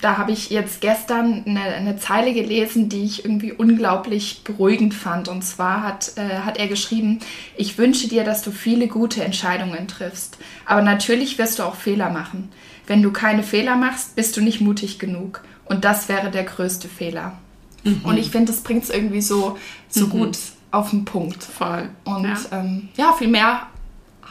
da 0.00 0.18
habe 0.18 0.32
ich 0.32 0.50
jetzt 0.50 0.80
gestern 0.80 1.44
eine, 1.46 1.62
eine, 1.62 1.96
Zeile 1.96 2.32
gelesen, 2.32 2.88
die 2.88 3.04
ich 3.04 3.24
irgendwie 3.24 3.52
unglaublich 3.52 4.42
beruhigend 4.44 4.94
fand. 4.94 5.28
Und 5.28 5.42
zwar 5.42 5.82
hat, 5.82 6.12
äh, 6.16 6.40
hat 6.40 6.58
er 6.58 6.68
geschrieben, 6.68 7.20
ich 7.56 7.78
wünsche 7.78 8.08
dir, 8.08 8.24
dass 8.24 8.42
du 8.42 8.50
viele 8.50 8.88
gute 8.88 9.24
Entscheidungen 9.24 9.88
triffst. 9.88 10.38
Aber 10.66 10.82
natürlich 10.82 11.38
wirst 11.38 11.58
du 11.58 11.62
auch 11.62 11.76
Fehler 11.76 12.10
machen. 12.10 12.50
Wenn 12.86 13.02
du 13.02 13.12
keine 13.12 13.42
Fehler 13.42 13.76
machst, 13.76 14.16
bist 14.16 14.36
du 14.36 14.40
nicht 14.40 14.60
mutig 14.60 14.98
genug. 14.98 15.42
Und 15.64 15.84
das 15.84 16.08
wäre 16.08 16.30
der 16.30 16.44
größte 16.44 16.88
Fehler. 16.88 17.38
Mhm. 17.84 18.00
Und 18.04 18.18
ich 18.18 18.30
finde, 18.30 18.52
das 18.52 18.62
bringt 18.62 18.84
es 18.84 18.90
irgendwie 18.90 19.22
so, 19.22 19.56
so 19.88 20.06
mhm. 20.06 20.10
gut 20.10 20.38
auf 20.72 20.90
den 20.90 21.04
Punkt. 21.04 21.42
Voll. 21.42 21.88
Und 22.04 22.24
ja. 22.24 22.36
Ähm, 22.50 22.88
ja, 22.96 23.12
viel 23.12 23.28
mehr 23.28 23.68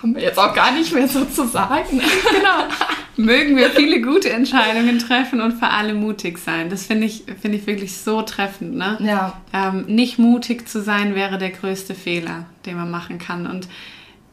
haben 0.02 0.16
wir 0.16 0.22
jetzt 0.22 0.40
auch 0.40 0.54
gar 0.54 0.72
nicht 0.72 0.94
mehr 0.94 1.08
so 1.08 1.26
zu 1.26 1.48
sagen. 1.48 2.02
genau. 2.32 2.64
Mögen 3.18 3.56
wir 3.56 3.70
viele 3.70 4.02
gute 4.02 4.30
Entscheidungen 4.32 5.00
treffen 5.00 5.42
und 5.42 5.54
vor 5.54 5.70
allem 5.70 6.00
mutig 6.00 6.38
sein. 6.38 6.70
Das 6.70 6.86
finde 6.86 7.06
ich, 7.06 7.26
find 7.42 7.54
ich 7.54 7.68
wirklich 7.68 7.98
so 7.98 8.22
treffend. 8.22 8.76
Ne? 8.76 8.98
Ja. 9.02 9.42
Ähm, 9.54 9.86
nicht 9.88 10.18
mutig 10.18 10.68
zu 10.68 10.82
sein 10.82 11.14
wäre 11.14 11.38
der 11.38 11.52
größte 11.52 11.94
Fehler, 11.94 12.46
den 12.66 12.78
man 12.78 12.90
machen 12.90 13.20
kann. 13.20 13.46
Und 13.46 13.68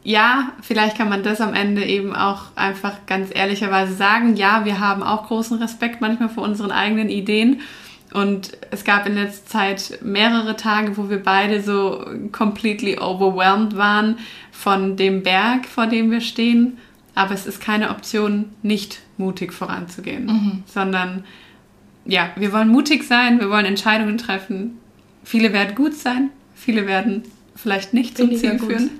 ja, 0.03 0.53
vielleicht 0.61 0.97
kann 0.97 1.09
man 1.09 1.23
das 1.23 1.41
am 1.41 1.53
Ende 1.53 1.83
eben 1.83 2.15
auch 2.15 2.55
einfach 2.55 3.05
ganz 3.05 3.29
ehrlicherweise 3.33 3.93
sagen. 3.93 4.35
Ja, 4.37 4.65
wir 4.65 4.79
haben 4.79 5.03
auch 5.03 5.27
großen 5.27 5.59
Respekt 5.59 6.01
manchmal 6.01 6.29
vor 6.29 6.43
unseren 6.43 6.71
eigenen 6.71 7.09
Ideen. 7.09 7.61
Und 8.11 8.57
es 8.71 8.83
gab 8.83 9.05
in 9.05 9.15
letzter 9.15 9.45
Zeit 9.45 9.99
mehrere 10.01 10.55
Tage, 10.55 10.97
wo 10.97 11.09
wir 11.09 11.21
beide 11.21 11.61
so 11.61 12.05
completely 12.31 12.97
overwhelmed 12.97 13.77
waren 13.77 14.17
von 14.51 14.97
dem 14.97 15.21
Berg, 15.21 15.67
vor 15.67 15.85
dem 15.85 16.09
wir 16.09 16.21
stehen. 16.21 16.77
Aber 17.13 17.33
es 17.33 17.45
ist 17.45 17.61
keine 17.61 17.91
Option, 17.91 18.45
nicht 18.63 19.01
mutig 19.17 19.53
voranzugehen, 19.53 20.25
mhm. 20.25 20.63
sondern 20.65 21.23
ja, 22.05 22.29
wir 22.35 22.51
wollen 22.53 22.69
mutig 22.69 23.03
sein, 23.03 23.39
wir 23.39 23.49
wollen 23.49 23.65
Entscheidungen 23.65 24.17
treffen. 24.17 24.79
Viele 25.23 25.53
werden 25.53 25.75
gut 25.75 25.93
sein, 25.93 26.29
viele 26.55 26.87
werden 26.87 27.23
vielleicht 27.55 27.93
nicht 27.93 28.17
zum 28.17 28.35
Ziel 28.35 28.57
führen. 28.57 28.91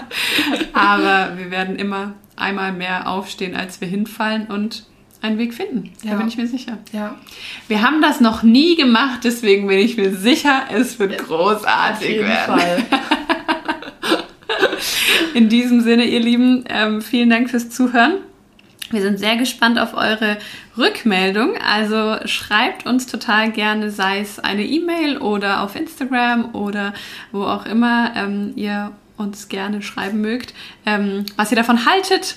Aber 0.72 1.38
wir 1.38 1.50
werden 1.50 1.76
immer 1.76 2.14
einmal 2.36 2.72
mehr 2.72 3.08
aufstehen, 3.08 3.56
als 3.56 3.80
wir 3.80 3.88
hinfallen 3.88 4.46
und 4.46 4.86
einen 5.24 5.38
Weg 5.38 5.54
finden. 5.54 5.90
Ja. 6.02 6.12
Da 6.12 6.16
bin 6.18 6.28
ich 6.28 6.36
mir 6.36 6.46
sicher. 6.46 6.78
Ja. 6.92 7.16
Wir 7.66 7.82
haben 7.82 8.02
das 8.02 8.20
noch 8.20 8.42
nie 8.42 8.76
gemacht, 8.76 9.20
deswegen 9.24 9.66
bin 9.66 9.78
ich 9.78 9.96
mir 9.96 10.14
sicher, 10.14 10.64
es 10.70 10.98
wird 10.98 11.18
großartig 11.18 12.06
auf 12.06 12.14
jeden 12.14 12.28
werden. 12.28 12.58
Fall. 12.58 12.84
In 15.34 15.48
diesem 15.48 15.80
Sinne, 15.80 16.04
ihr 16.04 16.20
Lieben, 16.20 16.64
ähm, 16.68 17.00
vielen 17.02 17.30
Dank 17.30 17.50
fürs 17.50 17.70
Zuhören. 17.70 18.16
Wir 18.90 19.00
sind 19.00 19.18
sehr 19.18 19.36
gespannt 19.36 19.78
auf 19.78 19.94
eure 19.94 20.36
Rückmeldung. 20.76 21.56
Also 21.56 22.16
schreibt 22.26 22.86
uns 22.86 23.06
total 23.06 23.50
gerne, 23.50 23.90
sei 23.90 24.20
es 24.20 24.38
eine 24.38 24.64
E-Mail 24.64 25.16
oder 25.16 25.62
auf 25.62 25.74
Instagram 25.74 26.54
oder 26.54 26.92
wo 27.32 27.44
auch 27.44 27.64
immer 27.64 28.12
ähm, 28.14 28.52
ihr 28.56 28.92
uns 29.16 29.48
gerne 29.48 29.80
schreiben 29.80 30.20
mögt, 30.20 30.54
ähm, 30.86 31.24
was 31.36 31.50
ihr 31.50 31.56
davon 31.56 31.86
haltet, 31.86 32.36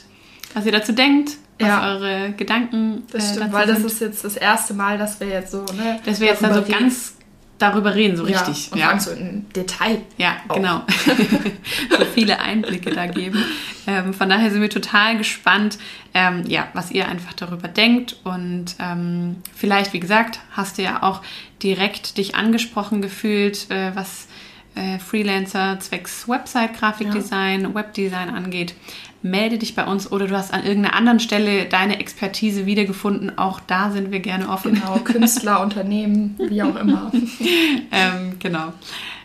was 0.54 0.66
ihr 0.66 0.72
dazu 0.72 0.94
denkt, 0.94 1.38
was 1.60 1.68
ja. 1.68 1.88
eure 1.88 2.32
Gedanken 2.34 3.04
das 3.12 3.32
äh, 3.32 3.34
stimmt, 3.36 3.54
weil 3.54 3.68
das 3.68 3.80
ist 3.80 4.02
jetzt 4.02 4.24
das 4.24 4.38
erste 4.38 4.74
Mal, 4.74 4.98
dass 4.98 5.20
wir 5.20 5.28
jetzt 5.28 5.52
so, 5.52 5.66
ne, 5.76 6.00
dass 6.06 6.20
wir 6.20 6.28
jetzt 6.28 6.44
dann 6.44 6.54
so 6.54 6.62
ganz 6.62 7.18
darüber 7.58 7.96
reden, 7.96 8.18
so 8.18 8.28
ja, 8.28 8.40
richtig. 8.40 8.72
Und 8.72 8.80
ja, 8.80 9.00
so 9.00 9.12
im 9.12 9.50
Detail. 9.50 10.02
Ja, 10.18 10.38
auch. 10.48 10.56
genau. 10.56 10.84
so 11.98 12.06
viele 12.14 12.40
Einblicke 12.40 12.92
da 12.92 13.08
geben. 13.08 13.44
Ähm, 13.88 14.14
von 14.14 14.30
daher 14.30 14.52
sind 14.52 14.62
wir 14.62 14.70
total 14.70 15.18
gespannt, 15.18 15.78
ähm, 16.14 16.44
ja, 16.48 16.68
was 16.74 16.92
ihr 16.92 17.08
einfach 17.08 17.34
darüber 17.34 17.68
denkt. 17.68 18.18
Und 18.24 18.76
ähm, 18.80 19.38
vielleicht, 19.56 19.94
wie 19.94 20.00
gesagt, 20.00 20.40
hast 20.52 20.78
du 20.78 20.84
ja 20.84 21.04
auch 21.04 21.22
direkt 21.64 22.18
dich 22.18 22.36
angesprochen 22.36 23.02
gefühlt, 23.02 23.70
äh, 23.72 23.96
was 23.96 24.28
äh, 24.76 25.00
Freelancer 25.00 25.80
zwecks 25.80 26.28
Website-Grafikdesign, 26.28 27.62
ja. 27.62 27.74
Webdesign 27.74 28.30
angeht 28.30 28.76
melde 29.22 29.58
dich 29.58 29.76
bei 29.76 29.86
uns 29.86 30.12
oder 30.12 30.28
du 30.28 30.38
hast 30.38 30.54
an 30.54 30.64
irgendeiner 30.64 30.96
anderen 30.96 31.20
Stelle 31.20 31.66
deine 31.66 32.00
Expertise 32.00 32.66
wiedergefunden. 32.66 33.38
Auch 33.38 33.60
da 33.60 33.92
sind 33.92 34.12
wir 34.12 34.20
gerne 34.20 34.50
offen. 34.50 34.76
Genau, 34.76 34.98
Künstler, 35.00 35.62
Unternehmen, 35.64 36.36
wie 36.38 36.62
auch 36.64 36.76
immer. 36.76 37.12
ähm, 37.92 38.38
genau. 38.40 38.74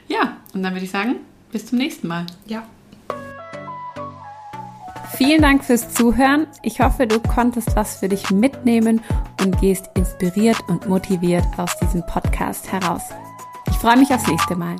Ja, 0.08 0.36
und 0.54 0.62
dann 0.62 0.72
würde 0.72 0.84
ich 0.84 0.90
sagen, 0.90 1.16
bis 1.50 1.66
zum 1.66 1.78
nächsten 1.78 2.08
Mal. 2.08 2.26
Ja. 2.46 2.64
Vielen 5.16 5.42
Dank 5.42 5.62
fürs 5.62 5.92
Zuhören. 5.92 6.46
Ich 6.62 6.80
hoffe, 6.80 7.06
du 7.06 7.20
konntest 7.20 7.76
was 7.76 8.00
für 8.00 8.08
dich 8.08 8.30
mitnehmen 8.30 9.00
und 9.40 9.60
gehst 9.60 9.90
inspiriert 9.94 10.58
und 10.68 10.88
motiviert 10.88 11.44
aus 11.58 11.76
diesem 11.78 12.04
Podcast 12.06 12.72
heraus. 12.72 13.02
Ich 13.70 13.76
freue 13.76 13.98
mich 13.98 14.12
aufs 14.12 14.26
nächste 14.26 14.56
Mal. 14.56 14.76